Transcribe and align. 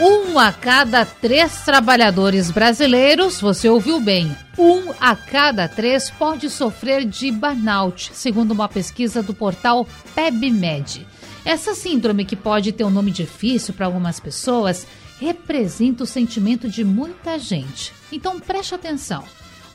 Um 0.00 0.38
a 0.38 0.52
cada 0.52 1.04
três 1.06 1.62
trabalhadores 1.64 2.50
brasileiros, 2.50 3.40
você 3.40 3.70
ouviu 3.70 3.98
bem, 4.00 4.36
um 4.58 4.92
a 5.00 5.16
cada 5.16 5.66
três 5.66 6.10
pode 6.10 6.50
sofrer 6.50 7.06
de 7.06 7.30
burnout, 7.30 8.10
segundo 8.12 8.50
uma 8.50 8.68
pesquisa 8.68 9.22
do 9.22 9.32
portal 9.32 9.88
PebMed. 10.14 11.06
Essa 11.44 11.74
síndrome, 11.74 12.24
que 12.24 12.36
pode 12.36 12.72
ter 12.72 12.84
um 12.84 12.90
nome 12.90 13.10
difícil 13.10 13.74
para 13.74 13.86
algumas 13.86 14.20
pessoas, 14.20 14.86
representa 15.18 16.04
o 16.04 16.06
sentimento 16.06 16.68
de 16.68 16.84
muita 16.84 17.38
gente. 17.38 17.92
Então 18.10 18.38
preste 18.38 18.74
atenção. 18.74 19.24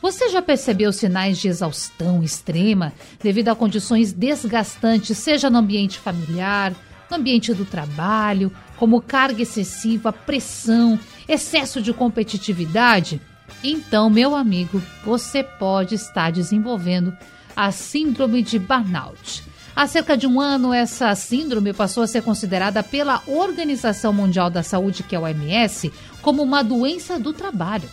Você 0.02 0.30
já 0.30 0.42
percebeu 0.42 0.94
sinais 0.94 1.38
de 1.38 1.48
exaustão 1.48 2.24
extrema 2.24 2.94
devido 3.22 3.50
a 3.50 3.56
condições 3.56 4.14
desgastantes, 4.14 5.18
seja 5.18 5.50
no 5.50 5.58
ambiente 5.58 5.98
familiar, 5.98 6.74
no 7.10 7.18
ambiente 7.18 7.54
do 7.54 7.66
trabalho, 7.66 8.52
como 8.78 9.02
carga 9.02 9.42
excessiva, 9.42 10.14
pressão, 10.14 11.00
excesso 11.28 11.82
de 11.82 11.94
competitividade? 11.94 13.20
Então, 13.64 14.10
meu 14.10 14.36
amigo, 14.36 14.82
você 15.04 15.44
pode 15.44 15.96
estar 15.96 16.32
desenvolvendo 16.32 17.16
a 17.56 17.72
síndrome 17.72 18.44
de 18.44 18.60
burnout. 18.60 19.44
Há 19.78 19.86
cerca 19.86 20.18
de 20.18 20.26
um 20.26 20.42
ano, 20.42 20.74
essa 20.74 21.14
síndrome 21.14 21.72
passou 21.72 22.02
a 22.02 22.08
ser 22.08 22.24
considerada 22.24 22.82
pela 22.82 23.22
Organização 23.28 24.12
Mundial 24.12 24.50
da 24.50 24.64
Saúde, 24.64 25.04
que 25.04 25.14
é 25.14 25.20
a 25.20 25.22
OMS, 25.22 25.94
como 26.20 26.42
uma 26.42 26.64
doença 26.64 27.20
do 27.20 27.32
trabalho. 27.32 27.88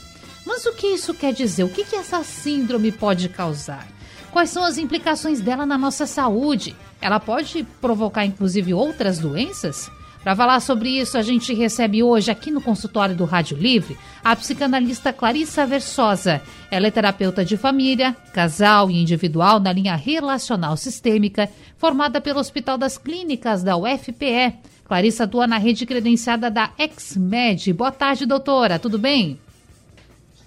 Mas 0.47 0.65
o 0.65 0.73
que 0.73 0.87
isso 0.87 1.13
quer 1.13 1.35
dizer? 1.35 1.63
O 1.63 1.69
que, 1.69 1.85
que 1.85 1.95
essa 1.95 2.25
síndrome 2.25 2.91
pode 2.91 3.29
causar? 3.29 3.87
Quais 4.33 4.49
são 4.49 4.65
as 4.65 4.79
implicações 4.79 5.43
dela 5.43 5.67
na 5.67 5.77
nossa 5.77 6.07
saúde? 6.07 6.75
Ela 7.03 7.21
pode 7.21 7.65
provocar, 7.83 8.25
inclusive, 8.25 8.73
outras 8.73 9.19
doenças? 9.19 9.91
Para 10.25 10.35
falar 10.35 10.61
sobre 10.61 10.89
isso, 10.89 11.19
a 11.19 11.23
gente 11.23 11.53
recebe 11.53 12.03
hoje 12.03 12.31
aqui 12.31 12.51
no 12.51 12.63
consultório 12.63 13.15
do 13.15 13.27
Rádio 13.27 13.59
Livre 13.59 13.95
a 14.25 14.35
psicanalista 14.35 15.13
Clarissa 15.13 15.67
Versosa. 15.67 16.41
Ela 16.71 16.87
é 16.87 16.91
terapeuta 16.91 17.45
de 17.45 17.59
família, 17.59 18.17
casal 18.33 18.91
e 18.91 18.99
individual 18.99 19.61
na 19.61 19.71
linha 19.71 19.95
relacional 19.95 20.79
sistêmica, 20.79 21.51
formada 21.77 22.23
pelo 22.23 22.41
Hospital 22.41 22.79
das 22.79 22.97
Clínicas 22.97 23.63
da 23.63 23.77
UFPE. 23.77 24.55
Clarissa 24.87 25.25
atua 25.25 25.47
na 25.47 25.59
rede 25.59 25.85
credenciada 25.85 26.51
da 26.51 26.71
XMED. 26.79 27.75
Boa 27.75 27.93
tarde, 27.93 28.25
doutora. 28.25 28.79
Tudo 28.79 28.99
bem? 28.99 29.39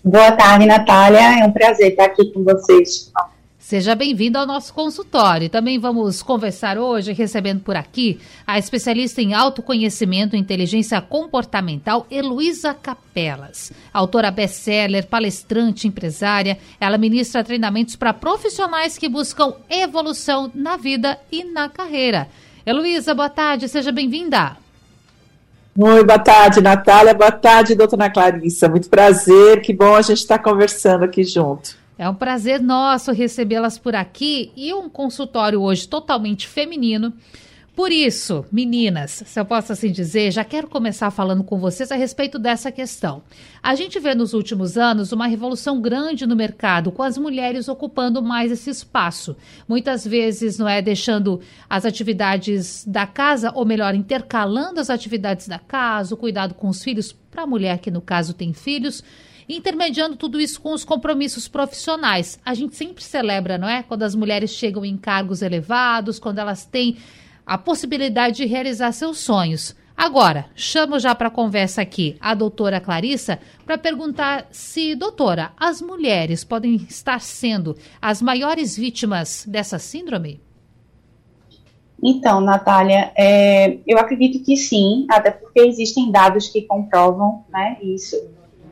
Boa 0.04 0.32
tarde, 0.32 0.66
Natália. 0.66 1.40
É 1.40 1.46
um 1.46 1.52
prazer 1.52 1.92
estar 1.92 2.06
aqui 2.06 2.26
com 2.34 2.44
vocês. 2.44 3.12
Seja 3.68 3.96
bem-vindo 3.96 4.38
ao 4.38 4.48
nosso 4.48 4.74
consultório. 4.74 5.50
Também 5.50 5.78
vamos 5.78 6.24
conversar 6.24 6.78
hoje, 6.78 7.12
recebendo 7.12 7.60
por 7.60 7.76
aqui 7.76 8.18
a 8.48 8.58
especialista 8.58 9.22
em 9.22 9.34
autoconhecimento 9.34 10.38
e 10.38 10.40
inteligência 10.40 11.02
comportamental, 11.02 12.08
Heloísa 12.10 12.74
Capelas. 12.74 13.74
Autora 13.92 14.32
best-seller, 14.32 15.06
palestrante, 15.08 15.86
empresária, 15.86 16.58
ela 16.80 16.98
ministra 16.98 17.44
treinamentos 17.44 17.98
para 17.98 18.14
profissionais 18.14 18.98
que 18.98 19.10
buscam 19.10 19.54
evolução 19.70 20.50
na 20.56 20.78
vida 20.78 21.20
e 21.30 21.44
na 21.44 21.68
carreira. 21.68 22.30
Heloísa, 22.66 23.14
boa 23.14 23.30
tarde, 23.30 23.68
seja 23.68 23.92
bem-vinda. 23.92 24.56
Oi, 25.78 26.06
boa 26.06 26.20
tarde, 26.20 26.62
Natália. 26.62 27.14
Boa 27.14 27.34
tarde, 27.34 27.76
doutora 27.76 28.10
Clarissa. 28.10 28.70
Muito 28.70 28.90
prazer, 28.90 29.62
que 29.62 29.74
bom 29.74 29.94
a 29.94 30.02
gente 30.02 30.20
estar 30.20 30.40
conversando 30.40 31.04
aqui 31.04 31.26
junto. 31.26 31.86
É 31.98 32.08
um 32.08 32.14
prazer 32.14 32.62
nosso 32.62 33.12
recebê-las 33.12 33.80
por 33.80 33.96
aqui 33.96 34.52
e 34.56 34.72
um 34.72 34.88
consultório 34.88 35.62
hoje 35.62 35.88
totalmente 35.88 36.48
feminino. 36.48 37.12
Por 37.76 37.92
isso, 37.92 38.44
meninas, 38.52 39.24
se 39.26 39.40
eu 39.40 39.46
posso 39.46 39.72
assim 39.72 39.92
dizer, 39.92 40.32
já 40.32 40.44
quero 40.44 40.68
começar 40.68 41.12
falando 41.12 41.44
com 41.44 41.60
vocês 41.60 41.92
a 41.92 41.96
respeito 41.96 42.40
dessa 42.40 42.72
questão. 42.72 43.22
A 43.62 43.76
gente 43.76 44.00
vê 44.00 44.16
nos 44.16 44.34
últimos 44.34 44.78
anos 44.78 45.12
uma 45.12 45.28
revolução 45.28 45.80
grande 45.80 46.26
no 46.26 46.36
mercado, 46.36 46.92
com 46.92 47.04
as 47.04 47.20
mulheres 47.20 47.68
ocupando 47.68 48.22
mais 48.22 48.52
esse 48.52 48.72
espaço. 48.72 49.36
Muitas 49.68 50.06
vezes, 50.06 50.58
não 50.58 50.68
é 50.68 50.82
deixando 50.82 51.40
as 51.70 51.86
atividades 51.86 52.84
da 52.86 53.06
casa, 53.06 53.52
ou 53.54 53.64
melhor, 53.64 53.94
intercalando 53.94 54.80
as 54.80 54.90
atividades 54.90 55.48
da 55.48 55.60
casa, 55.60 56.16
o 56.16 56.18
cuidado 56.18 56.56
com 56.56 56.70
os 56.70 56.84
filhos, 56.84 57.12
para 57.12 57.44
a 57.44 57.48
mulher 57.48 57.78
que 57.78 57.92
no 57.92 58.02
caso 58.02 58.34
tem 58.34 58.54
filhos, 58.54 59.04
intermediando 59.48 60.16
tudo 60.16 60.40
isso 60.40 60.62
com 60.62 60.74
os 60.74 60.84
compromissos 60.84 61.48
profissionais. 61.48 62.40
A 62.46 62.54
gente 62.54 62.76
sempre 62.76 63.04
celebra, 63.04 63.58
não 63.58 63.68
é? 63.68 63.84
Quando 63.84 64.04
as 64.04 64.16
mulheres 64.16 64.52
chegam 64.52 64.84
em 64.84 64.98
cargos 64.98 65.42
elevados, 65.42 66.20
quando 66.20 66.40
elas 66.40 66.66
têm 66.66 66.98
a 67.46 67.58
possibilidade 67.58 68.38
de 68.38 68.46
realizar 68.46 68.92
seus 68.92 69.20
sonhos. 69.20 69.76
Agora, 69.96 70.46
chamo 70.54 71.00
já 71.00 71.16
para 71.16 71.32
conversa 71.32 71.82
aqui 71.82 72.18
a 72.20 72.36
doutora 72.36 72.80
Clarissa 72.80 73.40
para 73.66 73.80
perguntar 73.80 74.48
se, 74.52 74.94
doutora, 74.94 75.54
as 75.58 75.82
mulheres 75.82 76.44
podem 76.44 76.76
estar 76.76 77.20
sendo 77.20 77.76
as 78.00 78.22
maiores 78.22 78.78
vítimas 78.78 79.44
dessa 79.48 79.80
síndrome? 79.80 80.40
Então, 82.04 82.40
Natália, 82.40 83.12
é, 83.18 83.80
eu 83.88 83.98
acredito 83.98 84.46
que 84.46 84.56
sim, 84.56 85.08
até 85.10 85.32
porque 85.32 85.62
existem 85.62 86.12
dados 86.12 86.48
que 86.48 86.62
comprovam 86.62 87.44
né, 87.50 87.78
isso. 87.82 88.16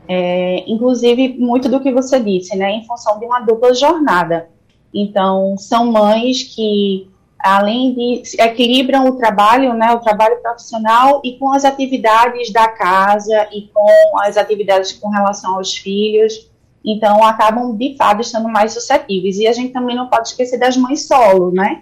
É, 0.08 0.64
inclusive, 0.68 1.36
muito 1.40 1.68
do 1.70 1.80
que 1.80 1.92
você 1.92 2.20
disse, 2.20 2.56
né, 2.56 2.72
em 2.72 2.86
função 2.86 3.20
de 3.20 3.26
uma 3.26 3.40
dupla 3.40 3.74
jornada. 3.74 4.50
Então, 4.94 5.58
são 5.58 5.92
mães 5.92 6.44
que, 6.44 7.10
além 7.40 7.94
de 7.94 8.24
equilibram 8.40 9.06
o 9.08 9.18
trabalho, 9.18 9.74
né, 9.74 9.92
o 9.92 10.00
trabalho 10.00 10.42
profissional 10.42 11.22
e 11.24 11.38
com 11.38 11.52
as 11.52 11.66
atividades 11.66 12.52
da 12.54 12.68
casa 12.68 13.48
e 13.52 13.70
com 13.74 14.20
as 14.20 14.38
atividades 14.38 14.94
com 14.94 15.10
relação 15.10 15.56
aos 15.56 15.74
filhos, 15.74 16.50
então 16.84 17.24
acabam 17.24 17.76
de 17.76 17.98
fato 17.98 18.22
estando 18.22 18.48
mais 18.48 18.74
suscetíveis. 18.74 19.38
E 19.38 19.48
a 19.48 19.54
gente 19.54 19.74
também 19.74 19.96
não 19.96 20.08
pode 20.08 20.30
esquecer 20.30 20.58
das 20.58 20.78
mães 20.78 21.08
solo, 21.08 21.52
né, 21.52 21.82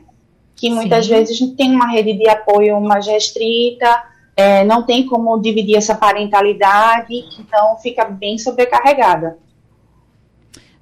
que 0.56 0.70
muitas 0.70 1.06
Sim. 1.06 1.12
vezes 1.14 1.56
tem 1.56 1.76
uma 1.76 1.92
rede 1.92 2.14
de 2.14 2.28
apoio 2.30 2.80
mais 2.80 3.06
restrita, 3.06 4.13
é, 4.36 4.64
não 4.64 4.84
tem 4.84 5.06
como 5.06 5.40
dividir 5.40 5.76
essa 5.76 5.96
parentalidade, 5.96 7.14
então 7.40 7.78
fica 7.78 8.06
bem 8.06 8.38
sobrecarregada. 8.38 9.38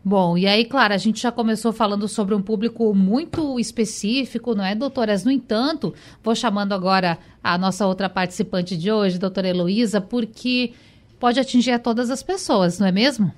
Bom, 0.03 0.35
e 0.35 0.47
aí, 0.47 0.65
claro, 0.65 0.95
a 0.95 0.97
gente 0.97 1.21
já 1.21 1.31
começou 1.31 1.71
falando 1.71 2.07
sobre 2.07 2.33
um 2.33 2.41
público 2.41 2.91
muito 2.93 3.59
específico, 3.59 4.55
não 4.55 4.65
é, 4.65 4.73
doutoras? 4.73 5.23
No 5.23 5.29
entanto, 5.29 5.93
vou 6.23 6.33
chamando 6.33 6.73
agora 6.73 7.19
a 7.43 7.55
nossa 7.55 7.85
outra 7.85 8.09
participante 8.09 8.75
de 8.75 8.91
hoje, 8.91 9.19
doutora 9.19 9.49
Heloísa, 9.49 10.01
porque 10.01 10.73
pode 11.19 11.39
atingir 11.39 11.71
a 11.71 11.79
todas 11.79 12.09
as 12.09 12.23
pessoas, 12.23 12.79
não 12.79 12.87
é 12.87 12.91
mesmo? 12.91 13.31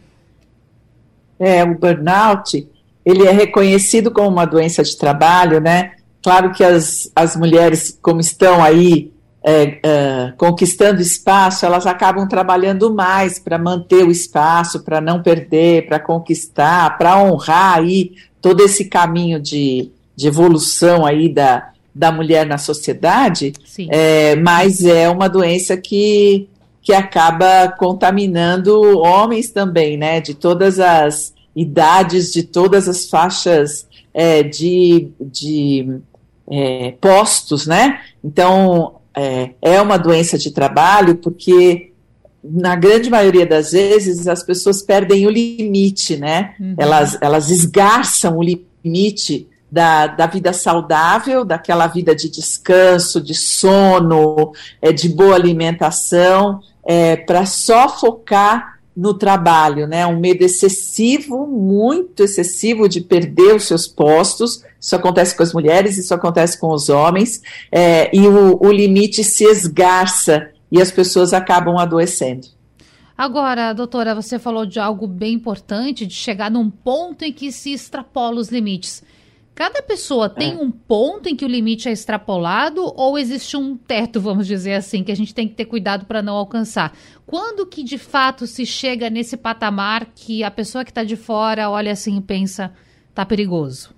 É, 1.38 1.64
o 1.66 1.78
burnout, 1.78 2.66
ele 3.04 3.28
é 3.28 3.32
reconhecido 3.32 4.10
como 4.10 4.30
uma 4.30 4.46
doença 4.46 4.84
de 4.84 4.98
trabalho, 4.98 5.60
né? 5.60 5.96
Claro 6.24 6.54
que 6.54 6.64
as, 6.64 7.12
as 7.14 7.36
mulheres, 7.36 8.00
como 8.02 8.22
estão 8.22 8.64
aí 8.64 9.13
é, 9.46 9.80
é, 9.84 10.34
conquistando 10.38 11.02
espaço, 11.02 11.66
elas 11.66 11.86
acabam 11.86 12.28
trabalhando 12.28 12.94
mais 12.94 13.38
para 13.38 13.58
manter 13.58 14.06
o 14.06 14.12
espaço, 14.12 14.84
para 14.84 15.02
não 15.02 15.22
perder, 15.22 15.86
para 15.86 16.00
conquistar, 16.00 16.98
para 16.98 17.22
honrar 17.22 17.80
aí 17.80 18.14
todo 18.42 18.64
esse 18.64 18.86
caminho 18.86 19.42
de, 19.42 19.92
de 20.16 20.28
evolução 20.28 21.06
aí 21.06 21.28
da, 21.28 21.72
da 21.94 22.10
mulher 22.12 22.46
na 22.46 22.58
sociedade, 22.58 23.54
é, 23.90 24.36
mas 24.38 24.86
é 24.86 25.10
uma 25.10 25.28
doença 25.28 25.76
que, 25.76 26.48
que 26.82 26.94
acaba 26.94 27.68
contaminando 27.78 28.98
homens 29.00 29.52
também, 29.52 29.98
né, 29.98 30.22
de 30.22 30.34
todas 30.34 30.80
as 30.80 31.34
idades, 31.54 32.32
de 32.32 32.44
todas 32.44 32.88
as 32.88 33.10
faixas 33.10 33.88
é, 34.14 34.42
de, 34.42 35.10
de 35.20 36.00
é, 36.50 36.94
postos, 37.00 37.68
né, 37.68 38.00
então 38.24 39.03
é, 39.16 39.52
é 39.62 39.82
uma 39.82 39.98
doença 39.98 40.38
de 40.38 40.52
trabalho 40.52 41.16
porque 41.16 41.92
na 42.44 42.76
grande 42.76 43.10
maioria 43.10 43.46
das 43.46 43.72
vezes 43.72 44.28
as 44.28 44.44
pessoas 44.44 44.82
perdem 44.82 45.26
o 45.26 45.30
limite, 45.30 46.18
né? 46.18 46.56
Uhum. 46.60 46.76
Elas, 46.78 47.18
elas 47.22 47.50
esgarçam 47.50 48.38
o 48.38 48.44
limite 48.44 49.48
da, 49.72 50.08
da 50.08 50.28
vida 50.28 50.52
saudável, 50.52 51.46
daquela 51.46 51.88
vida 51.88 52.14
de 52.14 52.30
descanso, 52.30 53.22
de 53.22 53.34
sono, 53.34 54.52
é, 54.82 54.92
de 54.92 55.10
boa 55.10 55.36
alimentação, 55.36 56.60
é, 56.86 57.16
para 57.16 57.46
só 57.46 57.88
focar 57.88 58.73
no 58.96 59.14
trabalho, 59.14 59.88
né? 59.88 60.06
Um 60.06 60.20
medo 60.20 60.44
excessivo, 60.44 61.48
muito 61.48 62.24
excessivo 62.24 62.88
de 62.88 63.02
perder 63.02 63.56
os 63.56 63.64
seus 63.64 63.88
postos. 63.88 64.64
Isso 64.80 64.96
acontece 64.96 65.36
com 65.36 65.44
as 65.44 65.54
mulheres, 65.54 65.98
isso 65.98 66.14
acontece 66.14 66.60
com 66.60 66.72
os 66.72 66.90
homens, 66.90 67.42
é, 67.72 68.16
e 68.16 68.28
o, 68.28 68.60
o 68.62 68.72
limite 68.72 69.24
se 69.24 69.46
esgarça 69.46 70.50
e 70.72 70.82
as 70.82 70.92
pessoas 70.92 71.34
acabam 71.34 71.78
adoecendo. 71.78 72.48
Agora, 73.18 73.74
doutora, 73.74 74.16
você 74.16 74.40
falou 74.40 74.66
de 74.66 74.80
algo 74.80 75.06
bem 75.06 75.34
importante, 75.34 76.06
de 76.06 76.14
chegar 76.14 76.50
num 76.50 76.70
ponto 76.70 77.24
em 77.24 77.32
que 77.32 77.52
se 77.52 77.72
extrapola 77.72 78.40
os 78.40 78.50
limites. 78.50 79.04
Cada 79.56 79.84
pessoa 79.84 80.30
tem 80.30 80.54
é. 80.54 80.56
um 80.56 80.72
ponto 80.72 81.30
em 81.30 81.36
que 81.36 81.46
o 81.46 81.48
limite 81.48 81.88
é 81.88 81.92
extrapolado 81.92 82.92
ou 82.96 83.18
existe 83.20 83.56
um 83.56 83.78
teto, 83.78 84.20
vamos 84.22 84.48
dizer 84.48 84.74
assim, 84.74 85.04
que 85.04 85.12
a 85.12 85.16
gente 85.16 85.34
tem 85.34 85.48
que 85.48 85.56
ter 85.56 85.66
cuidado 85.66 86.06
para 86.06 86.22
não 86.22 86.36
alcançar? 86.36 86.98
Quando 87.26 87.66
que 87.66 87.84
de 87.84 87.98
fato 87.98 88.48
se 88.48 88.66
chega 88.66 89.10
nesse 89.10 89.38
patamar 89.38 90.08
que 90.16 90.44
a 90.44 90.52
pessoa 90.52 90.84
que 90.84 90.92
está 90.92 91.04
de 91.04 91.16
fora 91.16 91.70
olha 91.70 91.92
assim 91.92 92.18
e 92.18 92.22
pensa, 92.22 92.74
tá 93.14 93.26
perigoso? 93.26 93.94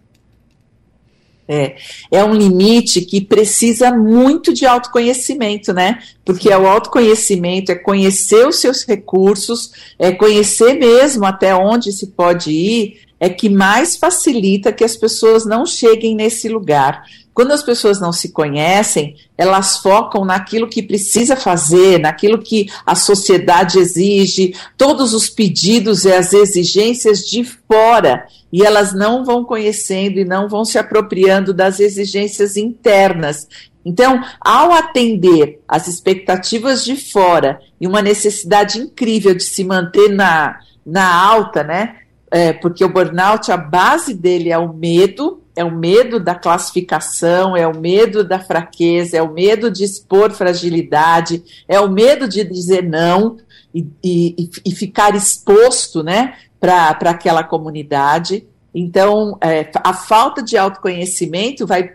É, 1.47 1.75
é 2.09 2.23
um 2.23 2.33
limite 2.33 3.01
que 3.01 3.21
precisa 3.21 3.91
muito 3.91 4.51
de 4.51 4.65
autoconhecimento, 4.65 5.73
né? 5.73 5.99
Porque 6.25 6.49
é 6.49 6.57
o 6.57 6.67
autoconhecimento, 6.67 7.71
é 7.71 7.75
conhecer 7.75 8.47
os 8.47 8.55
seus 8.55 8.83
recursos, 8.83 9.71
é 9.99 10.11
conhecer 10.11 10.73
mesmo 10.73 11.23
até 11.23 11.55
onde 11.55 11.91
se 11.91 12.07
pode 12.07 12.49
ir, 12.49 12.99
é 13.25 13.29
que 13.29 13.49
mais 13.49 13.97
facilita 13.97 14.71
que 14.71 14.83
as 14.83 14.95
pessoas 14.95 15.47
não 15.47 15.65
cheguem 15.65 16.15
nesse 16.15 16.47
lugar. 16.47 17.01
Quando 17.33 17.53
as 17.53 17.63
pessoas 17.63 17.99
não 17.99 18.13
se 18.13 18.29
conhecem, 18.29 19.15
elas 19.35 19.79
focam 19.79 20.23
naquilo 20.23 20.69
que 20.69 20.83
precisa 20.83 21.35
fazer, 21.35 21.99
naquilo 21.99 22.37
que 22.37 22.67
a 22.85 22.93
sociedade 22.93 23.79
exige, 23.79 24.53
todos 24.77 25.15
os 25.15 25.27
pedidos 25.27 26.05
e 26.05 26.13
as 26.13 26.33
exigências 26.33 27.21
de 27.21 27.43
fora, 27.43 28.27
e 28.53 28.63
elas 28.63 28.93
não 28.93 29.25
vão 29.25 29.43
conhecendo 29.43 30.19
e 30.19 30.23
não 30.23 30.47
vão 30.47 30.63
se 30.63 30.77
apropriando 30.77 31.51
das 31.51 31.79
exigências 31.79 32.55
internas. 32.55 33.47
Então, 33.83 34.23
ao 34.39 34.71
atender 34.71 35.61
as 35.67 35.87
expectativas 35.87 36.85
de 36.85 36.95
fora 36.95 37.59
e 37.81 37.87
uma 37.87 38.03
necessidade 38.03 38.77
incrível 38.77 39.33
de 39.33 39.43
se 39.43 39.63
manter 39.63 40.09
na, 40.09 40.59
na 40.85 41.11
alta, 41.11 41.63
né? 41.63 42.04
É, 42.31 42.53
porque 42.53 42.83
o 42.83 42.89
burnout, 42.89 43.51
a 43.51 43.57
base 43.57 44.13
dele 44.13 44.49
é 44.49 44.57
o 44.57 44.73
medo, 44.73 45.43
é 45.55 45.63
o 45.63 45.71
medo 45.71 46.19
da 46.19 46.35
classificação, 46.35 47.55
é 47.55 47.67
o 47.67 47.79
medo 47.79 48.23
da 48.23 48.39
fraqueza, 48.39 49.17
é 49.17 49.21
o 49.21 49.31
medo 49.31 49.71
de 49.71 49.83
expor 49.83 50.31
fragilidade, 50.31 51.43
é 51.67 51.79
o 51.79 51.89
medo 51.89 52.27
de 52.27 52.43
dizer 52.43 52.83
não 52.83 53.37
e, 53.73 53.87
e, 54.03 54.49
e 54.65 54.71
ficar 54.71 55.15
exposto 55.15 56.03
né, 56.03 56.35
para 56.59 57.11
aquela 57.11 57.43
comunidade. 57.43 58.45
Então, 58.73 59.37
é, 59.39 59.69
a 59.83 59.93
falta 59.93 60.43
de 60.43 60.57
autoconhecimento 60.57 61.65
vai. 61.65 61.93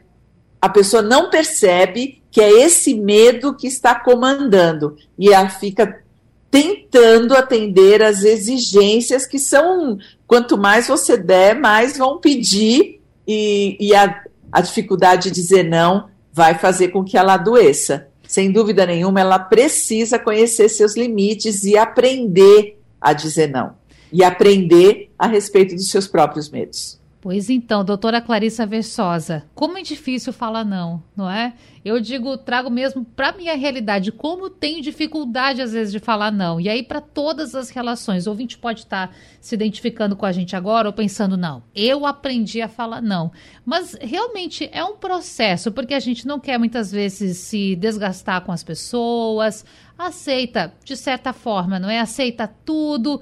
A 0.61 0.69
pessoa 0.69 1.03
não 1.03 1.31
percebe 1.31 2.23
que 2.31 2.41
é 2.41 2.63
esse 2.63 2.95
medo 2.95 3.55
que 3.55 3.67
está 3.67 3.95
comandando 3.95 4.97
e 5.19 5.33
ela 5.33 5.49
fica 5.49 6.03
tentando 6.51 7.35
atender 7.35 8.03
às 8.03 8.25
exigências 8.25 9.25
que 9.25 9.39
são 9.39 9.99
quanto 10.31 10.57
mais 10.57 10.87
você 10.87 11.17
der, 11.17 11.59
mais 11.59 11.99
vão 11.99 12.21
pedir 12.21 13.01
e, 13.27 13.77
e 13.81 13.93
a, 13.93 14.23
a 14.53 14.61
dificuldade 14.61 15.25
de 15.25 15.33
dizer 15.33 15.65
não 15.65 16.09
vai 16.33 16.57
fazer 16.57 16.91
com 16.91 17.03
que 17.03 17.19
ela 17.19 17.35
adoeça. 17.35 18.07
Sem 18.29 18.53
dúvida 18.53 18.87
nenhuma, 18.87 19.19
ela 19.19 19.41
precisa 19.41 20.21
conhecer 20.21 20.69
seus 20.69 20.97
limites 20.97 21.65
e 21.65 21.77
aprender 21.77 22.79
a 23.01 23.13
dizer 23.13 23.49
não. 23.49 23.75
E 24.13 24.23
aprender 24.23 25.11
a 25.19 25.27
respeito 25.27 25.75
dos 25.75 25.91
seus 25.91 26.07
próprios 26.07 26.49
medos. 26.49 27.00
Pois 27.23 27.51
então, 27.51 27.85
doutora 27.85 28.19
Clarissa 28.19 28.65
Versosa, 28.65 29.45
como 29.55 29.77
é 29.77 29.83
difícil 29.83 30.33
falar 30.33 30.65
não, 30.65 31.03
não 31.15 31.31
é? 31.31 31.53
Eu 31.85 32.01
digo, 32.01 32.39
trago 32.39 32.71
mesmo 32.71 33.05
para 33.05 33.33
minha 33.33 33.55
realidade, 33.55 34.11
como 34.11 34.49
tenho 34.49 34.81
dificuldade 34.81 35.61
às 35.61 35.75
vezes 35.75 35.93
de 35.93 35.99
falar 35.99 36.31
não. 36.31 36.59
E 36.59 36.67
aí 36.67 36.83
para 36.83 36.99
todas 36.99 37.55
as 37.55 37.69
relações, 37.69 38.27
o 38.27 38.31
ouvinte 38.31 38.57
pode 38.57 38.81
estar 38.81 39.09
tá 39.09 39.15
se 39.39 39.55
identificando 39.55 40.17
com 40.17 40.25
a 40.25 40.33
gente 40.33 40.57
agora 40.57 40.89
ou 40.89 40.95
pensando 40.95 41.37
não, 41.37 41.63
eu 41.75 42.07
aprendi 42.07 42.63
a 42.63 42.69
falar 42.69 43.03
não. 43.03 43.31
Mas 43.67 43.95
realmente 44.01 44.71
é 44.73 44.83
um 44.83 44.97
processo, 44.97 45.71
porque 45.71 45.93
a 45.93 46.01
gente 46.01 46.27
não 46.27 46.41
quer 46.41 46.59
muitas 46.59 46.91
vezes 46.91 47.37
se 47.37 47.77
desgastar 47.77 48.41
com 48.41 48.53
as 48.53 48.65
pessoas, 48.65 49.63
aceita 49.99 50.73
de 50.83 50.97
certa 50.97 51.35
forma, 51.35 51.79
não 51.79 51.91
é? 51.91 52.01
Aceita 52.01 52.49
tudo 52.65 53.21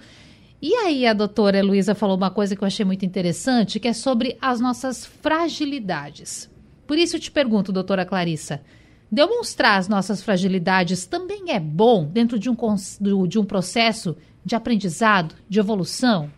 e 0.60 0.74
aí 0.74 1.06
a 1.06 1.12
doutora 1.12 1.62
Luísa 1.62 1.94
falou 1.94 2.16
uma 2.16 2.30
coisa 2.30 2.56
que 2.56 2.62
eu 2.62 2.66
achei 2.66 2.84
muito 2.84 3.04
interessante, 3.04 3.78
que 3.78 3.88
é 3.88 3.92
sobre 3.92 4.36
as 4.40 4.60
nossas 4.60 5.06
fragilidades. 5.06 6.50
Por 6.86 6.98
isso 6.98 7.16
eu 7.16 7.20
te 7.20 7.30
pergunto, 7.30 7.72
doutora 7.72 8.04
Clarissa, 8.04 8.60
demonstrar 9.10 9.78
as 9.78 9.88
nossas 9.88 10.22
fragilidades 10.22 11.06
também 11.06 11.52
é 11.52 11.60
bom 11.60 12.04
dentro 12.04 12.38
de 12.38 12.50
um, 12.50 12.56
de 13.26 13.38
um 13.38 13.44
processo 13.44 14.16
de 14.44 14.56
aprendizado, 14.56 15.34
de 15.48 15.60
evolução? 15.60 16.30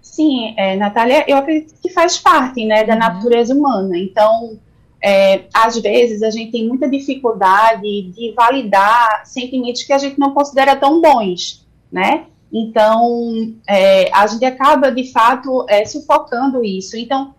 Sim, 0.00 0.54
é, 0.56 0.76
Natália, 0.76 1.24
eu 1.28 1.36
acredito 1.36 1.74
que 1.80 1.90
faz 1.90 2.18
parte 2.18 2.64
né, 2.64 2.84
da 2.84 2.94
uhum. 2.94 2.98
natureza 2.98 3.54
humana. 3.54 3.96
Então, 3.96 4.58
é, 5.02 5.44
às 5.54 5.78
vezes, 5.78 6.22
a 6.22 6.30
gente 6.30 6.50
tem 6.50 6.66
muita 6.66 6.88
dificuldade 6.88 8.10
de 8.10 8.32
validar 8.34 9.22
sentimentos 9.24 9.82
que 9.82 9.92
a 9.92 9.98
gente 9.98 10.18
não 10.18 10.34
considera 10.34 10.74
tão 10.74 11.00
bons, 11.00 11.66
né? 11.92 12.26
Então, 12.52 13.54
é, 13.68 14.10
a 14.12 14.26
gente 14.26 14.44
acaba, 14.44 14.90
de 14.90 15.10
fato, 15.12 15.64
é, 15.68 15.84
sufocando 15.84 16.64
isso. 16.64 16.96
Então, 16.96 17.34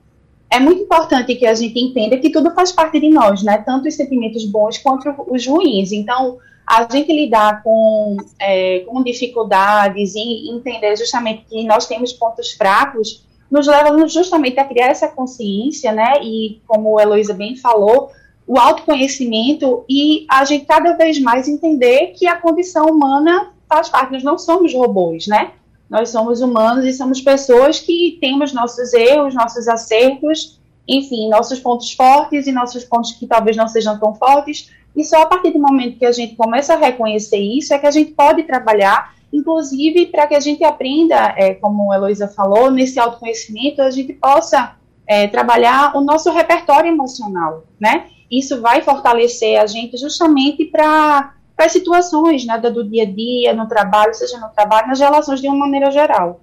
é 0.49 0.59
muito 0.59 0.81
importante 0.81 1.35
que 1.35 1.45
a 1.45 1.53
gente 1.53 1.79
entenda 1.79 2.17
que 2.17 2.29
tudo 2.29 2.51
faz 2.51 2.71
parte 2.71 2.99
de 2.99 3.09
nós, 3.09 3.43
né? 3.43 3.57
Tanto 3.57 3.87
os 3.87 3.95
sentimentos 3.95 4.45
bons 4.45 4.77
quanto 4.77 5.13
os 5.27 5.45
ruins. 5.45 5.91
Então, 5.91 6.37
a 6.67 6.87
gente 6.89 7.11
lidar 7.11 7.61
com, 7.63 8.17
é, 8.39 8.79
com 8.79 9.03
dificuldades 9.03 10.15
e 10.15 10.49
entender 10.49 10.95
justamente 10.95 11.45
que 11.49 11.63
nós 11.65 11.85
temos 11.85 12.13
pontos 12.13 12.51
fracos 12.51 13.25
nos 13.49 13.67
leva 13.67 14.07
justamente 14.07 14.57
a 14.59 14.65
criar 14.65 14.87
essa 14.87 15.09
consciência, 15.09 15.91
né? 15.91 16.13
E, 16.23 16.61
como 16.65 16.97
a 16.97 17.03
Heloísa 17.03 17.33
bem 17.33 17.57
falou, 17.57 18.09
o 18.47 18.57
autoconhecimento 18.57 19.83
e 19.89 20.25
a 20.29 20.45
gente 20.45 20.65
cada 20.65 20.93
vez 20.93 21.19
mais 21.19 21.47
entender 21.47 22.13
que 22.17 22.27
a 22.27 22.37
condição 22.37 22.85
humana 22.85 23.51
faz 23.71 23.87
parte, 23.87 24.11
nós 24.11 24.23
não 24.23 24.37
somos 24.37 24.73
robôs, 24.73 25.27
né? 25.27 25.51
Nós 25.89 26.09
somos 26.09 26.41
humanos 26.41 26.83
e 26.83 26.91
somos 26.91 27.21
pessoas 27.21 27.79
que 27.79 28.17
temos 28.19 28.51
nossos 28.51 28.93
erros, 28.93 29.33
nossos 29.33 29.65
acertos, 29.65 30.59
enfim, 30.85 31.29
nossos 31.29 31.57
pontos 31.59 31.93
fortes 31.93 32.47
e 32.47 32.51
nossos 32.51 32.83
pontos 32.83 33.13
que 33.13 33.25
talvez 33.25 33.55
não 33.55 33.69
sejam 33.69 33.97
tão 33.97 34.13
fortes. 34.13 34.69
E 34.93 35.05
só 35.05 35.21
a 35.21 35.25
partir 35.25 35.51
do 35.51 35.59
momento 35.59 35.97
que 35.97 36.05
a 36.05 36.11
gente 36.11 36.35
começa 36.35 36.73
a 36.73 36.77
reconhecer 36.77 37.37
isso 37.37 37.73
é 37.73 37.79
que 37.79 37.87
a 37.87 37.91
gente 37.91 38.11
pode 38.11 38.43
trabalhar, 38.43 39.15
inclusive 39.31 40.07
para 40.07 40.27
que 40.27 40.35
a 40.35 40.39
gente 40.41 40.63
aprenda, 40.65 41.33
é, 41.37 41.53
como 41.53 41.93
a 41.93 41.95
Heloísa 41.95 42.27
falou, 42.27 42.69
nesse 42.69 42.99
autoconhecimento, 42.99 43.81
a 43.81 43.89
gente 43.89 44.11
possa 44.11 44.75
é, 45.07 45.27
trabalhar 45.27 45.95
o 45.95 46.01
nosso 46.01 46.29
repertório 46.29 46.89
emocional, 46.89 47.63
né? 47.79 48.07
Isso 48.29 48.61
vai 48.61 48.81
fortalecer 48.81 49.59
a 49.59 49.65
gente 49.65 49.97
justamente 49.97 50.65
para 50.65 51.33
para 51.61 51.67
as 51.67 51.73
situações 51.73 52.43
né, 52.43 52.57
do 52.57 52.83
dia 52.83 53.03
a 53.03 53.05
dia, 53.05 53.53
no 53.53 53.67
trabalho, 53.67 54.15
seja 54.15 54.39
no 54.39 54.49
trabalho, 54.49 54.87
nas 54.87 54.99
relações 54.99 55.39
de 55.39 55.47
uma 55.47 55.57
maneira 55.57 55.91
geral. 55.91 56.41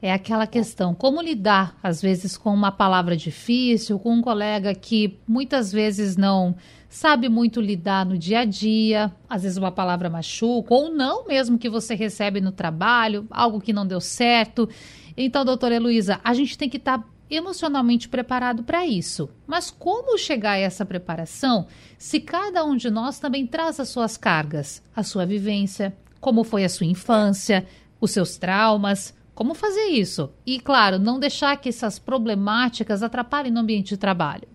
É 0.00 0.10
aquela 0.10 0.46
questão, 0.46 0.94
como 0.94 1.20
lidar, 1.20 1.76
às 1.82 2.00
vezes, 2.00 2.34
com 2.34 2.48
uma 2.48 2.72
palavra 2.72 3.18
difícil, 3.18 3.98
com 3.98 4.14
um 4.14 4.22
colega 4.22 4.74
que 4.74 5.18
muitas 5.28 5.70
vezes 5.70 6.16
não 6.16 6.56
sabe 6.88 7.28
muito 7.28 7.60
lidar 7.60 8.06
no 8.06 8.16
dia 8.16 8.40
a 8.40 8.44
dia, 8.46 9.12
às 9.28 9.42
vezes 9.42 9.58
uma 9.58 9.72
palavra 9.72 10.08
machuca, 10.08 10.72
ou 10.72 10.90
não 10.90 11.26
mesmo 11.26 11.58
que 11.58 11.68
você 11.68 11.94
recebe 11.94 12.40
no 12.40 12.52
trabalho, 12.52 13.26
algo 13.30 13.60
que 13.60 13.74
não 13.74 13.86
deu 13.86 14.00
certo. 14.00 14.66
Então, 15.14 15.44
doutora 15.44 15.74
Heloísa, 15.74 16.18
a 16.24 16.32
gente 16.32 16.56
tem 16.56 16.70
que 16.70 16.78
estar 16.78 16.98
tá 16.98 17.04
emocionalmente 17.34 18.08
preparado 18.08 18.62
para 18.62 18.86
isso. 18.86 19.28
Mas 19.46 19.70
como 19.70 20.16
chegar 20.18 20.52
a 20.52 20.58
essa 20.58 20.84
preparação 20.84 21.66
se 21.98 22.20
cada 22.20 22.64
um 22.64 22.76
de 22.76 22.90
nós 22.90 23.18
também 23.18 23.46
traz 23.46 23.80
as 23.80 23.88
suas 23.88 24.16
cargas, 24.16 24.82
a 24.94 25.02
sua 25.02 25.24
vivência, 25.24 25.96
como 26.20 26.44
foi 26.44 26.64
a 26.64 26.68
sua 26.68 26.86
infância, 26.86 27.66
os 28.00 28.10
seus 28.10 28.36
traumas? 28.36 29.14
Como 29.34 29.54
fazer 29.54 29.86
isso? 29.86 30.30
E, 30.46 30.60
claro, 30.60 30.98
não 30.98 31.18
deixar 31.18 31.56
que 31.56 31.68
essas 31.68 31.98
problemáticas 31.98 33.02
atrapalhem 33.02 33.52
no 33.52 33.60
ambiente 33.60 33.90
de 33.90 33.96
trabalho. 33.96 34.46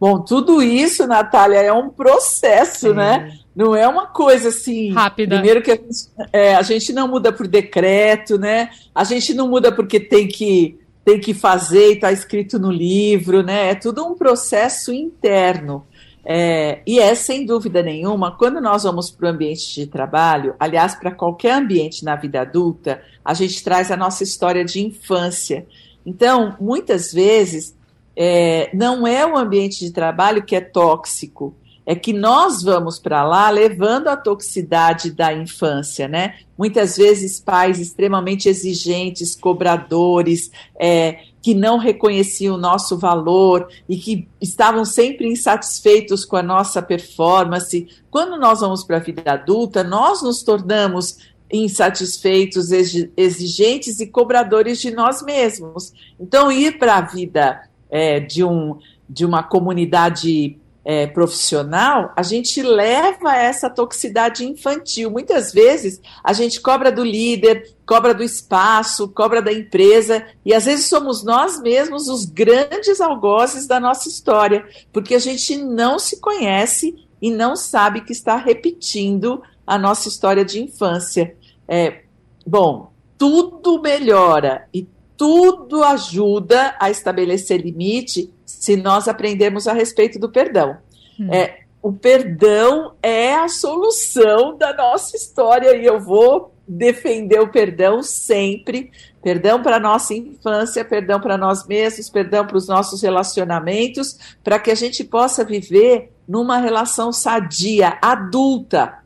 Bom, 0.00 0.20
tudo 0.20 0.62
isso, 0.62 1.06
Natália, 1.06 1.58
é 1.58 1.72
um 1.72 1.90
processo, 1.90 2.88
é. 2.88 2.94
né? 2.94 3.38
Não 3.54 3.76
é 3.76 3.86
uma 3.86 4.06
coisa 4.06 4.48
assim. 4.48 4.90
Rápida. 4.92 5.36
Primeiro 5.36 5.60
que 5.60 5.72
a 5.72 5.76
gente, 5.76 6.08
é, 6.32 6.54
a 6.54 6.62
gente 6.62 6.92
não 6.94 7.06
muda 7.06 7.30
por 7.30 7.46
decreto, 7.46 8.38
né? 8.38 8.70
A 8.94 9.04
gente 9.04 9.34
não 9.34 9.48
muda 9.48 9.70
porque 9.70 10.00
tem 10.00 10.26
que, 10.26 10.79
tem 11.04 11.18
que 11.18 11.34
fazer 11.34 11.90
e 11.90 11.94
está 11.94 12.12
escrito 12.12 12.58
no 12.58 12.70
livro, 12.70 13.42
né? 13.42 13.70
É 13.70 13.74
tudo 13.74 14.04
um 14.06 14.14
processo 14.14 14.92
interno. 14.92 15.86
É, 16.24 16.82
e 16.86 16.98
é, 16.98 17.14
sem 17.14 17.46
dúvida 17.46 17.82
nenhuma, 17.82 18.36
quando 18.36 18.60
nós 18.60 18.82
vamos 18.82 19.10
para 19.10 19.26
o 19.26 19.30
ambiente 19.30 19.74
de 19.74 19.86
trabalho, 19.86 20.54
aliás, 20.60 20.94
para 20.94 21.10
qualquer 21.10 21.52
ambiente 21.52 22.04
na 22.04 22.14
vida 22.14 22.42
adulta, 22.42 23.02
a 23.24 23.32
gente 23.32 23.64
traz 23.64 23.90
a 23.90 23.96
nossa 23.96 24.22
história 24.22 24.64
de 24.64 24.80
infância. 24.80 25.66
Então, 26.04 26.56
muitas 26.60 27.12
vezes, 27.12 27.74
é, 28.14 28.70
não 28.74 29.06
é 29.06 29.24
o 29.26 29.36
ambiente 29.36 29.80
de 29.80 29.92
trabalho 29.92 30.44
que 30.44 30.54
é 30.54 30.60
tóxico, 30.60 31.54
é 31.90 31.94
que 31.96 32.12
nós 32.12 32.62
vamos 32.62 33.00
para 33.00 33.24
lá 33.24 33.50
levando 33.50 34.06
a 34.06 34.16
toxicidade 34.16 35.10
da 35.10 35.34
infância, 35.34 36.06
né? 36.06 36.36
Muitas 36.56 36.96
vezes 36.96 37.40
pais 37.40 37.80
extremamente 37.80 38.48
exigentes, 38.48 39.34
cobradores, 39.34 40.52
é, 40.78 41.18
que 41.42 41.52
não 41.52 41.78
reconheciam 41.78 42.54
o 42.54 42.60
nosso 42.60 42.96
valor 42.96 43.68
e 43.88 43.96
que 43.96 44.28
estavam 44.40 44.84
sempre 44.84 45.26
insatisfeitos 45.26 46.24
com 46.24 46.36
a 46.36 46.44
nossa 46.44 46.80
performance. 46.80 47.88
Quando 48.08 48.38
nós 48.38 48.60
vamos 48.60 48.84
para 48.84 48.98
a 48.98 49.00
vida 49.00 49.32
adulta, 49.32 49.82
nós 49.82 50.22
nos 50.22 50.44
tornamos 50.44 51.16
insatisfeitos, 51.52 52.70
exigentes 53.16 53.98
e 53.98 54.06
cobradores 54.06 54.80
de 54.80 54.92
nós 54.92 55.22
mesmos. 55.22 55.92
Então, 56.20 56.52
ir 56.52 56.78
para 56.78 56.98
a 56.98 57.00
vida 57.00 57.68
é, 57.90 58.20
de, 58.20 58.44
um, 58.44 58.78
de 59.08 59.26
uma 59.26 59.42
comunidade 59.42 60.59
é, 60.84 61.06
profissional, 61.06 62.12
a 62.16 62.22
gente 62.22 62.62
leva 62.62 63.36
essa 63.36 63.68
toxicidade 63.68 64.44
infantil. 64.44 65.10
Muitas 65.10 65.52
vezes 65.52 66.00
a 66.24 66.32
gente 66.32 66.60
cobra 66.60 66.90
do 66.90 67.04
líder, 67.04 67.74
cobra 67.86 68.14
do 68.14 68.22
espaço, 68.22 69.08
cobra 69.08 69.42
da 69.42 69.52
empresa, 69.52 70.26
e 70.44 70.54
às 70.54 70.64
vezes 70.64 70.86
somos 70.86 71.22
nós 71.22 71.60
mesmos 71.60 72.08
os 72.08 72.24
grandes 72.24 73.00
algozes 73.00 73.66
da 73.66 73.78
nossa 73.78 74.08
história, 74.08 74.66
porque 74.92 75.14
a 75.14 75.18
gente 75.18 75.56
não 75.56 75.98
se 75.98 76.20
conhece 76.20 76.94
e 77.20 77.30
não 77.30 77.54
sabe 77.54 78.00
que 78.00 78.12
está 78.12 78.36
repetindo 78.36 79.42
a 79.66 79.76
nossa 79.76 80.08
história 80.08 80.44
de 80.44 80.62
infância. 80.62 81.36
É, 81.68 82.02
bom, 82.46 82.92
tudo 83.18 83.82
melhora 83.82 84.66
e 84.72 84.88
tudo 85.16 85.84
ajuda 85.84 86.74
a 86.80 86.90
estabelecer 86.90 87.60
limite 87.60 88.32
se 88.60 88.76
nós 88.76 89.08
aprendermos 89.08 89.66
a 89.66 89.72
respeito 89.72 90.18
do 90.18 90.28
perdão. 90.28 90.76
Hum. 91.18 91.32
É, 91.32 91.60
o 91.82 91.90
perdão 91.90 92.92
é 93.02 93.34
a 93.34 93.48
solução 93.48 94.54
da 94.58 94.74
nossa 94.74 95.16
história 95.16 95.74
e 95.74 95.86
eu 95.86 95.98
vou 95.98 96.54
defender 96.68 97.40
o 97.40 97.48
perdão 97.48 98.02
sempre. 98.02 98.92
Perdão 99.22 99.62
para 99.62 99.80
nossa 99.80 100.12
infância, 100.12 100.84
perdão 100.84 101.18
para 101.18 101.38
nós 101.38 101.66
mesmos, 101.66 102.10
perdão 102.10 102.46
para 102.46 102.58
os 102.58 102.68
nossos 102.68 103.00
relacionamentos, 103.00 104.18
para 104.44 104.58
que 104.58 104.70
a 104.70 104.74
gente 104.74 105.04
possa 105.04 105.42
viver 105.42 106.12
numa 106.28 106.58
relação 106.58 107.12
sadia, 107.12 107.98
adulta, 108.02 108.98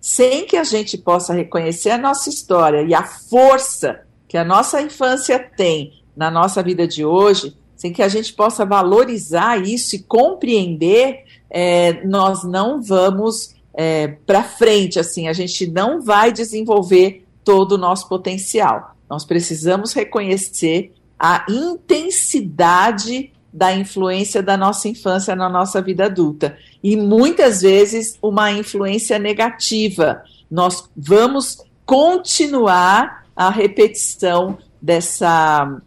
sem 0.00 0.46
que 0.46 0.56
a 0.56 0.64
gente 0.64 0.96
possa 0.96 1.34
reconhecer 1.34 1.90
a 1.90 1.98
nossa 1.98 2.28
história 2.30 2.82
e 2.82 2.94
a 2.94 3.02
força 3.02 4.02
que 4.28 4.36
a 4.36 4.44
nossa 4.44 4.80
infância 4.80 5.38
tem 5.38 6.04
na 6.16 6.30
nossa 6.30 6.62
vida 6.62 6.86
de 6.86 7.04
hoje, 7.04 7.56
sem 7.84 7.92
que 7.92 8.02
a 8.02 8.08
gente 8.08 8.32
possa 8.32 8.64
valorizar 8.64 9.62
isso 9.62 9.94
e 9.94 9.98
compreender, 9.98 11.24
é, 11.50 12.02
nós 12.06 12.42
não 12.42 12.80
vamos 12.80 13.54
é, 13.74 14.08
para 14.26 14.42
frente, 14.42 14.98
assim, 14.98 15.28
a 15.28 15.34
gente 15.34 15.66
não 15.66 16.00
vai 16.00 16.32
desenvolver 16.32 17.26
todo 17.44 17.72
o 17.72 17.78
nosso 17.78 18.08
potencial. 18.08 18.96
Nós 19.06 19.26
precisamos 19.26 19.92
reconhecer 19.92 20.94
a 21.18 21.44
intensidade 21.46 23.30
da 23.52 23.74
influência 23.74 24.42
da 24.42 24.56
nossa 24.56 24.88
infância 24.88 25.36
na 25.36 25.50
nossa 25.50 25.82
vida 25.82 26.06
adulta. 26.06 26.56
E 26.82 26.96
muitas 26.96 27.60
vezes 27.60 28.18
uma 28.22 28.50
influência 28.50 29.18
negativa. 29.18 30.22
Nós 30.50 30.88
vamos 30.96 31.58
continuar 31.84 33.26
a 33.36 33.50
repetição 33.50 34.56
dessa, 34.80 35.82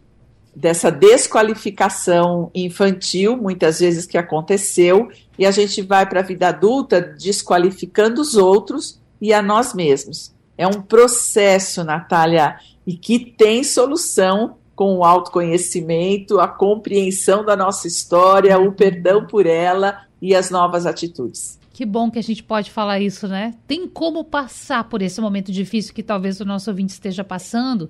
dessa 0.58 0.90
desqualificação 0.90 2.50
infantil, 2.52 3.36
muitas 3.36 3.78
vezes 3.78 4.06
que 4.06 4.18
aconteceu, 4.18 5.08
e 5.38 5.46
a 5.46 5.52
gente 5.52 5.80
vai 5.82 6.04
para 6.04 6.18
a 6.18 6.24
vida 6.24 6.48
adulta 6.48 7.00
desqualificando 7.00 8.20
os 8.20 8.34
outros 8.34 9.00
e 9.20 9.32
a 9.32 9.40
nós 9.40 9.72
mesmos. 9.72 10.34
É 10.56 10.66
um 10.66 10.82
processo, 10.82 11.84
Natália, 11.84 12.56
e 12.84 12.96
que 12.96 13.20
tem 13.20 13.62
solução 13.62 14.56
com 14.74 14.96
o 14.96 15.04
autoconhecimento, 15.04 16.40
a 16.40 16.48
compreensão 16.48 17.44
da 17.44 17.56
nossa 17.56 17.86
história, 17.86 18.58
o 18.58 18.72
perdão 18.72 19.26
por 19.26 19.46
ela 19.46 20.06
e 20.20 20.34
as 20.34 20.50
novas 20.50 20.86
atitudes. 20.86 21.58
Que 21.72 21.86
bom 21.86 22.10
que 22.10 22.18
a 22.18 22.22
gente 22.22 22.42
pode 22.42 22.72
falar 22.72 22.98
isso, 22.98 23.28
né? 23.28 23.54
Tem 23.68 23.86
como 23.86 24.24
passar 24.24 24.88
por 24.88 25.00
esse 25.00 25.20
momento 25.20 25.52
difícil 25.52 25.94
que 25.94 26.02
talvez 26.02 26.40
o 26.40 26.44
nosso 26.44 26.68
ouvinte 26.68 26.92
esteja 26.92 27.22
passando. 27.22 27.88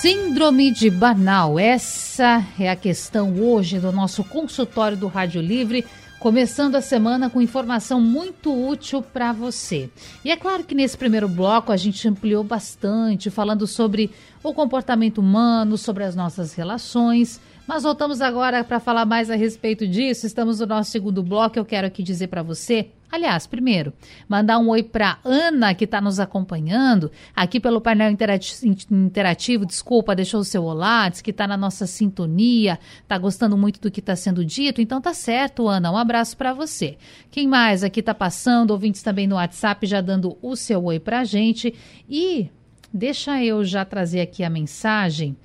Síndrome 0.00 0.70
de 0.70 0.88
Banal, 0.88 1.58
essa 1.58 2.42
é 2.58 2.70
a 2.70 2.74
questão 2.74 3.38
hoje 3.38 3.78
do 3.78 3.92
nosso 3.92 4.24
consultório 4.24 4.96
do 4.96 5.08
Rádio 5.08 5.42
Livre. 5.42 5.84
Começando 6.18 6.76
a 6.76 6.80
semana 6.80 7.28
com 7.28 7.42
informação 7.42 8.00
muito 8.00 8.50
útil 8.50 9.02
para 9.02 9.30
você. 9.34 9.90
E 10.24 10.30
é 10.30 10.36
claro 10.38 10.64
que 10.64 10.74
nesse 10.74 10.96
primeiro 10.96 11.28
bloco 11.28 11.70
a 11.70 11.76
gente 11.76 12.08
ampliou 12.08 12.42
bastante, 12.42 13.28
falando 13.28 13.66
sobre 13.66 14.10
o 14.42 14.54
comportamento 14.54 15.18
humano, 15.18 15.76
sobre 15.76 16.02
as 16.04 16.16
nossas 16.16 16.54
relações. 16.54 17.38
Mas 17.66 17.82
voltamos 17.82 18.20
agora 18.20 18.64
para 18.64 18.80
falar 18.80 19.04
mais 19.04 19.30
a 19.30 19.36
respeito 19.36 19.86
disso. 19.86 20.26
Estamos 20.26 20.60
no 20.60 20.66
nosso 20.66 20.90
segundo 20.90 21.22
bloco. 21.22 21.58
Eu 21.58 21.64
quero 21.64 21.86
aqui 21.86 22.02
dizer 22.02 22.28
para 22.28 22.42
você 22.42 22.90
Aliás, 23.12 23.44
primeiro, 23.44 23.92
mandar 24.28 24.58
um 24.58 24.68
oi 24.68 24.84
para 24.84 25.18
Ana, 25.24 25.74
que 25.74 25.84
está 25.84 26.00
nos 26.00 26.20
acompanhando 26.20 27.10
aqui 27.34 27.58
pelo 27.58 27.80
painel 27.80 28.08
interativo. 28.08 29.66
Desculpa, 29.66 30.14
deixou 30.14 30.40
o 30.40 30.44
seu 30.44 30.62
olá, 30.62 31.08
diz 31.08 31.20
que 31.20 31.32
está 31.32 31.44
na 31.48 31.56
nossa 31.56 31.88
sintonia, 31.88 32.78
está 33.02 33.18
gostando 33.18 33.58
muito 33.58 33.80
do 33.80 33.90
que 33.90 33.98
está 33.98 34.14
sendo 34.14 34.44
dito. 34.44 34.80
Então 34.80 35.00
tá 35.00 35.12
certo, 35.12 35.66
Ana. 35.66 35.90
Um 35.90 35.96
abraço 35.96 36.36
para 36.36 36.54
você. 36.54 36.96
Quem 37.32 37.48
mais 37.48 37.82
aqui 37.82 37.98
está 37.98 38.14
passando? 38.14 38.70
Ouvintes 38.70 39.02
também 39.02 39.26
no 39.26 39.34
WhatsApp 39.34 39.84
já 39.88 40.00
dando 40.00 40.38
o 40.40 40.54
seu 40.54 40.84
oi 40.84 41.00
para 41.00 41.20
a 41.20 41.24
gente. 41.24 41.74
E 42.08 42.48
deixa 42.94 43.42
eu 43.42 43.64
já 43.64 43.84
trazer 43.84 44.20
aqui 44.20 44.44
a 44.44 44.50
mensagem 44.50 45.36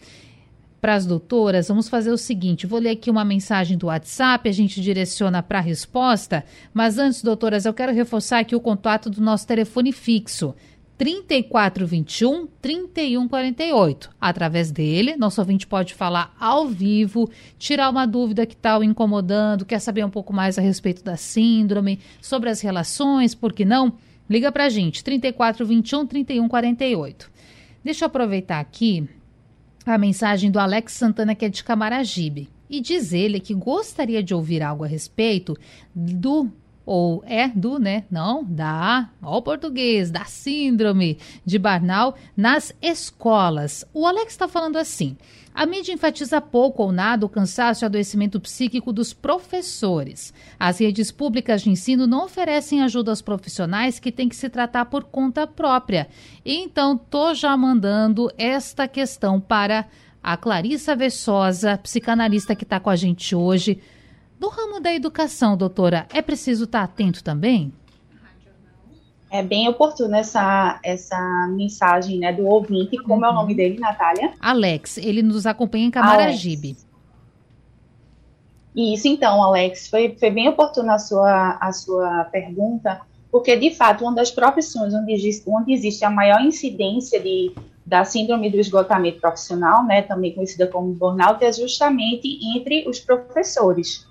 para 0.86 0.94
as 0.94 1.06
doutoras, 1.08 1.68
vamos 1.68 1.90
fazer 1.90 2.12
o 2.12 2.18
seguinte: 2.18 2.68
vou 2.68 2.78
ler 2.78 2.92
aqui 2.92 3.10
uma 3.10 3.26
mensagem 3.26 3.76
do 3.76 3.88
WhatsApp, 3.88 4.48
a 4.48 4.52
gente 4.52 4.80
direciona 4.80 5.42
para 5.42 5.58
a 5.58 5.62
resposta, 5.62 6.46
mas 6.72 7.00
antes, 7.00 7.24
doutoras, 7.24 7.66
eu 7.66 7.74
quero 7.74 7.92
reforçar 7.92 8.38
aqui 8.38 8.56
o 8.56 8.60
contato 8.60 9.10
do 9.10 9.20
nosso 9.20 9.48
telefone 9.48 9.92
fixo. 9.92 10.54
3421 10.96 12.48
3148. 12.62 14.12
Através 14.22 14.72
dele, 14.72 15.18
nosso 15.18 15.42
ouvinte 15.42 15.66
pode 15.66 15.96
falar 15.96 16.36
ao 16.40 16.68
vivo, 16.68 17.32
tirar 17.58 17.90
uma 17.90 18.06
dúvida 18.06 18.46
que 18.46 18.54
está 18.54 18.78
o 18.78 18.84
incomodando, 18.84 19.66
quer 19.66 19.80
saber 19.80 20.06
um 20.06 20.10
pouco 20.12 20.32
mais 20.32 20.60
a 20.60 20.62
respeito 20.62 21.04
da 21.04 21.18
síndrome, 21.18 22.00
sobre 22.22 22.48
as 22.48 22.62
relações, 22.62 23.34
por 23.34 23.54
que 23.54 23.66
não? 23.66 23.94
Liga 24.30 24.52
para 24.52 24.66
a 24.66 24.70
gente, 24.70 25.04
3421 25.04 26.06
3148. 26.06 27.32
Deixa 27.84 28.06
eu 28.06 28.08
aproveitar 28.08 28.60
aqui 28.60 29.10
a 29.94 29.98
mensagem 29.98 30.50
do 30.50 30.60
Alex 30.60 30.94
Santana, 30.94 31.36
que 31.36 31.46
é 31.46 31.50
de 31.50 31.64
Camaragibe. 31.64 32.50
E 32.70 32.82
diz 32.82 33.14
ele 33.14 33.40
que 33.40 33.54
gostaria 33.54 34.24
de 34.24 34.34
ouvir 34.34 34.64
algo 34.64 34.84
a 34.84 34.88
respeito 34.88 35.56
do 35.94 36.50
ou 36.86 37.24
é 37.26 37.48
do, 37.48 37.80
né? 37.80 38.04
Não, 38.12 38.44
da, 38.44 39.10
ó 39.22 39.38
o 39.38 39.42
português, 39.42 40.12
da 40.12 40.26
síndrome 40.26 41.18
de 41.44 41.58
Barnal 41.58 42.16
nas 42.38 42.74
escolas. 42.82 43.86
O 43.94 44.06
Alex 44.06 44.34
está 44.34 44.48
falando 44.48 44.78
assim: 44.78 45.18
a 45.54 45.66
mídia 45.66 45.94
enfatiza 45.94 46.42
pouco 46.42 46.84
ou 46.84 46.92
nada 46.92 47.26
o 47.26 47.30
cansaço 47.30 47.84
e 47.84 47.86
adoecimento 47.86 48.40
psíquico 48.42 48.92
dos 48.92 49.14
professores. 49.14 50.34
As 50.60 50.80
redes 50.80 51.12
públicas 51.12 51.62
de 51.62 51.70
ensino 51.70 52.06
não 52.06 52.26
oferecem 52.26 52.84
ajuda 52.84 53.12
aos 53.12 53.22
profissionais 53.22 53.98
que 53.98 54.12
têm 54.12 54.28
que 54.28 54.36
se 54.36 54.50
tratar 54.50 54.86
por 54.86 55.06
conta 55.06 55.48
própria. 55.48 56.10
Então, 56.46 56.98
tô 56.98 57.34
já 57.34 57.56
mandando 57.56 58.30
esta 58.38 58.86
questão 58.88 59.40
para 59.40 59.88
a 60.22 60.36
Clarissa 60.36 60.96
Vessosa, 60.96 61.78
psicanalista 61.78 62.56
que 62.56 62.64
está 62.64 62.80
com 62.80 62.90
a 62.90 62.96
gente 62.96 63.34
hoje 63.34 63.80
no 64.40 64.50
ramo 64.50 64.80
da 64.80 64.94
educação, 64.94 65.56
doutora, 65.56 66.08
é 66.14 66.22
preciso 66.22 66.66
estar 66.66 66.84
atento 66.84 67.24
também? 67.24 67.74
É 69.32 69.42
bem 69.42 69.68
oportuna 69.68 70.20
essa, 70.20 70.80
essa 70.84 71.48
mensagem 71.50 72.20
né, 72.20 72.32
do 72.32 72.46
ouvinte. 72.46 72.98
Como 72.98 73.22
uhum. 73.22 73.26
é 73.26 73.30
o 73.30 73.34
nome 73.34 73.54
dele, 73.54 73.80
Natália? 73.80 74.34
Alex. 74.40 74.98
Ele 74.98 75.22
nos 75.22 75.46
acompanha 75.46 75.86
em 75.86 75.92
Camaragibe. 75.92 76.70
Alex. 76.70 76.86
Isso, 78.76 79.08
então, 79.08 79.42
Alex, 79.42 79.88
foi, 79.90 80.16
foi 80.20 80.30
bem 80.30 80.50
oportuna 80.50 80.96
a 80.96 81.00
sua, 81.00 81.58
a 81.62 81.72
sua 81.72 82.26
pergunta, 82.26 83.02
porque, 83.32 83.56
de 83.56 83.72
fato, 83.72 84.04
uma 84.04 84.14
das 84.14 84.32
profissões 84.32 84.94
onde 84.94 85.14
existe, 85.14 85.44
onde 85.48 85.72
existe 85.72 86.04
a 86.04 86.10
maior 86.10 86.42
incidência 86.42 87.20
de, 87.22 87.54
da 87.86 88.04
síndrome 88.04 88.50
do 88.50 88.58
esgotamento 88.58 89.22
profissional, 89.22 89.86
né, 89.86 90.02
também 90.02 90.34
conhecida 90.34 90.68
como 90.68 90.94
burnout, 90.94 91.44
é 91.44 91.54
justamente 91.54 92.28
entre 92.56 92.88
os 92.88 93.00
professores. 93.00 94.06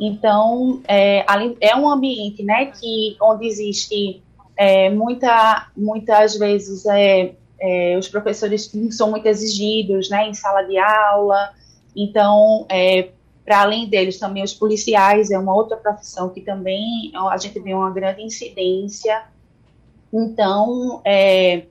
Então, 0.00 0.80
é, 0.86 1.24
é 1.60 1.76
um 1.76 1.88
ambiente 1.88 2.42
né, 2.42 2.66
que, 2.66 3.16
onde 3.20 3.46
existe 3.46 4.22
é, 4.56 4.90
muita, 4.90 5.68
muitas 5.76 6.36
vezes 6.36 6.84
é, 6.86 7.34
é, 7.60 7.96
os 7.96 8.08
professores 8.08 8.70
são 8.90 9.10
muito 9.10 9.26
exigidos 9.26 10.10
né, 10.10 10.28
em 10.28 10.34
sala 10.34 10.62
de 10.62 10.76
aula, 10.78 11.52
então, 11.94 12.66
é, 12.68 13.10
para 13.44 13.62
além 13.62 13.88
deles, 13.88 14.18
também 14.18 14.42
os 14.42 14.54
policiais 14.54 15.30
é 15.30 15.38
uma 15.38 15.54
outra 15.54 15.76
profissão 15.76 16.28
que 16.28 16.40
também 16.40 17.12
a 17.14 17.36
gente 17.36 17.58
vê 17.60 17.74
uma 17.74 17.90
grande 17.90 18.22
incidência. 18.22 19.24
Então, 20.12 21.00
é, 21.04 21.64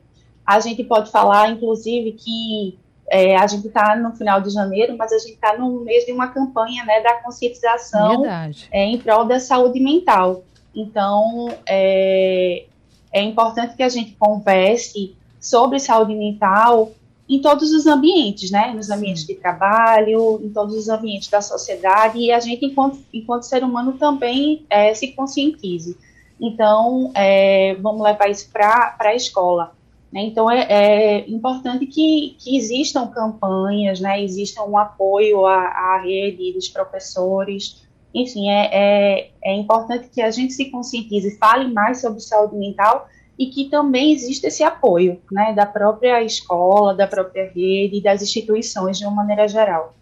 a 0.46 0.60
gente 0.60 0.84
pode 0.84 1.12
falar, 1.12 1.50
inclusive, 1.50 2.14
que 2.14 2.78
é, 3.12 3.36
a 3.36 3.46
gente 3.46 3.68
está 3.68 3.94
no 3.98 4.16
final 4.16 4.40
de 4.40 4.50
janeiro, 4.50 4.96
mas 4.98 5.12
a 5.12 5.18
gente 5.18 5.34
está 5.34 5.58
no 5.58 5.82
mês 5.82 6.06
de 6.06 6.14
uma 6.14 6.30
campanha 6.30 6.86
né, 6.86 7.02
da 7.02 7.16
conscientização 7.16 8.26
é, 8.72 8.86
em 8.86 8.98
prol 8.98 9.26
da 9.26 9.38
saúde 9.38 9.82
mental. 9.82 10.46
Então, 10.74 11.50
é, 11.66 12.64
é 13.12 13.22
importante 13.22 13.76
que 13.76 13.84
a 13.84 13.90
gente 13.90 14.16
converse 14.18 15.14
sobre 15.42 15.78
saúde 15.78 16.16
mental 16.16 16.94
em 17.28 17.42
todos 17.42 17.74
os 17.74 17.86
ambientes, 17.86 18.50
né? 18.50 18.74
Nos 18.74 18.90
ambientes 18.90 19.26
de 19.26 19.36
trabalho, 19.36 20.40
em 20.42 20.50
todos 20.50 20.74
os 20.76 20.88
ambientes 20.88 21.30
da 21.30 21.42
sociedade, 21.42 22.18
e 22.18 22.32
a 22.32 22.40
gente, 22.40 22.66
enquanto, 22.66 23.00
enquanto 23.14 23.44
ser 23.44 23.62
humano, 23.62 23.94
também 23.94 24.66
é, 24.70 24.94
se 24.94 25.10
conscientize. 25.10 25.98
Então, 26.40 27.12
é, 27.14 27.76
vamos 27.76 28.02
levar 28.02 28.30
isso 28.30 28.50
para 28.52 28.96
a 29.00 29.14
escola. 29.14 29.74
Né? 30.12 30.24
Então, 30.24 30.52
é, 30.52 30.66
é, 30.70 31.30
importante 31.30 31.86
que, 31.86 32.36
que 32.40 32.58
existam 32.58 33.08
campanhas, 33.08 34.00
né? 34.00 34.22
Existam 34.22 34.64
um 34.64 34.78
apoio 34.78 35.46
à, 35.46 35.58
à 35.58 36.02
rede 36.04 36.54
dos 36.54 36.68
professores. 36.68 37.82
Enfim, 38.14 38.50
é, 38.50 38.70
é, 38.74 39.32
é 39.44 39.56
importante 39.56 40.10
que 40.10 40.22
a 40.22 40.30
gente 40.30 40.54
se 40.54 40.70
conscientize, 40.70 41.38
fale 41.38 41.72
mais 41.74 42.02
sobre 42.02 42.20
saúde 42.20 42.58
mental 42.58 43.08
e 43.40 43.48
que 43.48 43.70
também 43.70 44.12
existe 44.12 44.46
esse 44.46 44.64
apoio 44.64 45.20
né, 45.32 45.54
da 45.54 45.66
própria 45.66 46.22
escola, 46.22 46.94
da 46.94 47.08
própria 47.08 47.46
rede 47.46 47.98
e 47.98 48.04
das 48.04 48.22
instituições 48.22 49.00
de 49.00 49.06
uma 49.06 49.16
maneira 49.16 49.48
geral. 49.48 49.96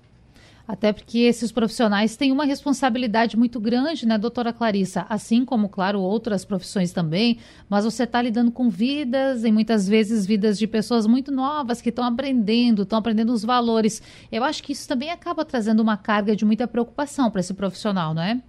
Até 0.70 0.94
porque 0.94 1.22
esses 1.22 1.52
profissionais 1.52 2.16
têm 2.16 2.32
uma 2.32 2.46
responsabilidade 2.46 3.36
muito 3.36 3.60
grande, 3.60 4.06
né, 4.06 4.20
doutora 4.20 4.54
Clarissa? 4.54 5.04
Assim 5.10 5.44
como, 5.44 5.68
claro, 5.68 6.00
outras 6.00 6.46
profissões 6.46 6.94
também, 6.94 7.40
mas 7.68 7.86
você 7.86 8.04
está 8.04 8.22
lidando 8.22 8.52
com 8.52 8.70
vidas, 8.70 9.44
e 9.44 9.52
muitas 9.52 9.88
vezes 9.88 10.28
vidas 10.28 10.60
de 10.60 10.68
pessoas 10.68 11.08
muito 11.08 11.32
novas 11.32 11.82
que 11.82 11.90
estão 11.90 12.06
aprendendo, 12.06 12.84
estão 12.84 13.00
aprendendo 13.00 13.34
os 13.34 13.44
valores. 13.44 14.00
Eu 14.32 14.44
acho 14.44 14.62
que 14.62 14.74
isso 14.74 14.88
também 14.88 15.10
acaba 15.10 15.44
trazendo 15.44 15.80
uma 15.80 15.98
carga 15.98 16.36
de 16.36 16.46
muita 16.46 16.68
preocupação 16.68 17.32
para 17.32 17.40
esse 17.40 17.56
profissional, 17.56 18.14
não 18.14 18.22
é? 18.22 18.40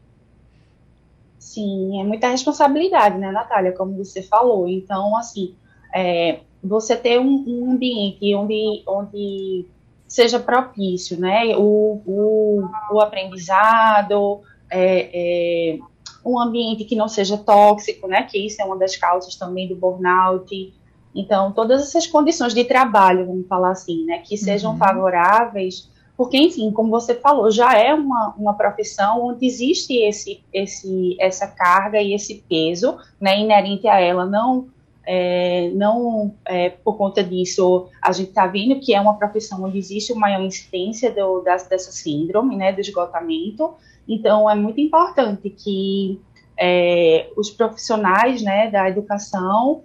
Sim, 1.39 2.03
é 2.03 2.05
muita 2.05 2.29
responsabilidade, 2.29 3.17
né, 3.17 3.33
Natália, 3.33 3.73
como 3.73 3.97
você 3.97 4.21
falou. 4.21 4.69
Então, 4.69 5.17
assim, 5.17 5.55
é, 5.95 6.41
você 6.62 6.95
ter 6.97 7.19
um, 7.19 7.45
um, 7.47 7.73
ambiente 7.73 8.35
onde, 8.35 8.83
onde 8.87 9.65
seja 10.11 10.40
propício, 10.40 11.19
né, 11.19 11.55
o, 11.57 12.02
o, 12.05 12.69
o 12.93 13.00
aprendizado, 13.00 14.40
é, 14.69 15.11
é, 15.12 15.79
um 16.25 16.38
ambiente 16.38 16.85
que 16.85 16.97
não 16.97 17.07
seja 17.09 17.38
tóxico, 17.38 18.09
né, 18.09 18.25
que 18.25 18.37
isso 18.37 18.61
é 18.61 18.64
uma 18.64 18.76
das 18.76 18.97
causas 18.97 19.37
também 19.37 19.68
do 19.68 19.77
burnout. 19.77 20.75
Então, 21.14 21.53
todas 21.53 21.81
essas 21.81 22.07
condições 22.07 22.53
de 22.53 22.64
trabalho, 22.64 23.27
vamos 23.27 23.46
falar 23.46 23.70
assim, 23.70 24.05
né, 24.05 24.18
que 24.18 24.37
sejam 24.37 24.73
uhum. 24.73 24.79
favoráveis 24.79 25.88
porque, 26.20 26.37
enfim, 26.37 26.70
como 26.70 26.90
você 26.90 27.14
falou, 27.14 27.51
já 27.51 27.79
é 27.79 27.94
uma, 27.94 28.35
uma 28.37 28.53
profissão 28.53 29.25
onde 29.25 29.46
existe 29.46 29.96
esse, 30.03 30.44
esse, 30.53 31.16
essa 31.18 31.46
carga 31.46 31.99
e 31.99 32.12
esse 32.12 32.44
peso 32.46 32.99
né, 33.18 33.40
inerente 33.40 33.88
a 33.88 33.99
ela, 33.99 34.27
não, 34.27 34.68
é, 35.12 35.70
não 35.75 36.33
é, 36.46 36.70
por 36.70 36.96
conta 36.96 37.25
disso, 37.25 37.88
a 38.01 38.12
gente 38.12 38.29
está 38.29 38.46
vendo 38.46 38.79
que 38.79 38.94
é 38.94 39.01
uma 39.01 39.14
profissão 39.14 39.64
onde 39.64 39.77
existe 39.77 40.12
uma 40.12 40.20
maior 40.20 40.40
incidência 40.44 41.11
do, 41.11 41.40
das, 41.40 41.66
dessa 41.66 41.90
síndrome, 41.90 42.57
né, 42.57 42.73
do 42.73 42.81
esgotamento, 42.81 43.75
então 44.09 44.49
é 44.49 44.55
muito 44.55 44.81
importante 44.81 45.51
que 45.51 46.20
é, 46.57 47.29
os 47.37 47.51
profissionais 47.51 48.40
né, 48.40 48.70
da 48.70 48.88
educação 48.88 49.83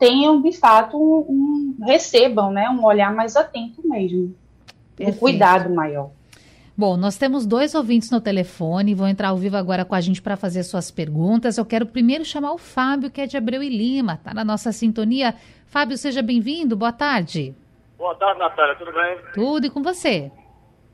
tenham, 0.00 0.42
de 0.42 0.50
fato, 0.50 0.96
um, 0.98 1.76
um 1.78 1.84
recebam 1.84 2.50
né, 2.50 2.68
um 2.68 2.84
olhar 2.84 3.14
mais 3.14 3.36
atento 3.36 3.86
mesmo 3.86 4.34
um 4.98 5.12
cuidado 5.12 5.72
maior. 5.72 6.10
Bom, 6.78 6.94
nós 6.94 7.16
temos 7.16 7.46
dois 7.46 7.74
ouvintes 7.74 8.10
no 8.10 8.20
telefone, 8.20 8.94
vão 8.94 9.08
entrar 9.08 9.28
ao 9.28 9.38
vivo 9.38 9.56
agora 9.56 9.82
com 9.82 9.94
a 9.94 10.00
gente 10.00 10.20
para 10.20 10.36
fazer 10.36 10.62
suas 10.62 10.90
perguntas. 10.90 11.56
Eu 11.56 11.64
quero 11.64 11.86
primeiro 11.86 12.22
chamar 12.22 12.52
o 12.52 12.58
Fábio, 12.58 13.10
que 13.10 13.22
é 13.22 13.26
de 13.26 13.34
Abreu 13.34 13.62
e 13.62 13.68
Lima, 13.70 14.12
está 14.12 14.34
na 14.34 14.44
nossa 14.44 14.70
sintonia. 14.72 15.34
Fábio, 15.66 15.96
seja 15.96 16.20
bem-vindo, 16.20 16.76
boa 16.76 16.92
tarde. 16.92 17.54
Boa 17.96 18.14
tarde, 18.16 18.38
Natália, 18.38 18.74
tudo 18.74 18.92
bem? 18.92 19.18
Tudo 19.32 19.66
e 19.66 19.70
com 19.70 19.82
você? 19.82 20.30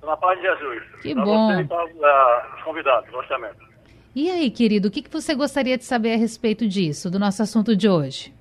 Na 0.05 0.17
paz 0.17 0.41
de 0.41 0.47
Jesus. 0.47 0.85
Que 1.03 1.15
pra 1.15 1.25
bom. 1.25 1.53
Você 1.53 1.63
e 1.63 1.65
para 1.65 1.85
uh, 1.85 2.55
os 2.55 2.63
convidados, 2.63 3.11
gostamento. 3.11 3.73
E 4.15 4.31
aí, 4.31 4.53
querido, 4.53 4.87
o 4.87 4.91
que, 4.91 5.03
que 5.03 5.11
você 5.11 5.35
gostaria 5.35 5.77
de 5.77 5.85
saber 5.85 6.15
a 6.15 6.17
respeito 6.17 6.69
disso, 6.69 7.11
do 7.11 7.19
nosso 7.19 7.43
assunto 7.43 7.75
de 7.75 7.89
hoje? 7.89 8.33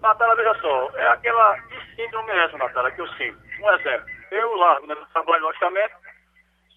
Natália, 0.00 0.34
veja 0.34 0.54
só, 0.62 0.90
é 0.94 1.08
aquela 1.08 1.58
síndrome 1.94 2.30
essa, 2.30 2.56
Natália, 2.56 2.90
que 2.92 3.02
eu 3.02 3.08
sinto. 3.08 3.36
Um 3.62 3.70
exemplo 3.72 4.16
eu 4.30 4.56
largo, 4.56 4.86
né, 4.86 4.96
trabalho 5.12 5.44
logicamente, 5.44 5.94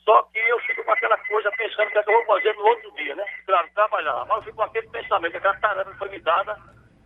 só 0.10 0.24
que 0.34 0.40
eu 0.40 0.60
fico 0.62 0.84
com 0.84 0.92
aquela 0.92 1.18
coisa 1.20 1.52
pensando 1.52 1.88
o 1.88 1.92
que, 1.92 1.98
é 2.00 2.04
que 2.04 2.10
eu 2.10 2.16
vou 2.16 2.26
fazer 2.26 2.52
no 2.56 2.66
outro 2.66 2.92
dia, 2.94 3.14
né? 3.14 3.24
Claro, 3.46 3.68
trabalhar, 3.76 4.26
mas 4.28 4.38
eu 4.38 4.44
fico 4.44 4.56
com 4.56 4.64
aquele 4.64 4.88
pensamento, 4.90 5.38
aquela 5.38 5.54
tarefa 5.58 5.94
foi 6.00 6.10
me 6.10 6.20
dada 6.20 6.58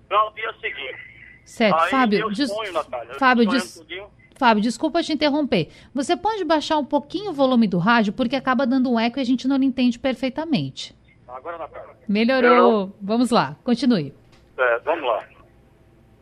para 0.07 0.25
o 0.25 0.31
dia 0.31 0.53
seguinte. 0.53 0.97
Certo, 1.43 1.81
Aí, 1.81 1.89
Fábio, 1.89 2.29
des... 2.29 2.49
sonho, 2.49 2.71
Natália, 2.71 3.13
Fábio, 3.15 3.45
des... 3.45 3.85
Fábio, 4.39 4.63
desculpa 4.63 5.03
te 5.03 5.11
interromper. 5.11 5.67
Você 5.93 6.15
pode 6.15 6.45
baixar 6.45 6.77
um 6.77 6.85
pouquinho 6.85 7.31
o 7.31 7.33
volume 7.33 7.67
do 7.67 7.77
rádio, 7.77 8.13
porque 8.13 8.37
acaba 8.37 8.65
dando 8.65 8.89
um 8.89 8.97
eco 8.97 9.19
e 9.19 9.21
a 9.21 9.25
gente 9.25 9.49
não 9.49 9.57
entende 9.57 9.99
perfeitamente. 9.99 10.95
Agora, 11.27 11.57
Natália. 11.57 11.95
Melhorou. 12.07 12.49
Melhorou. 12.49 12.97
Vamos 13.01 13.31
lá, 13.31 13.57
continue. 13.65 14.13
É, 14.57 14.79
vamos 14.79 15.05
lá. 15.05 15.27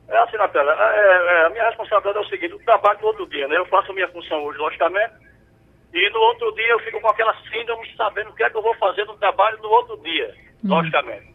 É 0.07 0.17
assim, 0.17 0.35
Natália, 0.35 0.71
é, 0.71 1.41
é, 1.41 1.45
a 1.45 1.49
minha 1.51 1.65
responsabilidade 1.67 2.17
é 2.17 2.21
o 2.21 2.29
seguinte, 2.29 2.53
eu 2.53 2.65
trabalho 2.65 2.99
no 3.01 3.07
outro 3.07 3.29
dia, 3.29 3.47
né? 3.47 3.55
Eu 3.55 3.65
faço 3.67 3.91
a 3.91 3.93
minha 3.93 4.07
função 4.09 4.43
hoje, 4.43 4.57
logicamente, 4.57 5.13
e 5.93 6.09
no 6.09 6.19
outro 6.19 6.53
dia 6.55 6.69
eu 6.69 6.79
fico 6.79 7.01
com 7.01 7.09
aquela 7.09 7.35
síndrome 7.51 7.87
sabendo 7.95 8.29
o 8.29 8.33
que 8.33 8.43
é 8.43 8.49
que 8.49 8.57
eu 8.57 8.61
vou 8.61 8.73
fazer 8.75 9.05
no 9.05 9.17
trabalho 9.17 9.57
no 9.61 9.69
outro 9.69 9.97
dia, 9.97 10.33
hum. 10.63 10.69
logicamente. 10.69 11.31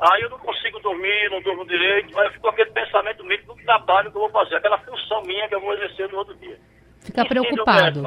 Aí 0.00 0.22
eu 0.22 0.30
não 0.30 0.38
consigo 0.38 0.80
dormir, 0.80 1.30
não 1.30 1.40
durmo 1.40 1.66
direito, 1.66 2.12
mas 2.14 2.26
eu 2.26 2.32
fico 2.32 2.42
com 2.42 2.50
aquele 2.50 2.70
pensamento 2.70 3.24
mesmo 3.24 3.54
do 3.54 3.62
trabalho 3.62 4.10
que 4.10 4.16
eu 4.16 4.22
vou 4.22 4.30
fazer, 4.30 4.56
aquela 4.56 4.78
função 4.78 5.22
minha 5.22 5.48
que 5.48 5.54
eu 5.54 5.60
vou 5.60 5.72
exercer 5.74 6.10
no 6.10 6.18
outro 6.18 6.34
dia. 6.36 6.58
Fica 7.00 7.24
preocupado. 7.24 8.02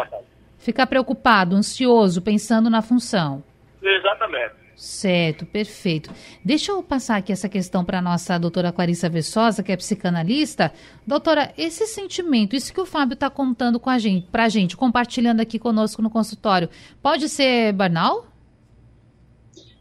Fica 0.57 0.85
preocupado, 0.85 1.55
ansioso, 1.55 2.21
pensando 2.21 2.69
na 2.69 2.81
função. 2.81 3.43
Exatamente. 3.81 4.66
Certo, 4.77 5.43
perfeito. 5.43 6.13
Deixa 6.45 6.71
eu 6.71 6.83
passar 6.83 7.17
aqui 7.17 7.31
essa 7.31 7.49
questão 7.49 7.83
para 7.83 7.97
a 7.97 8.01
nossa 8.01 8.37
doutora 8.37 8.71
Clarissa 8.71 9.09
Vessosa, 9.09 9.63
que 9.63 9.71
é 9.71 9.75
psicanalista. 9.75 10.71
Doutora, 11.05 11.51
esse 11.57 11.87
sentimento, 11.87 12.55
isso 12.55 12.71
que 12.71 12.79
o 12.79 12.85
Fábio 12.85 13.15
está 13.15 13.27
contando 13.27 13.79
com 13.79 13.89
a 13.89 13.97
gente, 13.97 14.27
para 14.27 14.43
a 14.43 14.49
gente, 14.49 14.77
compartilhando 14.77 15.39
aqui 15.39 15.57
conosco 15.57 15.99
no 15.99 16.11
consultório, 16.11 16.69
pode 17.01 17.27
ser 17.27 17.73
banal? 17.73 18.27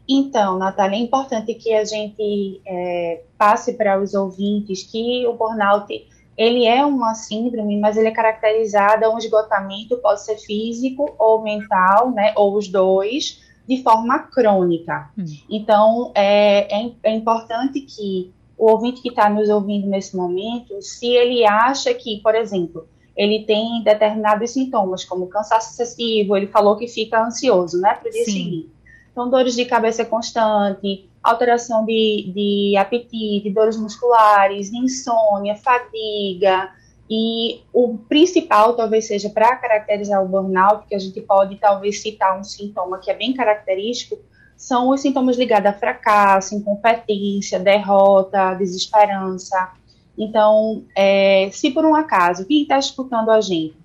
Então, 0.09 0.57
Natália, 0.57 0.97
é 0.97 0.99
importante 0.99 1.53
que 1.53 1.75
a 1.75 1.85
gente 1.85 2.59
é, 2.65 3.21
passe 3.37 3.73
para 3.73 4.01
os 4.01 4.15
ouvintes 4.15 4.81
que 4.81 5.27
o 5.27 5.33
burnout 5.33 5.93
ele 6.35 6.65
é 6.65 6.83
uma 6.83 7.13
síndrome, 7.13 7.79
mas 7.79 7.97
ele 7.97 8.07
é 8.07 8.11
caracterizado, 8.11 9.07
um 9.11 9.17
esgotamento 9.19 9.97
pode 9.97 10.23
ser 10.23 10.37
físico 10.37 11.15
ou 11.19 11.43
mental, 11.43 12.11
né, 12.11 12.33
ou 12.35 12.55
os 12.55 12.67
dois, 12.67 13.45
de 13.67 13.83
forma 13.83 14.19
crônica. 14.19 15.11
Hum. 15.17 15.25
Então, 15.49 16.11
é, 16.15 16.85
é, 16.85 16.91
é, 17.03 17.15
importante 17.15 17.81
que 17.81 18.31
o 18.57 18.71
ouvinte 18.71 19.01
que 19.01 19.09
está 19.09 19.29
nos 19.29 19.49
ouvindo 19.49 19.87
nesse 19.87 20.15
momento, 20.15 20.81
se 20.81 21.07
ele 21.07 21.45
acha 21.45 21.93
que, 21.93 22.21
por 22.21 22.33
exemplo, 22.33 22.87
ele 23.15 23.43
tem 23.43 23.83
determinados 23.83 24.51
sintomas, 24.51 25.03
como 25.03 25.27
cansaço 25.27 25.71
excessivo, 25.71 26.37
ele 26.37 26.47
falou 26.47 26.77
que 26.77 26.87
fica 26.87 27.23
ansioso, 27.23 27.79
né, 27.79 27.93
para 27.93 28.09
o 28.09 28.11
dia 28.11 28.23
Sim. 28.23 28.31
seguinte. 28.31 28.69
Então, 29.11 29.29
dores 29.29 29.55
de 29.55 29.65
cabeça 29.65 30.05
constante, 30.05 31.09
alteração 31.23 31.83
de, 31.83 32.31
de 32.33 32.77
apetite, 32.77 33.49
dores 33.49 33.75
musculares, 33.75 34.71
insônia, 34.71 35.55
fadiga, 35.55 36.71
E 37.09 37.61
o 37.71 37.97
principal 38.09 38.75
talvez 38.75 39.07
seja 39.07 39.29
para 39.29 39.55
caracterizar 39.55 40.23
o 40.23 40.27
burnout, 40.27 40.85
que 40.87 40.95
a 40.95 40.99
gente 40.99 41.21
pode 41.21 41.55
talvez 41.55 42.01
citar 42.01 42.37
um 42.37 42.43
sintoma 42.43 42.99
que 42.99 43.09
é 43.09 43.13
bem 43.13 43.33
característico, 43.33 44.19
são 44.57 44.89
os 44.89 45.01
sintomas 45.01 45.37
ligados 45.37 45.69
a 45.69 45.73
fracasso, 45.73 46.55
incompetência, 46.55 47.59
derrota, 47.59 48.55
desesperança. 48.55 49.71
Então, 50.17 50.83
é, 50.95 51.49
se 51.51 51.71
por 51.71 51.85
um 51.85 51.95
acaso 51.95 52.45
quem 52.45 52.63
está 52.63 52.77
escutando 52.77 53.29
a 53.29 53.39
gente 53.39 53.77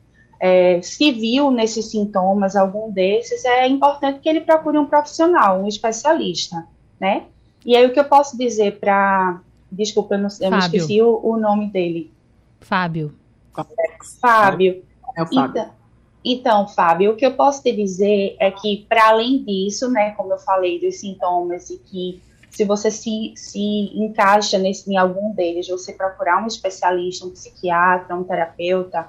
é, 0.42 0.82
se 0.82 1.12
viu 1.12 1.52
nesses 1.52 1.92
sintomas, 1.92 2.56
algum 2.56 2.90
desses, 2.90 3.44
é 3.44 3.68
importante 3.68 4.18
que 4.18 4.28
ele 4.28 4.40
procure 4.40 4.76
um 4.76 4.86
profissional, 4.86 5.62
um 5.62 5.68
especialista, 5.68 6.66
né? 7.00 7.26
E 7.64 7.76
aí 7.76 7.86
o 7.86 7.92
que 7.92 8.00
eu 8.00 8.04
posso 8.04 8.36
dizer 8.36 8.80
para, 8.80 9.40
desculpa, 9.70 10.16
eu, 10.16 10.18
não, 10.18 10.28
eu 10.40 10.50
me 10.50 10.58
esqueci 10.58 11.00
o, 11.00 11.20
o, 11.22 11.36
nome 11.36 11.70
dele. 11.70 12.11
Fábio. 12.62 13.14
Fábio. 14.20 14.84
É 15.16 15.22
o 15.22 15.26
Fábio. 15.26 15.50
Então, 15.50 15.82
então, 16.24 16.68
Fábio, 16.68 17.12
o 17.12 17.16
que 17.16 17.26
eu 17.26 17.34
posso 17.34 17.62
te 17.62 17.72
dizer 17.72 18.36
é 18.38 18.50
que, 18.50 18.86
para 18.88 19.08
além 19.08 19.42
disso, 19.44 19.90
né, 19.90 20.12
como 20.12 20.32
eu 20.32 20.38
falei, 20.38 20.80
dos 20.80 21.00
sintomas 21.00 21.68
e 21.68 21.78
que 21.78 22.22
se 22.48 22.64
você 22.64 22.90
se, 22.90 23.32
se 23.34 23.90
encaixa 23.94 24.58
nesse, 24.58 24.90
em 24.90 24.96
algum 24.96 25.32
deles, 25.32 25.68
você 25.68 25.92
procurar 25.92 26.42
um 26.42 26.46
especialista, 26.46 27.26
um 27.26 27.30
psiquiatra, 27.30 28.14
um 28.14 28.22
terapeuta, 28.22 29.08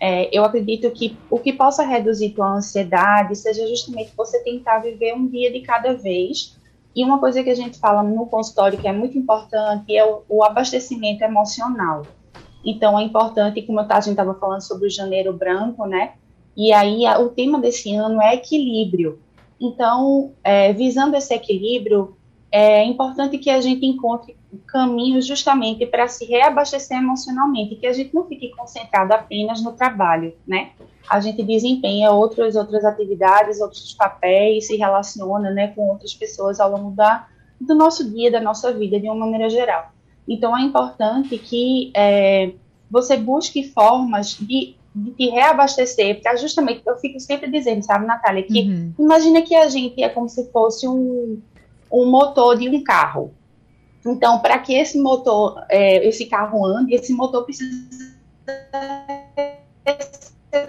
é, 0.00 0.28
eu 0.36 0.44
acredito 0.44 0.90
que 0.90 1.16
o 1.30 1.38
que 1.38 1.52
possa 1.52 1.84
reduzir 1.84 2.30
tua 2.30 2.50
ansiedade 2.50 3.36
seja 3.36 3.66
justamente 3.66 4.12
você 4.16 4.38
tentar 4.40 4.78
viver 4.78 5.14
um 5.14 5.26
dia 5.26 5.52
de 5.52 5.60
cada 5.60 5.92
vez. 5.94 6.56
E 6.94 7.04
uma 7.04 7.18
coisa 7.18 7.42
que 7.42 7.50
a 7.50 7.54
gente 7.54 7.78
fala 7.78 8.02
no 8.02 8.26
consultório 8.26 8.78
que 8.78 8.88
é 8.88 8.92
muito 8.92 9.18
importante 9.18 9.94
é 9.94 10.04
o, 10.04 10.22
o 10.28 10.42
abastecimento 10.42 11.22
emocional. 11.22 12.02
Então 12.64 12.98
é 12.98 13.02
importante, 13.02 13.62
como 13.62 13.80
a 13.80 14.00
gente 14.00 14.10
estava 14.10 14.34
falando 14.34 14.60
sobre 14.60 14.86
o 14.86 14.90
janeiro 14.90 15.32
branco, 15.32 15.86
né? 15.86 16.14
E 16.56 16.72
aí 16.72 17.06
a, 17.06 17.18
o 17.20 17.28
tema 17.28 17.60
desse 17.60 17.94
ano 17.94 18.20
é 18.20 18.34
equilíbrio. 18.34 19.20
Então, 19.60 20.32
é, 20.42 20.72
visando 20.72 21.16
esse 21.16 21.34
equilíbrio, 21.34 22.16
é 22.50 22.84
importante 22.84 23.38
que 23.38 23.50
a 23.50 23.60
gente 23.60 23.84
encontre 23.84 24.36
caminhos 24.66 25.26
justamente 25.26 25.84
para 25.84 26.08
se 26.08 26.24
reabastecer 26.24 26.96
emocionalmente, 26.96 27.76
que 27.76 27.86
a 27.86 27.92
gente 27.92 28.14
não 28.14 28.24
fique 28.24 28.50
concentrado 28.50 29.12
apenas 29.12 29.62
no 29.62 29.72
trabalho, 29.72 30.34
né? 30.46 30.70
A 31.08 31.20
gente 31.20 31.42
desempenha 31.42 32.10
outras 32.10 32.56
outras 32.56 32.84
atividades, 32.84 33.60
outros 33.60 33.92
papéis, 33.92 34.66
se 34.66 34.76
relaciona, 34.76 35.50
né, 35.50 35.68
com 35.68 35.88
outras 35.88 36.14
pessoas 36.14 36.60
ao 36.60 36.70
longo 36.70 36.90
da, 36.92 37.26
do 37.60 37.74
nosso 37.74 38.08
dia, 38.10 38.30
da 38.30 38.40
nossa 38.40 38.72
vida, 38.72 38.98
de 38.98 39.06
uma 39.06 39.16
maneira 39.16 39.50
geral. 39.50 39.92
Então 40.28 40.56
é 40.56 40.62
importante 40.62 41.38
que 41.38 41.90
é, 41.94 42.52
você 42.90 43.16
busque 43.16 43.64
formas 43.72 44.36
de, 44.38 44.76
de 44.94 45.10
te 45.12 45.30
reabastecer, 45.30 46.20
para 46.20 46.36
justamente, 46.36 46.82
eu 46.86 46.96
fico 46.98 47.18
sempre 47.18 47.50
dizendo, 47.50 47.82
sabe, 47.82 48.06
Natália, 48.06 48.42
que 48.42 48.60
uhum. 48.60 48.92
imagina 48.98 49.42
que 49.42 49.54
a 49.54 49.68
gente 49.68 50.02
é 50.02 50.08
como 50.08 50.28
se 50.28 50.50
fosse 50.52 50.86
um 50.86 51.40
um 51.90 52.10
motor 52.10 52.56
de 52.56 52.68
um 52.68 52.82
carro. 52.82 53.32
Então, 54.06 54.38
para 54.38 54.58
que 54.58 54.74
esse 54.74 54.98
motor, 54.98 55.64
é, 55.68 56.06
esse 56.06 56.26
carro 56.26 56.64
ande, 56.64 56.94
esse 56.94 57.12
motor 57.12 57.44
precisa 57.44 57.74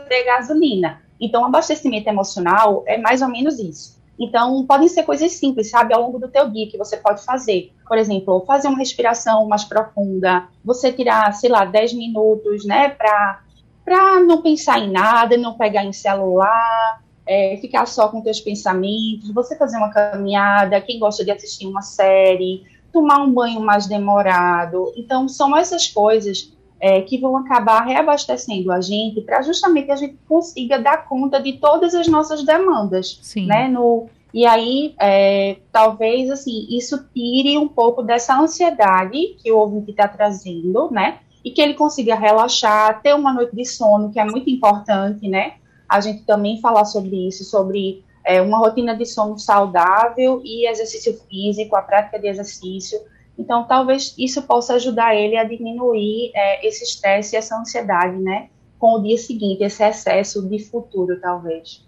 ter 0.10 0.24
gasolina. 0.26 1.02
Então, 1.20 1.44
o 1.44 1.46
abastecimento 1.46 2.08
emocional 2.08 2.84
é 2.88 2.98
mais 2.98 3.22
ou 3.22 3.30
menos 3.30 3.60
isso. 3.60 3.99
Então, 4.20 4.66
podem 4.66 4.88
ser 4.88 5.04
coisas 5.04 5.32
simples, 5.32 5.70
sabe, 5.70 5.94
ao 5.94 6.02
longo 6.02 6.20
do 6.20 6.28
teu 6.28 6.50
dia 6.50 6.70
que 6.70 6.78
você 6.78 6.98
pode 6.98 7.24
fazer. 7.24 7.72
Por 7.88 7.98
exemplo, 7.98 8.44
fazer 8.46 8.68
uma 8.68 8.78
respiração 8.78 9.48
mais 9.48 9.64
profunda, 9.64 10.48
você 10.64 10.92
tirar, 10.92 11.34
sei 11.34 11.50
lá, 11.50 11.64
10 11.64 11.94
minutos, 11.94 12.66
né, 12.66 12.90
para 12.90 13.42
para 13.86 14.20
não 14.20 14.40
pensar 14.44 14.78
em 14.78 14.92
nada, 14.92 15.36
não 15.36 15.58
pegar 15.58 15.84
em 15.84 15.92
celular, 15.92 17.02
é, 17.26 17.58
ficar 17.60 17.88
só 17.88 18.08
com 18.08 18.22
teus 18.22 18.40
pensamentos, 18.40 19.32
você 19.34 19.58
fazer 19.58 19.78
uma 19.78 19.90
caminhada, 19.90 20.80
quem 20.80 21.00
gosta 21.00 21.26
de 21.26 21.32
assistir 21.32 21.66
uma 21.66 21.82
série, 21.82 22.64
tomar 22.94 23.24
um 23.24 23.34
banho 23.34 23.60
mais 23.60 23.88
demorado. 23.88 24.94
Então, 24.96 25.28
são 25.28 25.58
essas 25.58 25.88
coisas 25.88 26.54
é, 26.80 27.02
que 27.02 27.18
vão 27.18 27.38
acabar 27.38 27.86
reabastecendo 27.86 28.72
a 28.72 28.80
gente 28.80 29.22
para 29.22 29.42
justamente 29.42 29.92
a 29.92 29.96
gente 29.96 30.18
consiga 30.28 30.80
dar 30.80 31.08
conta 31.08 31.42
de 31.42 31.54
todas 31.54 31.94
as 31.94 32.08
nossas 32.08 32.44
demandas, 32.44 33.20
Sim. 33.22 33.46
né? 33.46 33.68
No, 33.68 34.08
e 34.34 34.46
aí, 34.46 34.94
é, 35.00 35.58
talvez, 35.72 36.30
assim, 36.30 36.68
isso 36.70 37.06
tire 37.14 37.58
um 37.58 37.68
pouco 37.68 38.04
dessa 38.04 38.40
ansiedade 38.40 39.36
que 39.42 39.52
o 39.52 39.58
ouvinte 39.58 39.92
está 39.92 40.08
trazendo, 40.08 40.90
né? 40.92 41.20
E 41.44 41.52
que 41.52 41.62
ele 41.62 41.74
consiga 41.74 42.16
relaxar, 42.16 43.02
ter 43.02 43.16
uma 43.16 43.34
noite 43.34 43.56
de 43.56 43.66
sono, 43.66 44.12
que 44.12 44.20
é 44.20 44.26
muito 44.26 44.50
importante, 44.50 45.28
né? 45.28 45.54
a 45.90 46.00
gente 46.00 46.24
também 46.24 46.62
falar 46.62 46.86
sobre 46.86 47.28
isso, 47.28 47.44
sobre 47.44 48.06
é, 48.24 48.40
uma 48.42 48.60
rotina 48.60 48.96
de 48.96 49.06
sono 49.08 49.40
saudável 49.40 50.40
e 50.46 50.70
exercício 50.70 51.20
físico, 51.28 51.76
a 51.76 51.82
prática 51.82 52.20
de 52.20 52.28
exercício. 52.28 53.00
Então, 53.40 53.64
talvez 53.64 54.14
isso 54.20 54.46
possa 54.46 54.74
ajudar 54.74 55.16
ele 55.16 55.38
a 55.38 55.46
diminuir 55.46 56.30
é, 56.36 56.68
esse 56.68 56.84
estresse 56.84 57.36
e 57.36 57.40
essa 57.40 57.58
ansiedade, 57.58 58.18
né? 58.18 58.50
Com 58.78 58.96
o 58.96 59.02
dia 59.02 59.18
seguinte, 59.18 59.64
esse 59.64 59.82
excesso 59.82 60.46
de 60.46 60.60
futuro, 60.60 61.18
talvez. 61.22 61.88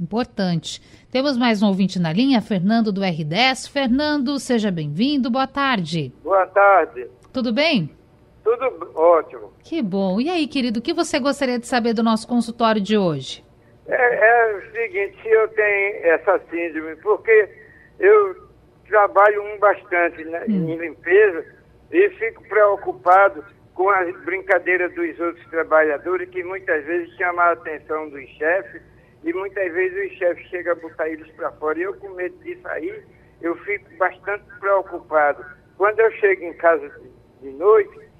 Importante. 0.00 0.80
Temos 1.10 1.36
mais 1.36 1.60
um 1.60 1.66
ouvinte 1.66 1.98
na 1.98 2.12
linha, 2.12 2.40
Fernando 2.40 2.92
do 2.92 3.00
R10. 3.00 3.68
Fernando, 3.68 4.38
seja 4.38 4.70
bem-vindo. 4.70 5.28
Boa 5.28 5.48
tarde. 5.48 6.12
Boa 6.22 6.46
tarde. 6.46 7.08
Tudo 7.32 7.52
bem? 7.52 7.90
Tudo 8.44 8.92
ótimo. 8.94 9.52
Que 9.64 9.82
bom. 9.82 10.20
E 10.20 10.30
aí, 10.30 10.46
querido, 10.46 10.78
o 10.78 10.82
que 10.82 10.94
você 10.94 11.18
gostaria 11.18 11.58
de 11.58 11.66
saber 11.66 11.94
do 11.94 12.02
nosso 12.02 12.28
consultório 12.28 12.80
de 12.80 12.96
hoje? 12.96 13.44
É, 13.88 13.96
é 13.96 14.56
o 14.56 14.70
seguinte, 14.70 15.18
eu 15.24 15.48
tenho 15.48 16.06
essa 16.06 16.40
síndrome, 16.48 16.94
porque 16.96 17.48
eu 17.98 18.51
trabalho 18.92 19.42
um 19.42 19.58
bastante 19.58 20.22
né, 20.24 20.44
hum. 20.48 20.68
em 20.68 20.76
limpeza 20.76 21.44
e 21.90 22.08
fico 22.10 22.46
preocupado 22.48 23.44
com 23.74 23.88
as 23.88 24.14
brincadeiras 24.24 24.94
dos 24.94 25.18
outros 25.18 25.44
trabalhadores 25.48 26.28
que 26.28 26.44
muitas 26.44 26.84
vezes 26.84 27.10
chamam 27.16 27.40
a 27.40 27.52
atenção 27.52 28.08
dos 28.10 28.28
chefes 28.30 28.82
e 29.24 29.32
muitas 29.32 29.72
vezes 29.72 30.12
os 30.12 30.18
chefes 30.18 30.46
chegam 30.48 30.72
a 30.72 30.76
botar 30.76 31.08
eles 31.08 31.30
para 31.32 31.50
fora. 31.52 31.78
E 31.78 31.82
eu, 31.82 31.94
com 31.94 32.10
medo 32.10 32.36
disso 32.44 32.68
aí, 32.68 33.02
eu 33.40 33.56
fico 33.56 33.88
bastante 33.96 34.44
preocupado. 34.60 35.44
Quando 35.78 35.98
eu 36.00 36.10
chego 36.12 36.44
em 36.44 36.52
casa 36.54 36.90
de 37.40 37.50
noite, 37.50 38.12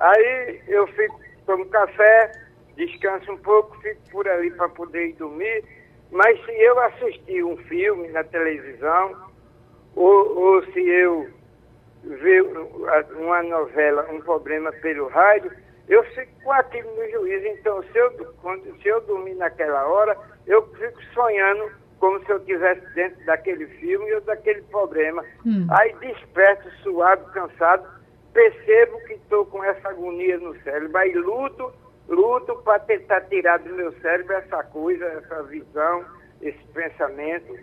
Aí 0.00 0.62
eu 0.66 0.86
fico, 0.88 1.20
tomo 1.44 1.66
café, 1.66 2.32
descanso 2.74 3.30
um 3.32 3.36
pouco, 3.36 3.78
fico 3.82 4.00
por 4.10 4.26
ali 4.26 4.50
para 4.50 4.68
poder 4.70 5.10
ir 5.10 5.12
dormir. 5.12 5.62
Mas 6.10 6.42
se 6.44 6.52
eu 6.52 6.80
assistir 6.80 7.44
um 7.44 7.56
filme 7.58 8.08
na 8.08 8.24
televisão, 8.24 9.29
ou, 9.94 10.38
ou 10.38 10.64
se 10.72 10.80
eu 10.80 11.28
ver 12.02 12.42
uma 12.42 13.42
novela, 13.42 14.06
um 14.10 14.20
problema 14.20 14.72
pelo 14.72 15.08
rádio, 15.08 15.52
eu 15.88 16.02
fico 16.04 16.32
com 16.42 16.52
aquilo 16.52 16.88
no 16.96 17.10
juízo. 17.10 17.46
Então, 17.46 17.82
se 17.82 17.98
eu, 17.98 18.34
quando, 18.40 18.80
se 18.80 18.88
eu 18.88 19.00
dormir 19.02 19.34
naquela 19.34 19.86
hora, 19.86 20.16
eu 20.46 20.66
fico 20.74 21.02
sonhando 21.12 21.70
como 21.98 22.24
se 22.24 22.30
eu 22.30 22.38
estivesse 22.38 22.80
dentro 22.94 23.24
daquele 23.26 23.66
filme 23.66 24.12
ou 24.14 24.20
daquele 24.22 24.62
problema. 24.62 25.24
Hum. 25.44 25.66
Aí 25.70 25.94
desperto, 26.00 26.70
suado, 26.82 27.24
cansado, 27.32 27.86
percebo 28.32 28.98
que 29.06 29.14
estou 29.14 29.44
com 29.46 29.62
essa 29.62 29.90
agonia 29.90 30.38
no 30.38 30.58
cérebro, 30.62 30.96
aí 30.96 31.12
luto, 31.12 31.72
luto 32.08 32.56
para 32.62 32.78
tentar 32.80 33.20
tirar 33.22 33.58
do 33.58 33.74
meu 33.74 33.92
cérebro 34.00 34.32
essa 34.34 34.62
coisa, 34.64 35.04
essa 35.04 35.42
visão, 35.42 36.04
esse 36.40 36.64
pensamento. 36.72 37.58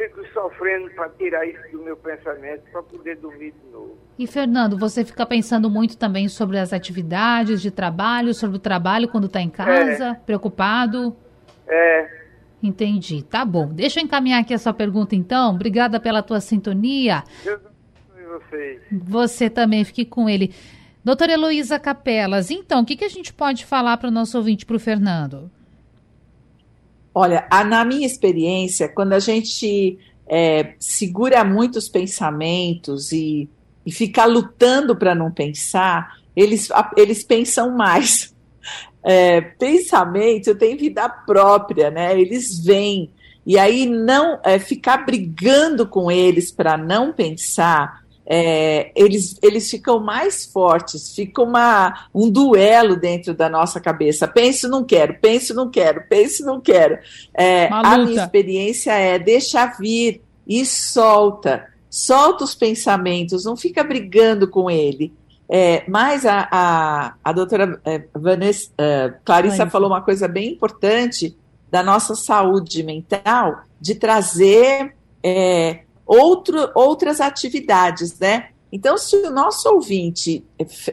Fico 0.00 0.26
sofrendo 0.32 0.88
para 0.92 1.10
tirar 1.10 1.46
isso 1.46 1.60
do 1.72 1.82
meu 1.82 1.94
pensamento, 1.94 2.62
para 2.72 2.82
poder 2.82 3.16
dormir 3.16 3.52
de 3.52 3.70
novo. 3.70 3.98
E 4.18 4.26
Fernando, 4.26 4.78
você 4.78 5.04
fica 5.04 5.26
pensando 5.26 5.68
muito 5.68 5.98
também 5.98 6.26
sobre 6.26 6.58
as 6.58 6.72
atividades 6.72 7.60
de 7.60 7.70
trabalho, 7.70 8.32
sobre 8.32 8.56
o 8.56 8.58
trabalho 8.58 9.08
quando 9.08 9.26
está 9.26 9.42
em 9.42 9.50
casa, 9.50 10.06
é. 10.06 10.14
preocupado? 10.14 11.14
É. 11.68 12.08
Entendi, 12.62 13.22
tá 13.22 13.44
bom. 13.44 13.68
Deixa 13.68 14.00
eu 14.00 14.04
encaminhar 14.04 14.40
aqui 14.40 14.54
a 14.54 14.58
sua 14.58 14.72
pergunta 14.72 15.14
então. 15.14 15.54
Obrigada 15.54 16.00
pela 16.00 16.22
tua 16.22 16.40
sintonia. 16.40 17.22
Deus 17.44 17.60
vocês. 18.30 18.80
Você 18.90 19.50
também, 19.50 19.84
fique 19.84 20.06
com 20.06 20.30
ele. 20.30 20.54
Doutora 21.04 21.32
Heloísa 21.32 21.78
Capelas, 21.78 22.50
então, 22.50 22.80
o 22.80 22.86
que, 22.86 22.96
que 22.96 23.04
a 23.04 23.08
gente 23.08 23.34
pode 23.34 23.66
falar 23.66 23.98
para 23.98 24.08
o 24.08 24.12
nosso 24.12 24.38
ouvinte, 24.38 24.64
para 24.64 24.76
o 24.76 24.80
Fernando? 24.80 25.50
Olha, 27.14 27.46
a, 27.50 27.64
na 27.64 27.84
minha 27.84 28.06
experiência, 28.06 28.88
quando 28.88 29.12
a 29.12 29.18
gente 29.18 29.98
é, 30.28 30.74
segura 30.78 31.42
muitos 31.44 31.88
pensamentos 31.88 33.10
e, 33.10 33.48
e 33.84 33.90
fica 33.90 34.24
lutando 34.24 34.94
para 34.94 35.14
não 35.14 35.30
pensar, 35.30 36.16
eles, 36.36 36.68
eles 36.96 37.24
pensam 37.24 37.76
mais. 37.76 38.34
É, 39.02 39.40
pensamento 39.40 40.54
tem 40.54 40.76
vida 40.76 41.08
própria, 41.08 41.90
né? 41.90 42.20
Eles 42.20 42.62
vêm. 42.62 43.10
E 43.46 43.58
aí 43.58 43.86
não 43.86 44.38
é, 44.44 44.58
ficar 44.58 45.06
brigando 45.06 45.86
com 45.86 46.10
eles 46.10 46.52
para 46.52 46.76
não 46.76 47.10
pensar 47.10 48.04
é, 48.26 48.92
eles, 48.94 49.36
eles 49.42 49.68
ficam 49.70 49.98
mais 49.98 50.44
fortes, 50.44 51.14
fica 51.14 51.42
uma, 51.42 52.08
um 52.14 52.30
duelo 52.30 52.96
dentro 52.96 53.34
da 53.34 53.48
nossa 53.48 53.80
cabeça. 53.80 54.28
Pense, 54.28 54.68
não 54.68 54.84
quero, 54.84 55.14
pense, 55.20 55.52
não 55.52 55.70
quero, 55.70 56.04
pense, 56.08 56.44
não 56.44 56.60
quero. 56.60 56.98
É, 57.34 57.68
a 57.68 57.98
minha 57.98 58.22
experiência 58.22 58.92
é 58.92 59.18
deixa 59.18 59.66
vir 59.66 60.22
e 60.46 60.64
solta, 60.64 61.66
solta 61.88 62.44
os 62.44 62.54
pensamentos, 62.54 63.44
não 63.44 63.56
fica 63.56 63.82
brigando 63.82 64.48
com 64.48 64.70
ele. 64.70 65.12
É, 65.52 65.82
mas 65.88 66.24
a, 66.24 66.48
a, 66.50 67.14
a 67.24 67.32
doutora 67.32 67.80
é, 67.84 68.04
Vanessa, 68.14 68.70
uh, 68.70 69.18
Clarissa 69.24 69.68
falou 69.68 69.90
uma 69.90 70.00
coisa 70.00 70.28
bem 70.28 70.52
importante 70.52 71.36
da 71.68 71.82
nossa 71.82 72.14
saúde 72.14 72.84
mental, 72.84 73.62
de 73.80 73.96
trazer 73.96 74.94
é, 75.22 75.80
outro, 76.10 76.72
outras 76.74 77.20
atividades, 77.20 78.18
né? 78.18 78.48
Então, 78.72 78.98
se 78.98 79.14
o 79.16 79.30
nosso 79.30 79.68
ouvinte 79.68 80.44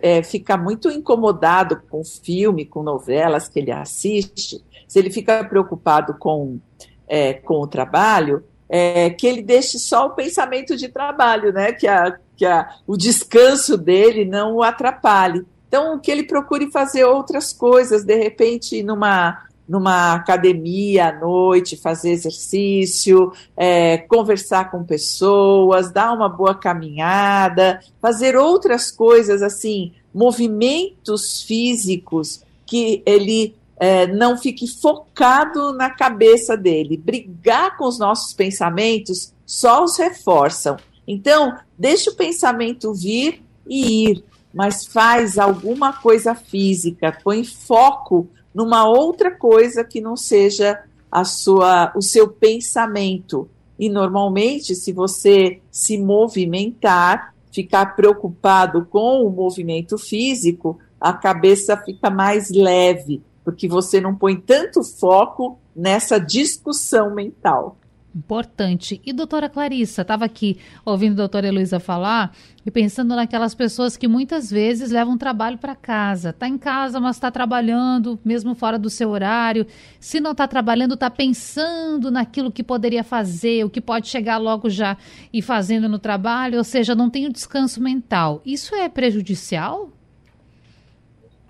é, 0.02 0.22
fica 0.22 0.56
muito 0.56 0.92
incomodado 0.92 1.82
com 1.90 2.04
filme, 2.04 2.66
com 2.66 2.84
novelas 2.84 3.48
que 3.48 3.60
ele 3.60 3.72
assiste, 3.72 4.64
se 4.88 5.00
ele 5.00 5.10
fica 5.10 5.44
preocupado 5.44 6.16
com, 6.20 6.60
é, 7.08 7.34
com 7.34 7.56
o 7.56 7.68
trabalho, 7.68 8.44
é, 8.70 9.10
que 9.10 9.26
ele 9.26 9.42
deixe 9.42 9.80
só 9.80 10.08
o 10.08 10.12
pensamento 10.12 10.76
de 10.76 10.88
trabalho, 10.88 11.52
né? 11.52 11.72
Que, 11.72 11.88
a, 11.88 12.18
que 12.36 12.46
a, 12.46 12.70
o 12.86 12.96
descanso 12.96 13.76
dele 13.76 14.24
não 14.24 14.56
o 14.56 14.64
atrapalhe. 14.64 15.46
Então, 15.68 16.00
que 16.00 16.12
ele 16.12 16.24
procure 16.24 16.72
fazer 16.72 17.06
outras 17.06 17.52
coisas, 17.52 18.04
de 18.04 18.16
repente, 18.16 18.82
numa 18.84 19.47
numa 19.68 20.14
academia 20.14 21.10
à 21.10 21.20
noite, 21.20 21.76
fazer 21.76 22.12
exercício, 22.12 23.34
é, 23.56 23.98
conversar 23.98 24.72
com 24.72 24.84
pessoas, 24.84 25.92
dar 25.92 26.14
uma 26.14 26.30
boa 26.30 26.56
caminhada, 26.56 27.80
fazer 28.02 28.36
outras 28.36 28.90
coisas 28.90 29.42
assim, 29.42 29.92
movimentos 30.14 31.42
físicos 31.44 32.42
que 32.66 33.02
ele 33.06 33.56
é, 33.80 34.08
não 34.08 34.38
fique 34.38 34.68
focado 34.68 35.72
na 35.74 35.90
cabeça 35.90 36.58
dele. 36.58 36.98
Brigar 36.98 37.78
com 37.78 37.86
os 37.86 38.00
nossos 38.00 38.34
pensamentos 38.34 39.34
só 39.46 39.84
os 39.84 39.98
reforçam. 39.98 40.78
Então, 41.08 41.58
deixa 41.78 42.10
o 42.10 42.16
pensamento 42.16 42.94
vir 42.94 43.42
e 43.68 44.10
ir, 44.10 44.24
mas 44.54 44.86
faz 44.86 45.38
alguma 45.38 45.94
coisa 45.94 46.34
física, 46.34 47.18
põe 47.24 47.44
foco 47.44 48.28
numa 48.58 48.89
outra 48.89 49.30
coisa 49.30 49.84
que 49.84 50.02
não 50.02 50.17
seja 50.17 50.84
a 51.12 51.24
sua, 51.24 51.93
o 51.96 52.02
seu 52.02 52.28
pensamento. 52.28 53.48
E 53.78 53.88
normalmente, 53.88 54.74
se 54.74 54.91
você 54.91 55.62
se 55.70 55.96
movimentar, 55.96 57.36
ficar 57.52 57.96
preocupado 57.96 58.84
com 58.88 59.24
o 59.24 59.30
movimento 59.30 59.96
físico, 60.00 60.80
a 61.00 61.13
cabeça 61.13 61.78
fica 61.78 62.10
mais 62.10 62.50
leve, 62.50 63.22
porque 63.46 63.67
você 63.67 64.02
não 64.02 64.15
põe 64.15 64.36
tanto 64.36 64.84
foco 64.84 65.60
nessa 65.76 66.17
discussão 66.17 67.13
mental. 67.13 67.78
Importante. 68.15 69.00
E 69.06 69.13
doutora 69.13 69.48
Clarissa, 69.48 70.02
estava 70.02 70.26
aqui 70.26 70.58
ouvindo 70.84 71.13
a 71.13 71.15
doutora 71.17 71.48
Heloísa 71.48 71.80
falar 71.80 72.36
e 72.65 72.72
pensando 72.72 73.15
naquelas 73.15 73.54
pessoas 73.54 73.96
que 73.96 74.08
muitas 74.08 74.50
vezes 74.50 74.89
levam 74.89 75.17
trabalho 75.17 75.58
para 75.58 75.76
casa. 75.76 76.32
Está 76.32 76.48
em 76.48 76.58
casa, 76.58 77.00
mas 77.00 77.17
está 77.17 77.30
trabalhando, 77.30 78.20
mesmo 78.26 78.56
fora 78.56 78.80
do 78.80 78.89
seu 78.89 79.10
horário. 79.10 79.67
Se 80.00 80.20
não 80.20 80.32
está 80.32 80.48
trabalhando, 80.48 80.96
está 80.96 81.10
pensando 81.10 82.10
naquilo 82.10 82.52
que 82.52 82.63
poderia 82.63 83.04
fazer, 83.04 83.63
o 83.63 83.70
que 83.70 83.82
pode 83.82 84.08
chegar 84.08 84.38
logo 84.38 84.70
já 84.70 84.98
e 85.32 85.41
fazendo 85.41 85.88
no 85.88 86.00
trabalho, 86.00 86.58
ou 86.58 86.63
seja, 86.63 86.96
não 86.96 87.10
tem 87.10 87.28
o 87.28 87.32
descanso 87.32 87.82
mental. 87.82 88.41
Isso 88.46 88.74
é 88.74 88.89
prejudicial? 88.89 89.91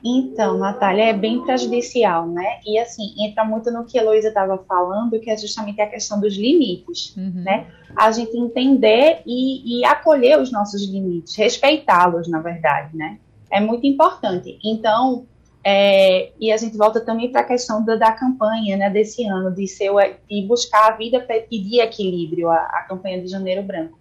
Então, 0.03 0.57
Natália, 0.57 1.05
é 1.05 1.13
bem 1.13 1.41
prejudicial, 1.41 2.27
né? 2.27 2.59
E 2.65 2.77
assim, 2.77 3.15
entra 3.19 3.43
muito 3.43 3.71
no 3.71 3.83
que 3.83 3.97
a 3.97 4.01
Heloísa 4.01 4.27
estava 4.27 4.57
falando, 4.59 5.19
que 5.19 5.29
é 5.29 5.37
justamente 5.37 5.81
a 5.81 5.87
questão 5.87 6.19
dos 6.19 6.35
limites, 6.35 7.15
uhum. 7.17 7.43
né? 7.43 7.67
A 7.95 8.11
gente 8.11 8.37
entender 8.37 9.21
e, 9.25 9.79
e 9.79 9.85
acolher 9.85 10.39
os 10.39 10.51
nossos 10.51 10.83
limites, 10.87 11.35
respeitá-los, 11.35 12.27
na 12.27 12.39
verdade, 12.39 12.95
né? 12.95 13.17
É 13.51 13.59
muito 13.59 13.87
importante. 13.87 14.59
Então, 14.63 15.25
é, 15.63 16.31
e 16.39 16.51
a 16.51 16.57
gente 16.57 16.77
volta 16.77 17.01
também 17.01 17.31
para 17.31 17.41
a 17.41 17.43
questão 17.43 17.83
da, 17.83 17.95
da, 17.95 18.11
campanha, 18.11 18.77
né, 18.77 18.89
desse 18.89 19.25
ano, 19.25 19.51
de, 19.51 19.67
ser, 19.67 19.91
de 20.29 20.41
buscar 20.43 20.93
a 20.93 20.95
vida 20.95 21.19
para 21.19 21.41
pedir 21.41 21.81
equilíbrio, 21.81 22.49
a, 22.49 22.55
a 22.55 22.85
campanha 22.87 23.21
de 23.21 23.27
Janeiro 23.27 23.63
Branco, 23.63 23.97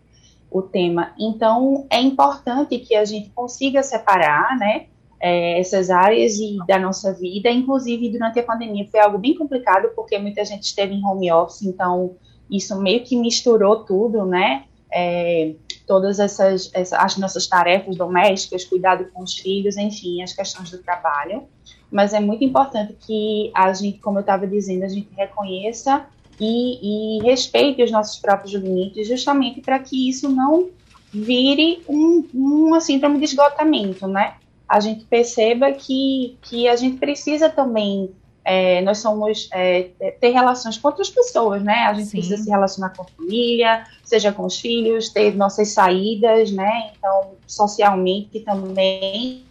o 0.51 0.63
tema. 0.63 1.13
Então, 1.19 1.87
é 1.91 2.01
importante 2.01 2.79
que 2.79 2.95
a 2.95 3.05
gente 3.05 3.31
consiga 3.31 3.83
separar, 3.83 4.57
né? 4.59 4.87
É, 5.21 5.59
essas 5.59 5.91
áreas 5.91 6.39
e 6.39 6.57
da 6.67 6.79
nossa 6.79 7.13
vida. 7.13 7.51
Inclusive, 7.51 8.11
durante 8.11 8.39
a 8.39 8.43
pandemia 8.43 8.87
foi 8.91 9.01
algo 9.01 9.19
bem 9.19 9.35
complicado, 9.35 9.91
porque 9.95 10.19
muita 10.19 10.45
gente 10.45 10.65
esteve 10.65 10.95
em 10.95 11.05
home 11.05 11.31
office, 11.33 11.63
então 11.63 12.17
isso 12.51 12.81
meio 12.81 13.03
que 13.03 13.17
misturou 13.17 13.85
tudo, 13.85 14.25
né? 14.25 14.65
É, 14.93 15.55
todas 15.87 16.19
essas, 16.19 16.71
essas, 16.73 16.99
as 16.99 17.17
nossas 17.17 17.47
tarefas 17.47 17.97
domésticas, 17.97 18.65
cuidado 18.65 19.07
com 19.13 19.23
os 19.23 19.35
filhos, 19.35 19.77
enfim, 19.77 20.23
as 20.23 20.33
questões 20.33 20.71
do 20.71 20.79
trabalho. 20.79 21.45
Mas 21.91 22.13
é 22.13 22.21
muito 22.21 22.45
importante 22.45 22.97
que 23.07 23.51
a 23.55 23.73
gente, 23.73 23.99
como 23.99 24.19
eu 24.19 24.21
estava 24.21 24.47
dizendo, 24.47 24.85
a 24.85 24.89
gente 24.89 25.09
reconheça 25.17 26.07
e, 26.41 27.19
e 27.19 27.23
respeite 27.23 27.83
os 27.83 27.91
nossos 27.91 28.19
próprios 28.19 28.53
limites, 28.53 29.07
justamente 29.07 29.61
para 29.61 29.79
que 29.79 30.09
isso 30.09 30.29
não 30.29 30.69
vire 31.13 31.83
um, 31.89 32.25
uma 32.35 32.81
síndrome 32.81 33.19
de 33.19 33.25
esgotamento, 33.25 34.07
né? 34.07 34.35
A 34.69 34.81
gente 34.81 35.05
perceba 35.05 35.73
que, 35.73 36.37
que 36.43 36.69
a 36.69 36.77
gente 36.77 36.99
precisa 36.99 37.49
também, 37.49 38.11
é, 38.45 38.81
nós 38.83 38.99
somos, 38.99 39.49
é, 39.53 39.91
é, 40.01 40.11
ter 40.13 40.31
relações 40.31 40.79
com 40.79 40.89
outras 40.89 41.11
pessoas, 41.11 41.63
né? 41.63 41.87
A 41.87 41.95
gente 41.95 42.07
Sim. 42.07 42.19
precisa 42.19 42.43
se 42.43 42.51
relacionar 42.51 42.91
com 42.91 43.03
a 43.03 43.07
família, 43.07 43.85
seja 44.05 44.33
com 44.33 44.45
os 44.45 44.59
filhos, 44.59 45.09
ter 45.09 45.35
nossas 45.35 45.69
saídas, 45.69 46.51
né? 46.53 46.93
Então, 46.97 47.33
socialmente 47.47 48.41
também. 48.41 49.45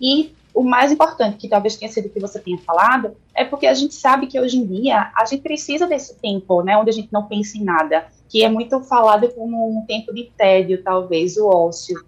E 0.00 0.32
o 0.54 0.62
mais 0.62 0.92
importante, 0.92 1.36
que 1.36 1.48
talvez 1.48 1.76
tenha 1.76 1.90
sido 1.90 2.06
o 2.06 2.10
que 2.10 2.20
você 2.20 2.38
tenha 2.38 2.58
falado, 2.58 3.16
é 3.34 3.44
porque 3.44 3.66
a 3.66 3.74
gente 3.74 3.94
sabe 3.94 4.26
que 4.26 4.40
hoje 4.40 4.58
em 4.58 4.66
dia 4.66 5.10
a 5.16 5.24
gente 5.24 5.42
precisa 5.42 5.86
desse 5.86 6.16
tempo, 6.16 6.62
né? 6.62 6.76
Onde 6.76 6.90
a 6.90 6.94
gente 6.94 7.12
não 7.12 7.26
pensa 7.26 7.56
em 7.56 7.64
nada, 7.64 8.06
que 8.28 8.42
é 8.42 8.48
muito 8.48 8.80
falado 8.80 9.28
como 9.30 9.70
um 9.70 9.86
tempo 9.86 10.12
de 10.12 10.24
tédio, 10.36 10.82
talvez, 10.82 11.36
o 11.36 11.46
ócio 11.46 12.07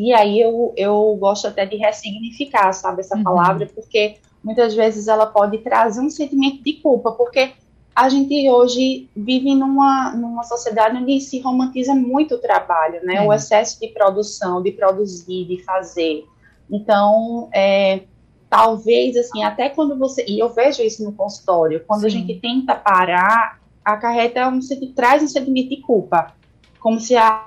e 0.00 0.14
aí 0.14 0.40
eu, 0.40 0.72
eu 0.78 1.14
gosto 1.20 1.46
até 1.46 1.66
de 1.66 1.76
ressignificar, 1.76 2.72
sabe, 2.72 3.00
essa 3.00 3.18
uhum. 3.18 3.22
palavra, 3.22 3.66
porque 3.66 4.16
muitas 4.42 4.74
vezes 4.74 5.08
ela 5.08 5.26
pode 5.26 5.58
trazer 5.58 6.00
um 6.00 6.08
sentimento 6.08 6.64
de 6.64 6.72
culpa, 6.72 7.12
porque 7.12 7.52
a 7.94 8.08
gente 8.08 8.48
hoje 8.48 9.10
vive 9.14 9.54
numa, 9.54 10.12
numa 10.12 10.42
sociedade 10.44 10.96
onde 10.96 11.20
se 11.20 11.38
romantiza 11.40 11.94
muito 11.94 12.36
o 12.36 12.38
trabalho, 12.38 13.04
né? 13.04 13.16
É. 13.16 13.20
O 13.20 13.30
excesso 13.30 13.78
de 13.78 13.88
produção, 13.88 14.62
de 14.62 14.72
produzir, 14.72 15.44
de 15.44 15.62
fazer. 15.64 16.24
Então, 16.70 17.50
é, 17.52 18.00
talvez, 18.48 19.18
assim, 19.18 19.42
até 19.42 19.68
quando 19.68 19.98
você... 19.98 20.24
E 20.26 20.38
eu 20.38 20.48
vejo 20.48 20.82
isso 20.82 21.04
no 21.04 21.12
consultório. 21.12 21.84
Quando 21.86 22.00
Sim. 22.00 22.06
a 22.06 22.10
gente 22.10 22.40
tenta 22.40 22.74
parar, 22.74 23.60
acarreta 23.84 24.48
um, 24.48 24.60
traz 24.94 25.22
um 25.22 25.28
sentimento 25.28 25.68
de 25.68 25.82
culpa. 25.82 26.32
Como 26.78 26.98
se 26.98 27.14
a, 27.18 27.44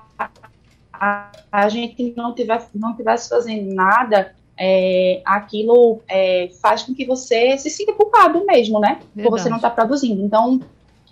a, 0.93 1.31
a 1.51 1.67
gente 1.69 2.13
não 2.15 2.33
tivesse, 2.33 2.69
não 2.75 2.95
tivesse 2.95 3.29
fazendo 3.29 3.73
nada, 3.73 4.33
é, 4.57 5.21
aquilo 5.25 6.01
é, 6.07 6.49
faz 6.61 6.83
com 6.83 6.93
que 6.93 7.05
você 7.05 7.57
se 7.57 7.69
sinta 7.69 7.93
culpado 7.93 8.45
mesmo, 8.45 8.79
né? 8.79 8.99
Verdade. 9.15 9.23
Por 9.23 9.31
você 9.31 9.49
não 9.49 9.57
estar 9.57 9.71
tá 9.71 9.75
produzindo. 9.75 10.21
Então, 10.21 10.61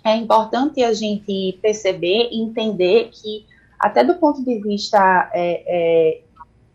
é 0.04 0.16
importante 0.16 0.82
a 0.82 0.92
gente 0.92 1.58
perceber 1.60 2.28
e 2.30 2.40
entender 2.40 3.10
que, 3.12 3.46
até 3.78 4.04
do 4.04 4.14
ponto 4.14 4.44
de 4.44 4.60
vista 4.60 5.30
é, 5.34 5.62
é, 5.66 6.20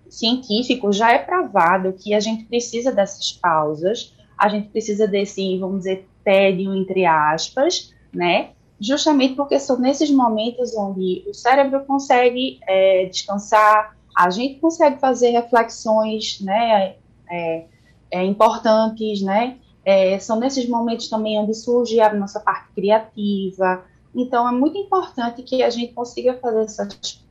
científico, 0.10 0.92
já 0.92 1.12
é 1.12 1.20
provado 1.20 1.94
que 1.94 2.14
a 2.14 2.20
gente 2.20 2.46
precisa 2.46 2.92
dessas 2.92 3.32
pausas, 3.32 4.14
a 4.38 4.50
gente 4.50 4.70
precisa 4.70 5.08
desse, 5.08 5.58
vamos 5.58 5.80
dizer, 5.80 6.08
tédio, 6.24 6.76
entre 6.76 7.06
aspas, 7.06 7.94
né? 8.14 8.50
Justamente 8.80 9.36
porque 9.36 9.60
são 9.60 9.78
nesses 9.80 10.10
momentos 10.12 10.76
onde 10.76 11.24
o 11.28 11.34
cérebro 11.34 11.84
consegue 11.86 12.60
é, 12.68 13.06
descansar, 13.06 13.98
a 14.16 14.30
gente 14.30 14.60
consegue 14.60 15.00
fazer 15.00 15.32
reflexões, 15.32 16.40
né, 16.42 16.96
é, 17.30 17.66
é, 18.12 18.24
importantes, 18.24 19.22
né, 19.22 19.58
é, 19.84 20.20
são 20.20 20.40
nesses 20.40 20.68
momentos 20.70 21.08
também 21.10 21.40
onde 21.40 21.54
surge 21.54 22.00
a 22.00 22.14
nossa 22.14 22.40
parte 22.40 22.72
criativa, 22.74 23.84
então 24.16 24.48
é 24.48 24.52
muito 24.52 24.78
importante 24.78 25.42
que 25.44 25.64
a 25.64 25.70
gente 25.70 25.94
consiga 25.94 26.36
fazer 26.36 26.62
essas 26.62 27.26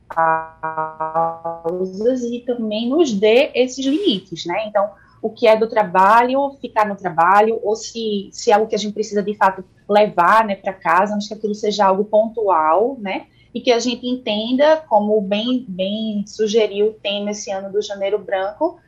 pausas 1.69 2.23
e 2.23 2.39
também 2.45 2.89
nos 2.89 3.11
dê 3.13 3.51
esses 3.53 3.85
limites, 3.85 4.45
né, 4.45 4.67
então 4.67 4.89
o 5.27 5.29
que 5.31 5.47
é 5.47 5.55
do 5.55 5.67
trabalho, 5.67 6.57
ficar 6.61 6.87
no 6.87 6.95
trabalho, 6.95 7.59
ou 7.63 7.75
se, 7.75 8.29
se 8.31 8.51
é 8.51 8.53
algo 8.53 8.67
que 8.67 8.75
a 8.75 8.79
gente 8.79 8.93
precisa 8.93 9.21
de 9.21 9.35
fato 9.35 9.63
levar 9.89 10.45
né, 10.45 10.55
para 10.55 10.73
casa, 10.73 11.13
antes 11.13 11.27
que 11.27 11.33
aquilo 11.33 11.55
seja 11.55 11.85
algo 11.85 12.05
pontual, 12.05 12.97
né? 12.99 13.27
e 13.53 13.61
que 13.61 13.71
a 13.71 13.79
gente 13.79 14.05
entenda, 14.05 14.77
como 14.87 15.19
bem, 15.19 15.65
bem 15.67 16.23
sugeriu 16.27 16.89
o 16.89 16.93
tema 16.93 17.31
esse 17.31 17.49
ano 17.49 17.71
do 17.71 17.81
Janeiro 17.81 18.19
Branco, 18.19 18.79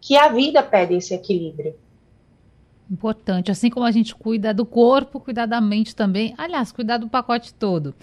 que 0.00 0.16
a 0.16 0.28
vida 0.28 0.62
pede 0.64 0.94
esse 0.94 1.14
equilíbrio. 1.14 1.76
Importante, 2.90 3.52
assim 3.52 3.70
como 3.70 3.86
a 3.86 3.90
gente 3.92 4.14
cuida 4.14 4.52
do 4.52 4.66
corpo, 4.66 5.20
cuidar 5.20 5.46
da 5.46 5.60
mente 5.60 5.94
também. 5.94 6.34
Aliás, 6.36 6.72
cuidar 6.72 6.98
do 6.98 7.08
pacote 7.08 7.54
todo. 7.54 7.94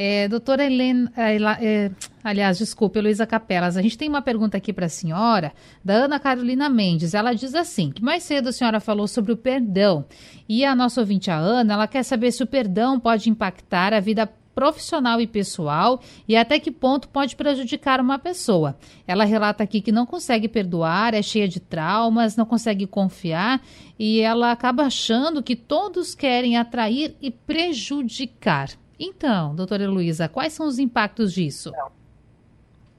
É, 0.00 0.28
doutora 0.28 0.64
Helena, 0.64 1.12
é, 1.16 1.36
é, 1.60 1.90
aliás, 2.22 2.58
desculpe, 2.58 3.00
Luísa 3.00 3.26
Capelas, 3.26 3.76
a 3.76 3.82
gente 3.82 3.98
tem 3.98 4.08
uma 4.08 4.22
pergunta 4.22 4.56
aqui 4.56 4.72
para 4.72 4.86
a 4.86 4.88
senhora, 4.88 5.52
da 5.84 5.94
Ana 5.94 6.20
Carolina 6.20 6.68
Mendes. 6.68 7.14
Ela 7.14 7.32
diz 7.32 7.52
assim: 7.52 7.90
que 7.90 8.00
mais 8.00 8.22
cedo 8.22 8.50
a 8.50 8.52
senhora 8.52 8.78
falou 8.78 9.08
sobre 9.08 9.32
o 9.32 9.36
perdão. 9.36 10.04
E 10.48 10.64
a 10.64 10.72
nossa 10.76 11.00
ouvinte, 11.00 11.32
a 11.32 11.36
Ana, 11.36 11.74
ela 11.74 11.88
quer 11.88 12.04
saber 12.04 12.30
se 12.30 12.44
o 12.44 12.46
perdão 12.46 13.00
pode 13.00 13.28
impactar 13.28 13.92
a 13.92 13.98
vida 13.98 14.32
profissional 14.54 15.20
e 15.20 15.26
pessoal 15.26 16.00
e 16.28 16.36
até 16.36 16.60
que 16.60 16.70
ponto 16.70 17.08
pode 17.08 17.34
prejudicar 17.34 18.00
uma 18.00 18.20
pessoa. 18.20 18.78
Ela 19.04 19.24
relata 19.24 19.64
aqui 19.64 19.80
que 19.80 19.90
não 19.90 20.06
consegue 20.06 20.46
perdoar, 20.46 21.12
é 21.12 21.22
cheia 21.22 21.48
de 21.48 21.58
traumas, 21.58 22.36
não 22.36 22.46
consegue 22.46 22.86
confiar 22.86 23.60
e 23.98 24.20
ela 24.20 24.52
acaba 24.52 24.84
achando 24.84 25.42
que 25.42 25.56
todos 25.56 26.14
querem 26.14 26.56
atrair 26.56 27.16
e 27.20 27.32
prejudicar. 27.32 28.68
Então, 28.98 29.54
doutora 29.54 29.84
Heloísa, 29.84 30.28
quais 30.28 30.52
são 30.52 30.66
os 30.66 30.78
impactos 30.78 31.32
disso? 31.32 31.72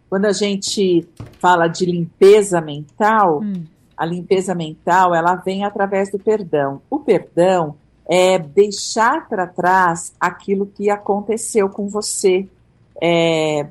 Quando 0.10 0.26
a 0.26 0.32
gente 0.32 1.08
fala 1.40 1.68
de 1.68 1.86
limpeza 1.86 2.62
mental, 2.62 3.42
hum. 3.44 3.64
a 3.96 4.06
limpeza 4.06 4.56
mental 4.56 5.14
ela 5.14 5.36
vem 5.36 5.64
através 5.64 6.12
do 6.12 6.18
perdão. 6.18 6.82
O 6.90 7.00
perdão 7.00 7.76
é 8.08 8.40
deixar 8.40 9.28
para 9.28 9.46
trás 9.46 10.14
aquilo 10.20 10.66
que 10.66 10.90
aconteceu 10.90 11.70
com 11.70 11.88
você 11.88 12.48
é, 13.02 13.68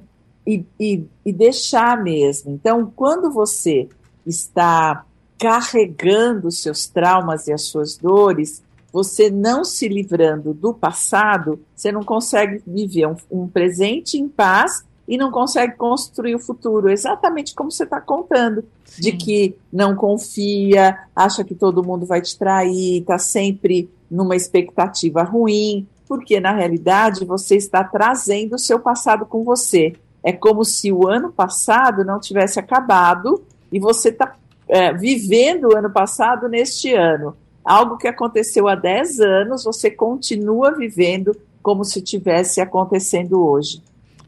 e, 0.46 0.64
e, 0.78 1.04
e 1.26 1.32
deixar 1.32 2.00
mesmo. 2.00 2.52
Então, 2.52 2.92
quando 2.94 3.32
você 3.32 3.88
está 4.24 5.04
carregando 5.38 6.48
os 6.48 6.60
seus 6.62 6.86
traumas 6.86 7.48
e 7.48 7.52
as 7.52 7.64
suas 7.64 7.96
dores, 7.96 8.62
você 8.92 9.30
não 9.30 9.64
se 9.64 9.88
livrando 9.88 10.54
do 10.54 10.72
passado, 10.72 11.60
você 11.74 11.92
não 11.92 12.02
consegue 12.02 12.62
viver 12.66 13.06
um, 13.06 13.16
um 13.30 13.48
presente 13.48 14.18
em 14.18 14.28
paz 14.28 14.84
e 15.06 15.16
não 15.16 15.30
consegue 15.30 15.74
construir 15.76 16.34
o 16.34 16.38
futuro, 16.38 16.90
exatamente 16.90 17.54
como 17.54 17.70
você 17.70 17.84
está 17.84 18.00
contando, 18.00 18.62
Sim. 18.84 19.02
de 19.02 19.12
que 19.12 19.56
não 19.72 19.96
confia, 19.96 20.98
acha 21.16 21.42
que 21.42 21.54
todo 21.54 21.84
mundo 21.84 22.04
vai 22.04 22.20
te 22.20 22.38
trair, 22.38 23.00
está 23.00 23.18
sempre 23.18 23.90
numa 24.10 24.36
expectativa 24.36 25.22
ruim, 25.22 25.86
porque 26.06 26.40
na 26.40 26.52
realidade 26.52 27.24
você 27.24 27.56
está 27.56 27.82
trazendo 27.84 28.56
o 28.56 28.58
seu 28.58 28.78
passado 28.78 29.24
com 29.24 29.44
você. 29.44 29.94
É 30.22 30.32
como 30.32 30.64
se 30.64 30.92
o 30.92 31.06
ano 31.06 31.32
passado 31.32 32.04
não 32.04 32.20
tivesse 32.20 32.58
acabado 32.58 33.42
e 33.72 33.78
você 33.78 34.08
está 34.10 34.34
é, 34.68 34.92
vivendo 34.92 35.68
o 35.68 35.76
ano 35.76 35.90
passado 35.90 36.48
neste 36.48 36.92
ano 36.92 37.34
algo 37.68 37.98
que 37.98 38.08
aconteceu 38.08 38.66
há 38.66 38.74
10 38.74 39.20
anos, 39.20 39.64
você 39.64 39.90
continua 39.90 40.74
vivendo 40.74 41.36
como 41.62 41.84
se 41.84 42.00
tivesse 42.00 42.62
acontecendo 42.62 43.44
hoje. 43.44 43.82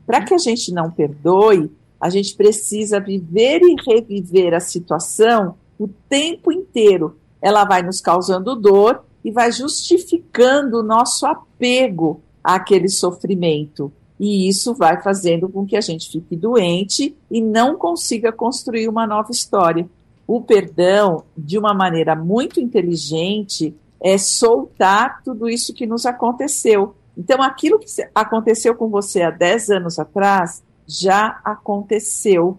Para 0.07 0.23
que 0.23 0.35
a 0.35 0.39
gente 0.39 0.71
não 0.75 0.91
perdoe, 0.91 1.73
a 1.99 2.11
gente 2.11 2.35
precisa 2.37 3.01
viver 3.01 3.63
e 3.63 3.77
reviver 3.83 4.53
a 4.53 4.61
situação 4.61 5.55
o 5.79 5.89
tempo 5.89 6.53
inteiro. 6.53 7.17
Ela 7.41 7.65
vai 7.65 7.83
nos 7.83 8.03
causando 8.03 8.55
dor 8.55 9.03
e 9.25 9.31
vai 9.31 9.51
justificando 9.51 10.81
o 10.81 10.83
nosso 10.83 11.25
apego 11.25 12.21
àquele 12.45 12.91
sofrimento. 12.91 13.91
E 14.19 14.49
isso 14.49 14.75
vai 14.75 15.01
fazendo 15.01 15.49
com 15.49 15.65
que 15.65 15.79
a 15.79 15.81
gente 15.81 16.11
fique 16.11 16.37
doente 16.37 17.17
e 17.31 17.41
não 17.41 17.79
consiga 17.79 18.31
construir 18.31 18.87
uma 18.87 19.07
nova 19.07 19.31
história 19.31 19.89
o 20.33 20.41
perdão, 20.41 21.25
de 21.37 21.59
uma 21.59 21.75
maneira 21.75 22.15
muito 22.15 22.61
inteligente, 22.61 23.75
é 24.01 24.17
soltar 24.17 25.25
tudo 25.25 25.49
isso 25.49 25.75
que 25.75 25.85
nos 25.85 26.07
aconteceu. 26.07 26.95
Então, 27.19 27.43
aquilo 27.43 27.81
que 27.81 27.87
aconteceu 28.15 28.77
com 28.77 28.89
você 28.89 29.23
há 29.23 29.31
10 29.33 29.71
anos 29.71 29.99
atrás 29.99 30.63
já 30.87 31.41
aconteceu. 31.45 32.57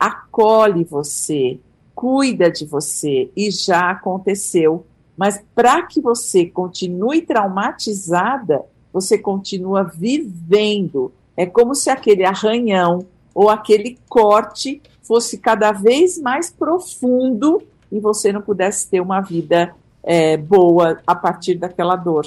Acolhe 0.00 0.82
você, 0.82 1.60
cuida 1.94 2.50
de 2.50 2.64
você 2.64 3.30
e 3.36 3.50
já 3.50 3.90
aconteceu. 3.90 4.86
Mas 5.14 5.44
para 5.54 5.82
que 5.82 6.00
você 6.00 6.46
continue 6.46 7.20
traumatizada, 7.20 8.64
você 8.90 9.18
continua 9.18 9.82
vivendo. 9.84 11.12
É 11.36 11.44
como 11.44 11.74
se 11.74 11.90
aquele 11.90 12.24
arranhão 12.24 13.00
ou 13.34 13.50
aquele 13.50 13.98
corte 14.08 14.80
fosse 15.04 15.38
cada 15.38 15.70
vez 15.70 16.18
mais 16.20 16.50
profundo 16.50 17.62
e 17.92 18.00
você 18.00 18.32
não 18.32 18.42
pudesse 18.42 18.88
ter 18.88 19.00
uma 19.00 19.20
vida 19.20 19.74
é, 20.02 20.36
boa 20.36 21.00
a 21.06 21.14
partir 21.14 21.54
daquela 21.54 21.94
dor. 21.94 22.26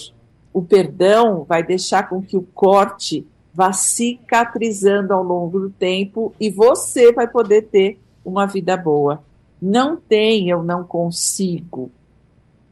O 0.54 0.62
perdão 0.62 1.44
vai 1.44 1.62
deixar 1.62 2.08
com 2.08 2.22
que 2.22 2.38
o 2.38 2.42
corte 2.42 3.28
vá 3.54 3.74
cicatrizando 3.74 5.14
ao 5.14 5.24
longo 5.24 5.60
do 5.60 5.70
tempo 5.70 6.34
e 6.40 6.50
você 6.50 7.12
vai 7.12 7.28
poder 7.28 7.64
ter 7.64 8.00
uma 8.24 8.46
vida 8.46 8.78
boa. 8.78 9.24
Não 9.62 9.98
tem 9.98 10.50
eu 10.50 10.64
não 10.64 10.84
consigo 10.84 11.92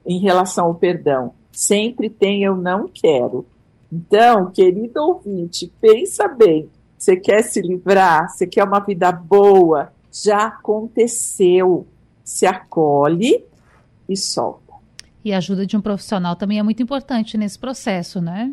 em 0.06 0.20
relação 0.20 0.66
ao 0.66 0.76
perdão. 0.76 1.34
Sempre 1.52 2.10
tem 2.10 2.44
eu 2.44 2.56
não 2.56 2.88
quero. 2.88 3.46
Então, 3.92 4.52
querido 4.52 5.02
ouvinte, 5.02 5.72
pensa 5.80 6.28
bem. 6.28 6.70
Você 7.06 7.16
quer 7.16 7.44
se 7.44 7.62
livrar? 7.62 8.28
Você 8.32 8.48
quer 8.48 8.64
uma 8.64 8.80
vida 8.80 9.12
boa? 9.12 9.94
já 10.12 10.48
aconteceu. 10.48 11.86
Se 12.24 12.48
acolhe 12.48 13.46
e 14.10 14.18
solta. 14.18 14.74
E 15.24 15.32
a 15.32 15.38
ajuda 15.38 15.68
de 15.68 15.78
um 15.78 15.82
profissional 15.82 16.36
também 16.36 16.58
é 16.58 16.64
muito 16.64 16.82
importante 16.82 17.38
nesse 17.38 17.60
processo, 17.60 18.20
né? 18.20 18.52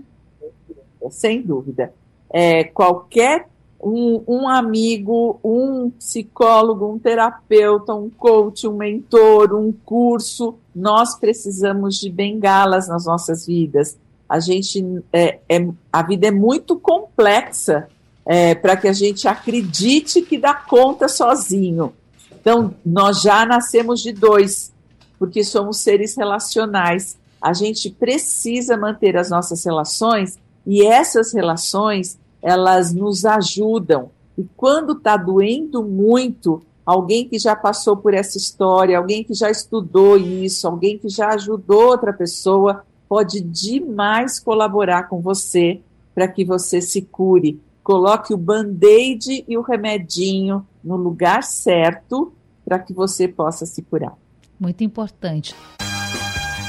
Sem 1.08 1.40
dúvida. 1.40 1.94
É, 2.28 2.64
qualquer 2.64 3.48
um, 3.82 4.22
um, 4.28 4.46
amigo, 4.46 5.40
um 5.42 5.88
psicólogo, 5.88 6.92
um 6.92 6.98
terapeuta, 6.98 7.94
um 7.94 8.10
coach, 8.10 8.68
um 8.68 8.76
mentor, 8.76 9.54
um 9.54 9.72
curso, 9.72 10.58
nós 10.74 11.18
precisamos 11.18 11.96
de 11.98 12.10
bengalas 12.10 12.86
nas 12.86 13.06
nossas 13.06 13.46
vidas. 13.46 13.96
A 14.28 14.38
gente 14.40 15.02
é, 15.10 15.38
é 15.48 15.66
a 15.90 16.02
vida 16.02 16.26
é 16.26 16.30
muito 16.30 16.78
complexa 16.78 17.88
é, 18.24 18.54
para 18.54 18.76
que 18.76 18.88
a 18.88 18.92
gente 18.92 19.26
acredite 19.26 20.22
que 20.22 20.38
dá 20.38 20.54
conta 20.54 21.08
sozinho. 21.08 21.92
Então, 22.40 22.74
nós 22.84 23.20
já 23.20 23.44
nascemos 23.46 24.00
de 24.00 24.12
dois, 24.12 24.72
porque 25.18 25.44
somos 25.44 25.78
seres 25.78 26.16
relacionais. 26.16 27.16
A 27.40 27.52
gente 27.52 27.90
precisa 27.90 28.76
manter 28.76 29.16
as 29.16 29.30
nossas 29.30 29.64
relações 29.64 30.38
e 30.66 30.84
essas 30.84 31.32
relações, 31.32 32.18
elas 32.40 32.92
nos 32.92 33.24
ajudam. 33.24 34.10
E 34.36 34.44
quando 34.56 34.92
está 34.92 35.16
doendo 35.16 35.82
muito, 35.82 36.62
alguém 36.86 37.28
que 37.28 37.38
já 37.38 37.54
passou 37.54 37.96
por 37.96 38.14
essa 38.14 38.38
história, 38.38 38.98
alguém 38.98 39.22
que 39.22 39.34
já 39.34 39.50
estudou 39.50 40.16
isso, 40.16 40.66
alguém 40.66 40.98
que 40.98 41.08
já 41.08 41.28
ajudou 41.34 41.88
outra 41.88 42.12
pessoa, 42.12 42.84
pode 43.08 43.40
demais 43.40 44.38
colaborar 44.38 45.08
com 45.08 45.20
você 45.20 45.80
para 46.14 46.28
que 46.28 46.44
você 46.44 46.80
se 46.80 47.02
cure 47.02 47.60
Coloque 47.82 48.32
o 48.32 48.36
band-aid 48.36 49.44
e 49.48 49.58
o 49.58 49.62
remedinho 49.62 50.66
no 50.82 50.96
lugar 50.96 51.42
certo 51.42 52.32
para 52.64 52.78
que 52.78 52.92
você 52.92 53.26
possa 53.26 53.66
se 53.66 53.82
curar. 53.82 54.14
Muito 54.58 54.84
importante. 54.84 55.54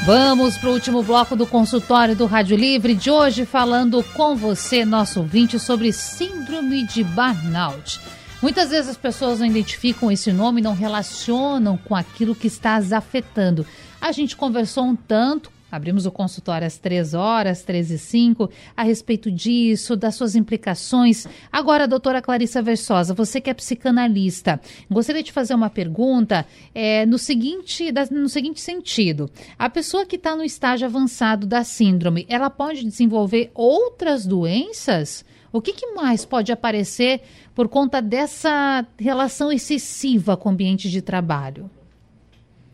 Vamos 0.06 0.58
para 0.58 0.70
o 0.70 0.74
último 0.74 1.02
bloco 1.02 1.36
do 1.36 1.48
consultório 1.48 2.16
do 2.16 2.26
Rádio 2.26 2.58
Livre 2.58 2.94
de 2.94 3.10
hoje, 3.10 3.46
falando 3.46 4.04
com 4.16 4.36
você, 4.36 4.84
nosso 4.84 5.22
ouvinte, 5.22 5.58
sobre 5.58 5.94
síndrome 5.94 6.86
de 6.86 7.04
burnout. 7.04 8.02
Muitas 8.42 8.72
vezes 8.72 8.90
as 8.90 8.98
pessoas 8.98 9.40
não 9.40 9.46
identificam 9.46 10.12
esse 10.12 10.34
nome, 10.34 10.62
não 10.62 10.74
relacionam 10.74 11.78
com 11.78 11.96
aquilo 11.96 12.36
que 12.36 12.48
está 12.48 12.76
as 12.76 12.92
afetando. 12.92 13.66
A 14.02 14.12
gente 14.12 14.36
conversou 14.36 14.84
um 14.84 14.96
tanto 14.96 15.50
Abrimos 15.74 16.06
o 16.06 16.12
consultório 16.12 16.68
às 16.68 16.78
3 16.78 17.16
horas, 17.16 17.64
13 17.64 17.96
e 17.96 17.98
5, 17.98 18.50
a 18.78 18.84
respeito 18.84 19.32
disso, 19.32 19.96
das 19.96 20.14
suas 20.14 20.36
implicações. 20.36 21.26
Agora, 21.52 21.88
doutora 21.88 22.22
Clarissa 22.22 22.62
Versosa, 22.62 23.12
você 23.12 23.42
que 23.42 23.50
é 23.50 23.56
psicanalista, 23.56 24.62
gostaria 24.88 25.24
de 25.24 25.32
fazer 25.32 25.56
uma 25.56 25.72
pergunta 25.72 26.46
é, 26.76 27.08
no, 27.08 27.18
seguinte, 27.18 27.92
no 28.12 28.30
seguinte 28.30 28.62
sentido. 28.62 29.32
A 29.58 29.68
pessoa 29.68 30.06
que 30.06 30.16
está 30.16 30.36
no 30.36 30.44
estágio 30.44 30.86
avançado 30.86 31.48
da 31.48 31.64
síndrome, 31.64 32.28
ela 32.30 32.52
pode 32.52 32.84
desenvolver 32.84 33.50
outras 33.56 34.28
doenças? 34.28 35.26
O 35.52 35.60
que, 35.60 35.74
que, 35.74 35.88
mais 35.94 36.24
pode 36.24 36.52
aparecer 36.52 37.22
por 37.56 37.68
conta 37.68 38.00
dessa 38.00 38.86
relação 38.96 39.52
excessiva 39.52 40.38
com 40.38 40.50
o 40.50 40.52
ambiente 40.52 40.88
de 40.88 41.02
trabalho? 41.02 41.68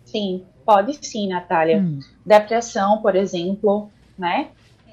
Sim, 0.04 0.43
Pode 0.70 0.99
sim, 1.01 1.28
Natália. 1.28 1.80
Hum. 1.80 1.97
Depressão, 2.24 3.01
por 3.01 3.15
exemplo, 3.15 3.89
né? 4.15 4.49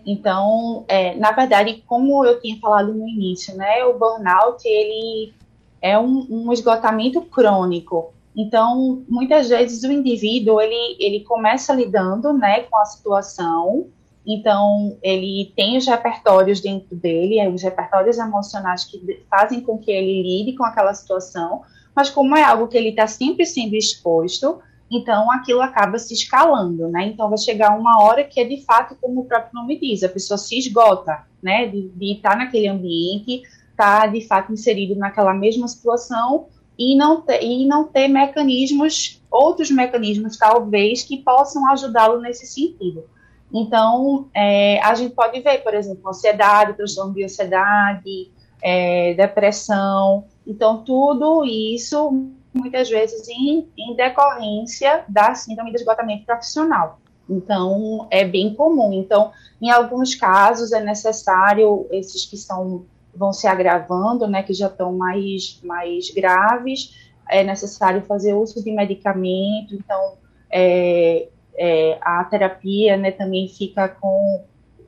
Então, 0.07 0.87
é, 0.89 1.15
na 1.17 1.33
verdade, 1.33 1.85
como 1.87 2.25
eu 2.25 2.41
tinha 2.41 2.59
falado 2.59 2.95
no 2.95 3.07
início, 3.07 3.55
né, 3.55 3.85
o 3.85 3.99
burnout 3.99 4.67
ele 4.67 5.35
é 5.83 5.99
um, 5.99 6.27
um 6.31 6.51
esgotamento 6.51 7.21
crônico. 7.21 8.15
Então, 8.35 9.05
muitas 9.07 9.51
vezes 9.51 9.83
o 9.83 9.93
indivíduo 9.93 10.63
ele, 10.63 10.97
ele 10.99 11.21
começa 11.25 11.75
lidando, 11.75 12.33
né, 12.33 12.61
com 12.63 12.79
a 12.79 12.87
situação. 12.87 13.89
Então, 14.27 14.97
ele 15.03 15.53
tem 15.55 15.77
os 15.77 15.87
repertórios 15.87 16.59
dentro 16.59 16.97
dele, 16.97 17.47
os 17.49 17.63
repertórios 17.63 18.17
emocionais 18.17 18.83
que 18.87 19.23
fazem 19.29 19.61
com 19.61 19.77
que 19.77 19.91
ele 19.91 20.23
lide 20.23 20.57
com 20.57 20.65
aquela 20.65 20.95
situação. 20.95 21.61
Mas 21.95 22.09
como 22.09 22.35
é 22.35 22.43
algo 22.43 22.67
que 22.67 22.79
ele 22.79 22.89
está 22.89 23.07
sempre 23.07 23.45
sendo 23.45 23.75
exposto, 23.75 24.59
então 24.91 25.31
aquilo 25.31 25.61
acaba 25.61 25.99
se 25.99 26.15
escalando, 26.15 26.89
né? 26.89 27.07
Então 27.07 27.29
vai 27.29 27.39
chegar 27.39 27.79
uma 27.79 28.03
hora 28.03 28.23
que 28.25 28.41
é 28.41 28.45
de 28.45 28.65
fato, 28.65 28.97
como 29.01 29.21
o 29.21 29.25
próprio 29.25 29.55
nome 29.55 29.79
diz, 29.79 30.03
a 30.03 30.09
pessoa 30.09 30.39
se 30.39 30.59
esgota, 30.59 31.25
né? 31.43 31.67
De, 31.67 31.89
de 31.89 32.13
estar 32.15 32.37
naquele 32.37 32.69
ambiente, 32.69 33.43
estar 33.71 34.03
tá, 34.03 34.07
de 34.07 34.21
fato 34.27 34.53
inserido 34.53 34.95
naquela 34.97 35.35
mesma 35.35 35.67
situação 35.67 36.47
e 36.79 36.97
não 36.97 37.21
ter, 37.21 37.43
e 37.43 37.67
não 37.67 37.85
ter 37.85 38.07
mecanismos, 38.07 39.23
outros 39.31 39.71
mecanismos 39.71 40.37
talvez 40.37 41.03
que 41.03 41.19
possam 41.19 41.71
ajudá-lo 41.71 42.21
nesse 42.21 42.47
sentido. 42.47 43.05
Então, 43.53 44.29
é, 44.35 44.81
a 44.83 44.95
gente 44.95 45.15
pode 45.15 45.41
ver, 45.41 45.63
por 45.63 45.73
exemplo, 45.73 46.09
ansiedade, 46.09 46.75
transtorno 46.75 47.15
de 47.15 47.25
ansiedade, 47.25 48.31
é, 48.63 49.15
depressão. 49.15 50.25
Então, 50.47 50.83
tudo 50.83 51.45
isso 51.45 52.31
muitas 52.57 52.89
vezes 52.89 53.29
em, 53.29 53.69
em 53.77 53.95
decorrência 53.95 55.05
da 55.09 55.35
síndrome 55.35 55.71
de 55.71 55.77
esgotamento 55.77 56.25
profissional. 56.25 56.99
Então, 57.29 58.07
é 58.11 58.25
bem 58.25 58.55
comum. 58.55 58.93
Então, 58.93 59.33
em 59.61 59.71
alguns 59.71 60.15
casos 60.15 60.73
é 60.73 60.81
necessário, 60.81 61.87
esses 61.91 62.25
que 62.25 62.37
são, 62.37 62.85
vão 63.15 63.33
se 63.33 63.47
agravando, 63.47 64.27
né, 64.27 64.43
que 64.43 64.55
já 64.55 64.69
estão 64.69 64.93
mais, 64.93 65.61
mais 65.63 66.11
graves, 66.11 66.95
é 67.29 67.43
necessário 67.43 68.03
fazer 68.03 68.35
uso 68.35 68.63
de 68.63 68.71
medicamento. 68.71 69.75
Então, 69.75 70.15
é, 70.51 71.29
é, 71.57 71.99
a 72.01 72.23
terapia, 72.25 72.97
né, 72.97 73.11
também 73.11 73.49
fica 73.49 73.89
com, 73.89 74.45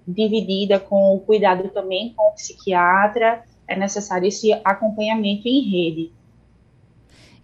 dividida 0.07 0.79
com 0.79 1.17
o 1.17 1.21
cuidado 1.21 1.69
também 1.71 2.15
com 2.17 2.29
o 2.29 2.35
psiquiatra. 2.35 3.43
É 3.67 3.77
necessário 3.77 4.29
esse 4.29 4.53
acompanhamento 4.65 5.47
em 5.47 5.61
rede. 5.61 6.18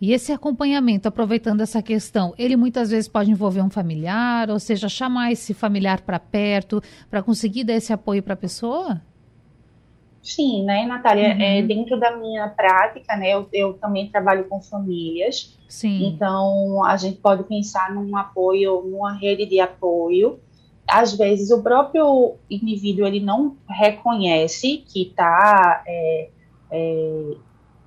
E 0.04 0.12
esse 0.12 0.32
acompanhamento, 0.32 1.08
aproveitando 1.08 1.62
essa 1.62 1.80
questão, 1.80 2.34
ele 2.36 2.56
muitas 2.56 2.90
vezes 2.90 3.08
pode 3.08 3.30
envolver 3.30 3.62
um 3.62 3.70
familiar, 3.70 4.50
ou 4.50 4.58
seja, 4.58 4.86
chamar 4.86 5.32
esse 5.32 5.54
familiar 5.54 6.02
para 6.02 6.18
perto, 6.18 6.82
para 7.08 7.22
conseguir 7.22 7.64
dar 7.64 7.72
esse 7.72 7.90
apoio 7.90 8.22
para 8.22 8.34
a 8.34 8.36
pessoa? 8.36 9.00
Sim, 10.22 10.62
né, 10.66 10.84
Natália? 10.84 11.32
Uhum. 11.34 11.40
É, 11.40 11.62
dentro 11.62 11.98
da 11.98 12.14
minha 12.18 12.46
prática, 12.48 13.16
né, 13.16 13.30
eu, 13.30 13.48
eu, 13.50 13.72
também 13.78 14.10
trabalho 14.10 14.44
com 14.44 14.60
famílias. 14.60 15.58
Sim. 15.70 16.04
Então, 16.08 16.84
a 16.84 16.98
gente 16.98 17.16
pode 17.16 17.44
pensar 17.44 17.90
num 17.94 18.14
apoio, 18.14 18.82
numa 18.82 19.14
rede 19.14 19.46
de 19.46 19.58
apoio. 19.58 20.38
Às 20.86 21.16
vezes, 21.16 21.50
o 21.50 21.62
próprio 21.62 22.34
indivíduo 22.50 23.06
ele 23.06 23.20
não 23.20 23.56
reconhece 23.66 24.84
que 24.86 25.08
está 25.08 25.82
é, 25.86 26.28
é, 26.70 27.36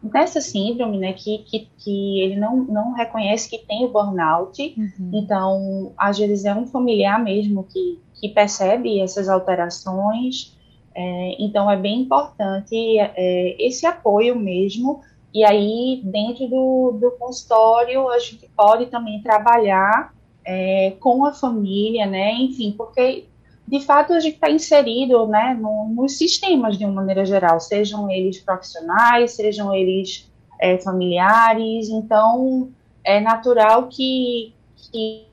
dessa 0.08 0.42
síndrome, 0.42 0.98
né, 0.98 1.14
que, 1.14 1.40
que, 1.40 1.68
que 1.78 2.22
ele 2.22 2.36
não, 2.36 2.58
não 2.58 2.94
reconhece 2.94 3.50
que 3.50 3.58
tem 3.60 3.86
o 3.86 3.90
burnout, 3.90 4.76
uhum. 4.78 5.12
então, 5.14 5.94
às 5.98 6.18
vezes 6.18 6.46
é 6.46 6.54
um 6.54 6.66
familiar 6.66 7.24
mesmo 7.24 7.64
que, 7.64 8.00
que 8.20 8.30
percebe 8.30 9.00
essas 9.00 9.30
alterações, 9.30 10.56
é, 10.96 11.36
então 11.40 11.70
é 11.70 11.78
bem 11.78 12.02
importante 12.02 12.76
é, 13.00 13.56
esse 13.60 13.86
apoio 13.86 14.36
mesmo, 14.36 15.02
e 15.34 15.44
aí 15.44 16.02
dentro 16.04 16.48
do, 16.48 16.98
do 17.00 17.12
consultório 17.20 18.10
a 18.10 18.18
gente 18.20 18.50
pode 18.56 18.88
também 18.88 19.22
trabalhar 19.22 20.14
é, 20.44 20.92
com 21.00 21.26
a 21.26 21.34
família, 21.34 22.06
né, 22.06 22.34
enfim, 22.34 22.74
porque 22.76 23.26
de 23.68 23.82
fato 23.82 24.14
a 24.14 24.20
gente 24.20 24.36
está 24.36 24.50
inserido 24.50 25.28
né, 25.28 25.58
no, 25.60 25.90
nos 25.90 26.18
sistemas 26.18 26.78
de 26.78 26.86
uma 26.86 26.94
maneira 26.94 27.26
geral, 27.26 27.60
sejam 27.60 28.10
eles 28.10 28.40
profissionais, 28.40 29.32
sejam 29.32 29.74
eles 29.74 30.32
é, 30.60 30.78
familiares, 30.78 31.90
então 31.90 32.70
é 33.04 33.20
natural 33.20 33.88
que, 33.88 34.54
que, 34.92 35.28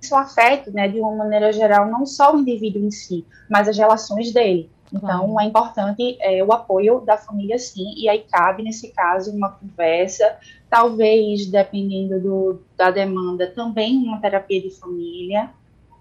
isso 0.00 0.14
afete, 0.14 0.70
né, 0.70 0.88
de 0.88 1.00
uma 1.00 1.14
maneira 1.14 1.52
geral, 1.52 1.86
não 1.86 2.06
só 2.06 2.34
o 2.34 2.38
indivíduo 2.38 2.84
em 2.84 2.90
si, 2.90 3.24
mas 3.48 3.66
as 3.68 3.76
relações 3.76 4.32
dele. 4.32 4.70
Então, 4.92 5.32
claro. 5.32 5.40
é 5.40 5.44
importante 5.44 6.16
é, 6.20 6.42
o 6.42 6.52
apoio 6.52 7.00
da 7.00 7.16
família, 7.16 7.58
sim, 7.58 7.94
e 7.96 8.08
aí 8.08 8.24
cabe, 8.30 8.62
nesse 8.62 8.88
caso, 8.92 9.30
uma 9.32 9.50
conversa, 9.50 10.36
talvez, 10.70 11.46
dependendo 11.46 12.20
do, 12.20 12.62
da 12.76 12.90
demanda, 12.90 13.46
também 13.48 13.98
uma 13.98 14.20
terapia 14.20 14.62
de 14.62 14.70
família, 14.70 15.50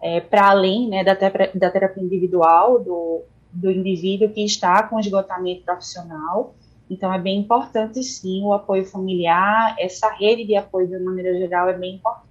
é, 0.01 0.19
para 0.19 0.49
além 0.49 0.89
né, 0.89 1.03
da, 1.03 1.13
da 1.13 1.71
terapia 1.71 2.03
individual 2.03 2.83
do, 2.83 3.23
do 3.51 3.71
indivíduo 3.71 4.29
que 4.29 4.43
está 4.43 4.83
com 4.83 4.99
esgotamento 4.99 5.63
profissional. 5.63 6.55
Então, 6.89 7.13
é 7.13 7.19
bem 7.19 7.39
importante, 7.39 8.01
sim, 8.01 8.43
o 8.43 8.53
apoio 8.53 8.85
familiar, 8.85 9.75
essa 9.77 10.09
rede 10.13 10.45
de 10.45 10.55
apoio, 10.55 10.87
de 10.87 10.97
maneira 10.99 11.37
geral, 11.37 11.67
é 11.67 11.77
bem 11.77 11.95
importante. 11.95 12.27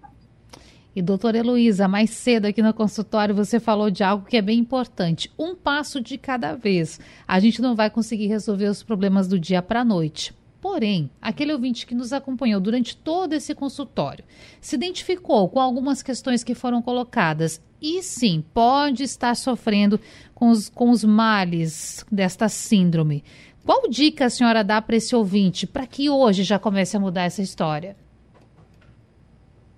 E, 0.94 1.02
doutora 1.02 1.36
Heloísa, 1.36 1.86
mais 1.86 2.08
cedo 2.08 2.46
aqui 2.46 2.62
no 2.62 2.72
consultório 2.72 3.34
você 3.34 3.60
falou 3.60 3.90
de 3.90 4.02
algo 4.02 4.24
que 4.24 4.36
é 4.38 4.40
bem 4.40 4.58
importante: 4.58 5.30
um 5.38 5.54
passo 5.54 6.00
de 6.00 6.16
cada 6.16 6.54
vez. 6.54 6.98
A 7.28 7.38
gente 7.38 7.60
não 7.60 7.76
vai 7.76 7.90
conseguir 7.90 8.28
resolver 8.28 8.66
os 8.66 8.82
problemas 8.82 9.28
do 9.28 9.38
dia 9.38 9.60
para 9.60 9.82
a 9.82 9.84
noite. 9.84 10.34
Porém, 10.68 11.08
aquele 11.22 11.52
ouvinte 11.52 11.86
que 11.86 11.94
nos 11.94 12.12
acompanhou 12.12 12.60
durante 12.60 12.96
todo 12.96 13.34
esse 13.34 13.54
consultório 13.54 14.24
se 14.60 14.74
identificou 14.74 15.48
com 15.48 15.60
algumas 15.60 16.02
questões 16.02 16.42
que 16.42 16.56
foram 16.56 16.82
colocadas 16.82 17.62
e 17.80 18.02
sim 18.02 18.44
pode 18.52 19.04
estar 19.04 19.36
sofrendo 19.36 20.00
com 20.34 20.50
os, 20.50 20.68
com 20.68 20.90
os 20.90 21.04
males 21.04 22.04
desta 22.10 22.48
síndrome. 22.48 23.22
Qual 23.64 23.88
dica 23.88 24.24
a 24.24 24.28
senhora 24.28 24.64
dá 24.64 24.82
para 24.82 24.96
esse 24.96 25.14
ouvinte 25.14 25.68
para 25.68 25.86
que 25.86 26.10
hoje 26.10 26.42
já 26.42 26.58
comece 26.58 26.96
a 26.96 27.00
mudar 27.00 27.22
essa 27.22 27.42
história? 27.42 27.96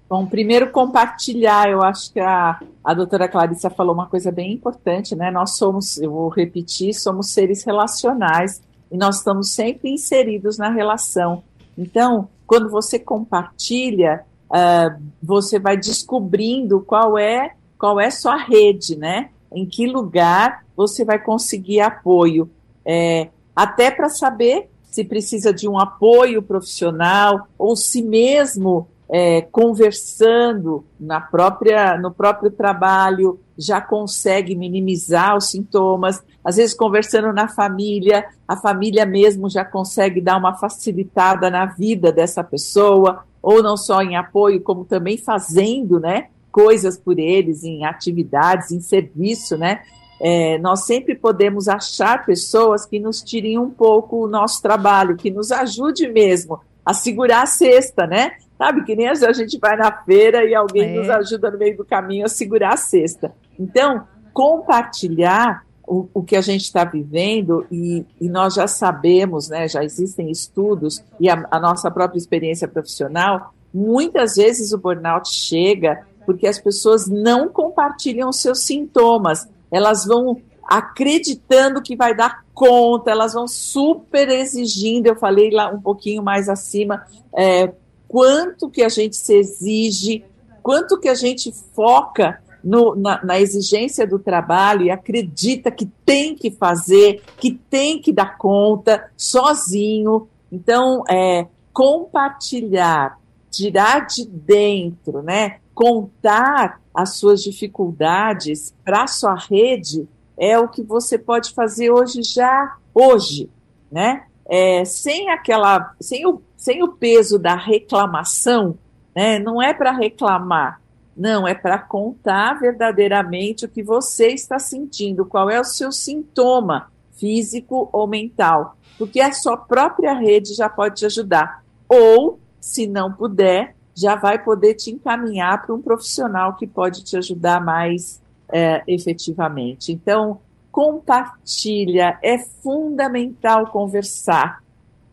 Bom, 0.09 0.25
primeiro 0.25 0.71
compartilhar, 0.71 1.69
eu 1.69 1.83
acho 1.83 2.11
que 2.11 2.19
a, 2.19 2.59
a 2.83 2.95
doutora 2.95 3.29
Clarissa 3.29 3.69
falou 3.69 3.93
uma 3.95 4.07
coisa 4.07 4.33
bem 4.33 4.55
importante, 4.55 5.15
né? 5.15 5.31
Nós 5.31 5.59
somos, 5.59 5.99
eu 5.99 6.11
vou 6.11 6.31
repetir, 6.31 6.95
somos 6.95 7.31
seres 7.31 7.63
relacionais 7.63 8.67
e 8.91 8.97
nós 8.97 9.19
estamos 9.19 9.51
sempre 9.51 9.91
inseridos 9.91 10.59
na 10.59 10.71
relação. 10.71 11.43
Então, 11.77 12.29
quando 12.47 12.69
você 12.71 12.99
compartilha, 12.99 14.25
uh, 14.51 15.03
você 15.23 15.59
vai 15.59 15.77
descobrindo 15.77 16.81
qual 16.81 17.19
é 17.19 17.55
qual 17.79 18.01
é 18.01 18.11
sua 18.11 18.37
rede, 18.37 18.97
né? 18.97 19.31
Em 19.53 19.65
que 19.65 19.87
lugar 19.87 20.65
você 20.77 21.05
vai 21.05 21.19
conseguir 21.19 21.81
apoio, 21.81 22.51
é, 22.85 23.29
até 23.55 23.91
para 23.91 24.09
saber 24.09 24.69
se 24.91 25.05
precisa 25.05 25.53
de 25.53 25.69
um 25.69 25.79
apoio 25.79 26.43
profissional 26.43 27.47
ou 27.57 27.77
se 27.77 28.03
mesmo 28.03 28.89
é, 29.11 29.41
conversando 29.41 30.85
na 31.01 31.21
própria, 31.21 31.97
no 31.97 32.11
próprio 32.11 32.51
trabalho 32.51 33.41
já 33.57 33.81
consegue 33.81 34.55
minimizar 34.55 35.37
os 35.37 35.51
sintomas. 35.51 36.23
Às 36.45 36.57
vezes, 36.57 36.75
conversando 36.75 37.33
na 37.33 37.49
família, 37.49 38.27
a 38.47 38.57
família 38.57 39.07
mesmo 39.07 39.49
já 39.49 39.65
consegue 39.65 40.21
dar 40.21 40.37
uma 40.37 40.55
facilitada 40.55 41.51
na 41.51 41.67
vida 41.67 42.13
dessa 42.13 42.45
pessoa, 42.45 43.25
ou 43.43 43.63
não 43.63 43.77
só 43.77 44.03
em 44.03 44.17
apoio, 44.17 44.61
como 44.61 44.85
também 44.85 45.17
fazendo, 45.17 45.99
né? 45.99 46.29
Coisas 46.53 46.99
por 46.99 47.19
eles, 47.19 47.65
em 47.65 47.85
atividades, 47.85 48.71
em 48.71 48.81
serviço, 48.81 49.57
né? 49.57 49.81
É, 50.21 50.59
nós 50.59 50.85
sempre 50.85 51.15
podemos 51.15 51.69
achar 51.69 52.27
pessoas 52.27 52.85
que 52.85 52.99
nos 52.99 53.23
tirem 53.23 53.59
um 53.59 53.71
pouco 53.71 54.25
o 54.25 54.29
nosso 54.29 54.61
trabalho, 54.61 55.17
que 55.17 55.31
nos 55.31 55.51
ajude 55.51 56.09
mesmo 56.09 56.61
a 56.85 56.93
segurar 56.93 57.43
a 57.43 57.47
cesta, 57.47 58.07
né? 58.07 58.33
Sabe, 58.59 58.85
que 58.85 58.97
nem 58.97 59.09
a 59.09 59.33
gente 59.33 59.57
vai 59.59 59.77
na 59.77 59.93
feira 60.03 60.45
e 60.45 60.53
alguém 60.53 60.97
é. 60.97 60.99
nos 60.99 61.09
ajuda 61.09 61.51
no 61.51 61.59
meio 61.59 61.77
do 61.77 61.85
caminho 61.85 62.27
a 62.27 62.29
segurar 62.29 62.75
a 62.75 62.77
cesta. 62.77 63.33
Então, 63.57 64.03
compartilhar 64.33 65.65
o, 65.87 66.09
o 66.13 66.23
que 66.23 66.37
a 66.37 66.41
gente 66.41 66.63
está 66.63 66.85
vivendo, 66.85 67.67
e, 67.71 68.05
e, 68.21 68.29
nós 68.29 68.55
já 68.55 68.67
sabemos, 68.67 69.49
né, 69.49 69.67
já 69.67 69.83
existem 69.83 70.31
estudos, 70.31 71.03
e 71.19 71.31
a, 71.31 71.47
a 71.51 71.59
nossa 71.59 71.91
própria 71.91 72.19
experiência 72.19 72.69
profissional, 72.69 73.55
muitas 73.73 74.37
vezes 74.37 74.73
o 74.73 74.79
burnout 74.79 75.33
chega 75.33 76.05
porque 76.27 76.47
as 76.47 76.59
pessoas 76.59 77.09
não 77.09 77.49
compartilham 77.49 78.29
os 78.29 78.43
seus 78.43 78.61
sintomas, 78.61 79.49
elas 79.71 80.05
vão 80.05 80.43
acreditando 80.63 81.81
que 81.81 81.97
vai 81.97 82.15
dar 82.15 82.45
conta, 82.53 83.11
elas 83.11 83.33
vão 83.33 83.49
super 83.49 84.29
exigindo, 84.29 85.07
eu 85.07 85.17
falei 85.17 85.51
lá 85.51 85.71
um 85.71 85.81
pouquinho 85.81 86.23
mais 86.23 86.51
acima, 86.51 87.07
é, 87.35 87.73
quanto 88.09 88.71
que 88.71 88.83
a 88.83 88.89
gente 88.89 89.17
se 89.17 89.35
exige, 89.35 90.25
quanto 90.63 90.99
que 90.99 91.09
a 91.09 91.15
gente 91.15 91.53
foca 91.75 92.43
no, 92.65 92.97
na, 92.97 93.25
na, 93.25 93.39
exigência 93.39 94.07
do 94.07 94.19
trabalho 94.19 94.83
e 94.83 94.91
acredita 94.91 95.71
que 95.71 95.87
tem 96.05 96.35
que 96.35 96.51
fazer, 96.51 97.23
que 97.37 97.53
tem 97.53 98.01
que 98.01 98.13
dar 98.13 98.37
conta 98.37 99.09
sozinho. 99.17 100.29
Então, 100.51 101.05
é, 101.09 101.47
compartilhar, 101.73 103.19
tirar 103.51 104.07
de 104.07 104.27
dentro, 104.27 105.23
né? 105.23 105.59
Contar 105.75 106.81
as 106.93 107.17
suas 107.17 107.43
dificuldades 107.43 108.75
para 108.85 109.05
a 109.05 109.07
sua 109.07 109.37
rede 109.37 110.09
é 110.37 110.59
o 110.59 110.69
que 110.69 110.83
você 110.83 111.17
pode 111.19 111.53
fazer 111.53 111.91
hoje 111.91 112.23
já 112.23 112.77
hoje, 112.95 113.49
né? 113.91 114.28
É, 114.49 114.85
sem 114.85 115.31
aquela, 115.31 115.95
sem 116.01 116.27
o, 116.27 116.41
sem 116.57 116.83
o 116.83 116.89
peso 116.89 117.39
da 117.39 117.55
reclamação, 117.55 118.79
né? 119.15 119.39
Não 119.39 119.61
é 119.61 119.75
para 119.75 119.93
reclamar, 119.93 120.81
não, 121.19 121.49
é 121.49 121.53
para 121.53 121.79
contar 121.79 122.61
verdadeiramente 122.61 123.65
o 123.65 123.69
que 123.69 123.83
você 123.83 124.29
está 124.29 124.61
sentindo, 124.61 125.27
qual 125.27 125.51
é 125.51 125.61
o 125.61 125.65
seu 125.65 125.91
sintoma 125.91 126.93
físico 127.19 127.89
ou 127.93 128.07
mental, 128.07 128.77
porque 128.97 129.21
a 129.21 129.33
sua 129.33 129.57
própria 129.57 130.13
rede 130.13 130.55
já 130.55 130.69
pode 130.69 131.01
te 131.01 131.07
ajudar. 131.07 131.65
Ou, 131.89 132.39
se 132.61 132.87
não 132.87 133.13
puder, 133.13 133.75
já 133.97 134.15
vai 134.15 134.39
poder 134.43 134.75
te 134.75 134.93
encaminhar 134.93 135.67
para 135.67 135.75
um 135.75 135.83
profissional 135.83 136.55
que 136.55 136.69
pode 136.69 137.03
te 137.03 137.17
ajudar 137.17 137.61
mais 137.61 138.23
é, 138.49 138.85
efetivamente. 138.87 139.91
Então, 139.91 140.41
compartilha, 140.79 142.21
é 142.23 142.39
fundamental 142.39 143.67
conversar. 143.67 144.63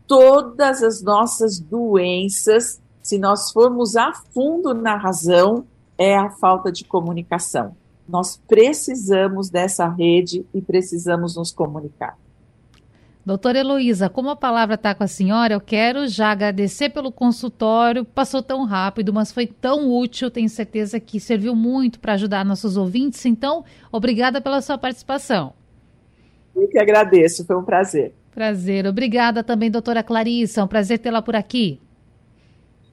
Todas 0.06 0.80
as 0.80 1.02
nossas 1.02 1.58
doenças, 1.58 2.80
se 3.02 3.18
nós 3.18 3.50
formos 3.50 3.96
a 3.96 4.12
fundo 4.32 4.72
na 4.72 4.94
razão, 4.94 5.66
é 5.98 6.16
a 6.16 6.30
falta 6.30 6.70
de 6.70 6.84
comunicação. 6.84 7.74
Nós 8.08 8.40
precisamos 8.46 9.50
dessa 9.50 9.88
rede 9.88 10.46
e 10.54 10.62
precisamos 10.62 11.34
nos 11.34 11.50
comunicar. 11.50 12.16
Doutora 13.26 13.58
Heloísa, 13.58 14.08
como 14.08 14.30
a 14.30 14.36
palavra 14.36 14.76
está 14.76 14.94
com 14.94 15.02
a 15.02 15.08
senhora, 15.08 15.54
eu 15.54 15.60
quero 15.60 16.06
já 16.06 16.30
agradecer 16.30 16.90
pelo 16.90 17.10
consultório. 17.10 18.04
Passou 18.04 18.40
tão 18.40 18.64
rápido, 18.64 19.12
mas 19.12 19.32
foi 19.32 19.48
tão 19.48 19.90
útil. 19.90 20.30
Tenho 20.30 20.48
certeza 20.48 21.00
que 21.00 21.18
serviu 21.18 21.56
muito 21.56 21.98
para 21.98 22.12
ajudar 22.12 22.44
nossos 22.44 22.76
ouvintes. 22.76 23.26
Então, 23.26 23.64
obrigada 23.90 24.40
pela 24.40 24.62
sua 24.62 24.78
participação. 24.78 25.55
Eu 26.56 26.68
que 26.68 26.78
agradeço, 26.78 27.44
foi 27.44 27.56
um 27.56 27.62
prazer. 27.62 28.14
Prazer. 28.34 28.86
Obrigada 28.86 29.44
também, 29.44 29.70
doutora 29.70 30.02
Clarissa. 30.02 30.60
É 30.60 30.64
um 30.64 30.68
prazer 30.68 30.98
tê-la 30.98 31.20
por 31.20 31.36
aqui. 31.36 31.80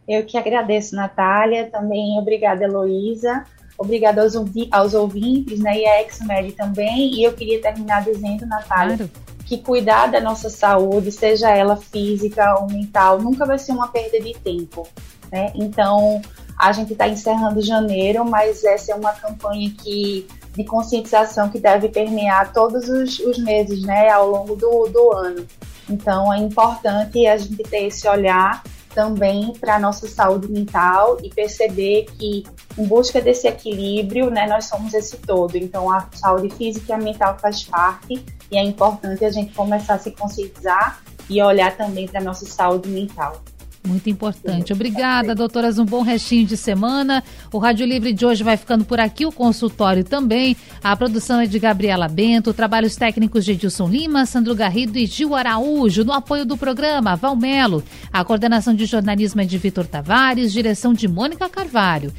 Eu 0.08 0.26
que 0.26 0.38
agradeço, 0.38 0.96
Natália, 0.96 1.70
também 1.70 2.18
obrigada, 2.20 2.66
Heloísa, 2.66 3.46
obrigada 3.78 4.22
aos, 4.22 4.34
aos 4.72 4.94
ouvintes, 4.94 5.60
né, 5.60 5.80
e 5.80 5.86
a 5.86 6.02
Exmed 6.02 6.52
também, 6.54 7.14
e 7.16 7.24
eu 7.24 7.34
queria 7.34 7.62
terminar 7.62 8.04
dizendo, 8.04 8.46
Natália, 8.46 8.98
claro. 8.98 9.12
que 9.46 9.58
cuidar 9.60 10.08
da 10.08 10.20
nossa 10.20 10.50
saúde, 10.50 11.10
seja 11.10 11.50
ela 11.50 11.78
física 11.78 12.60
ou 12.60 12.68
mental, 12.68 13.22
nunca 13.22 13.46
vai 13.46 13.58
ser 13.58 13.72
uma 13.72 13.88
perda 13.88 14.20
de 14.20 14.34
tempo, 14.34 14.86
né, 15.32 15.54
então 15.56 16.22
a 16.64 16.72
gente 16.72 16.94
está 16.94 17.10
encerrando 17.10 17.62
janeiro, 17.62 18.24
mas 18.24 18.64
essa 18.64 18.94
é 18.94 18.96
uma 18.96 19.12
campanha 19.12 19.70
que 19.70 20.26
de 20.54 20.64
conscientização 20.64 21.50
que 21.50 21.60
deve 21.60 21.90
permear 21.90 22.54
todos 22.54 22.88
os, 22.88 23.20
os 23.20 23.38
meses, 23.40 23.82
né, 23.82 24.10
ao 24.10 24.30
longo 24.30 24.56
do, 24.56 24.88
do 24.88 25.12
ano. 25.12 25.46
Então 25.90 26.32
é 26.32 26.38
importante 26.38 27.28
a 27.28 27.36
gente 27.36 27.64
ter 27.64 27.88
esse 27.88 28.08
olhar 28.08 28.64
também 28.96 29.52
para 29.60 29.76
a 29.76 29.80
nossa 29.80 30.08
saúde 30.08 30.50
mental 30.50 31.18
e 31.22 31.30
perceber 31.30 32.06
que, 32.18 32.46
em 32.78 32.86
busca 32.86 33.20
desse 33.20 33.48
equilíbrio, 33.48 34.30
né, 34.30 34.48
nós 34.48 34.66
somos 34.66 34.94
esse 34.94 35.18
todo. 35.18 35.56
Então, 35.56 35.92
a 35.92 36.08
saúde 36.14 36.50
física 36.56 36.94
e 36.94 36.94
a 36.94 36.98
mental 37.00 37.36
faz 37.40 37.64
parte 37.64 38.24
e 38.52 38.58
é 38.58 38.64
importante 38.64 39.26
a 39.26 39.32
gente 39.32 39.52
começar 39.54 39.96
a 39.96 40.00
se 40.00 40.12
conscientizar 40.12 41.02
e 41.28 41.42
olhar 41.42 41.76
também 41.76 42.08
para 42.08 42.20
a 42.20 42.24
nossa 42.24 42.46
saúde 42.46 42.88
mental. 42.88 43.42
Muito 43.86 44.10
importante. 44.10 44.72
Obrigada, 44.72 45.36
doutoras. 45.36 45.78
Um 45.78 45.86
bom 45.86 46.02
restinho 46.02 46.46
de 46.46 46.56
semana. 46.56 47.22
O 47.52 47.58
Rádio 47.58 47.86
Livre 47.86 48.14
de 48.14 48.26
hoje 48.26 48.44
vai 48.44 48.56
ficando 48.56 48.86
por 48.86 49.00
aqui, 49.00 49.26
o 49.26 49.32
consultório 49.32 50.06
também. 50.06 50.56
A 50.82 50.96
produção 50.96 51.42
é 51.42 51.46
de 51.46 51.60
Gabriela 51.60 52.08
Bento, 52.08 52.54
trabalhos 52.54 52.96
técnicos 52.96 53.44
de 53.44 53.52
Edilson 53.52 53.90
Lima, 53.90 54.26
Sandro 54.26 54.56
Garrido 54.56 54.98
e 54.98 55.06
Gil 55.06 55.36
Araújo. 55.36 56.06
No 56.06 56.14
apoio 56.14 56.46
do 56.46 56.56
programa, 56.56 57.16
Valmelo. 57.16 57.84
A 58.12 58.24
coordenação 58.24 58.74
de 58.74 58.86
jornalismo 58.86 59.42
é 59.42 59.46
de 59.46 59.58
Vitor 59.58 59.86
Tavares, 59.86 60.54
direção 60.54 60.94
de 60.94 61.08
Mônica 61.08 61.50
Carvalho. 61.50 62.14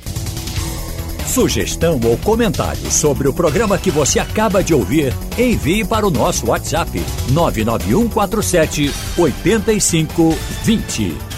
Sugestão 1.27 1.99
ou 2.05 2.19
comentário 2.19 2.91
sobre 2.91 3.27
o 3.27 3.33
programa 3.33 3.79
que 3.79 3.91
você 3.91 4.19
acaba 4.19 4.63
de 4.63 4.75
ouvir, 4.75 5.15
envie 5.39 5.85
para 5.85 6.07
o 6.07 6.11
nosso 6.11 6.49
WhatsApp 6.49 7.03
99147 7.33 8.93
8520. 9.17 11.34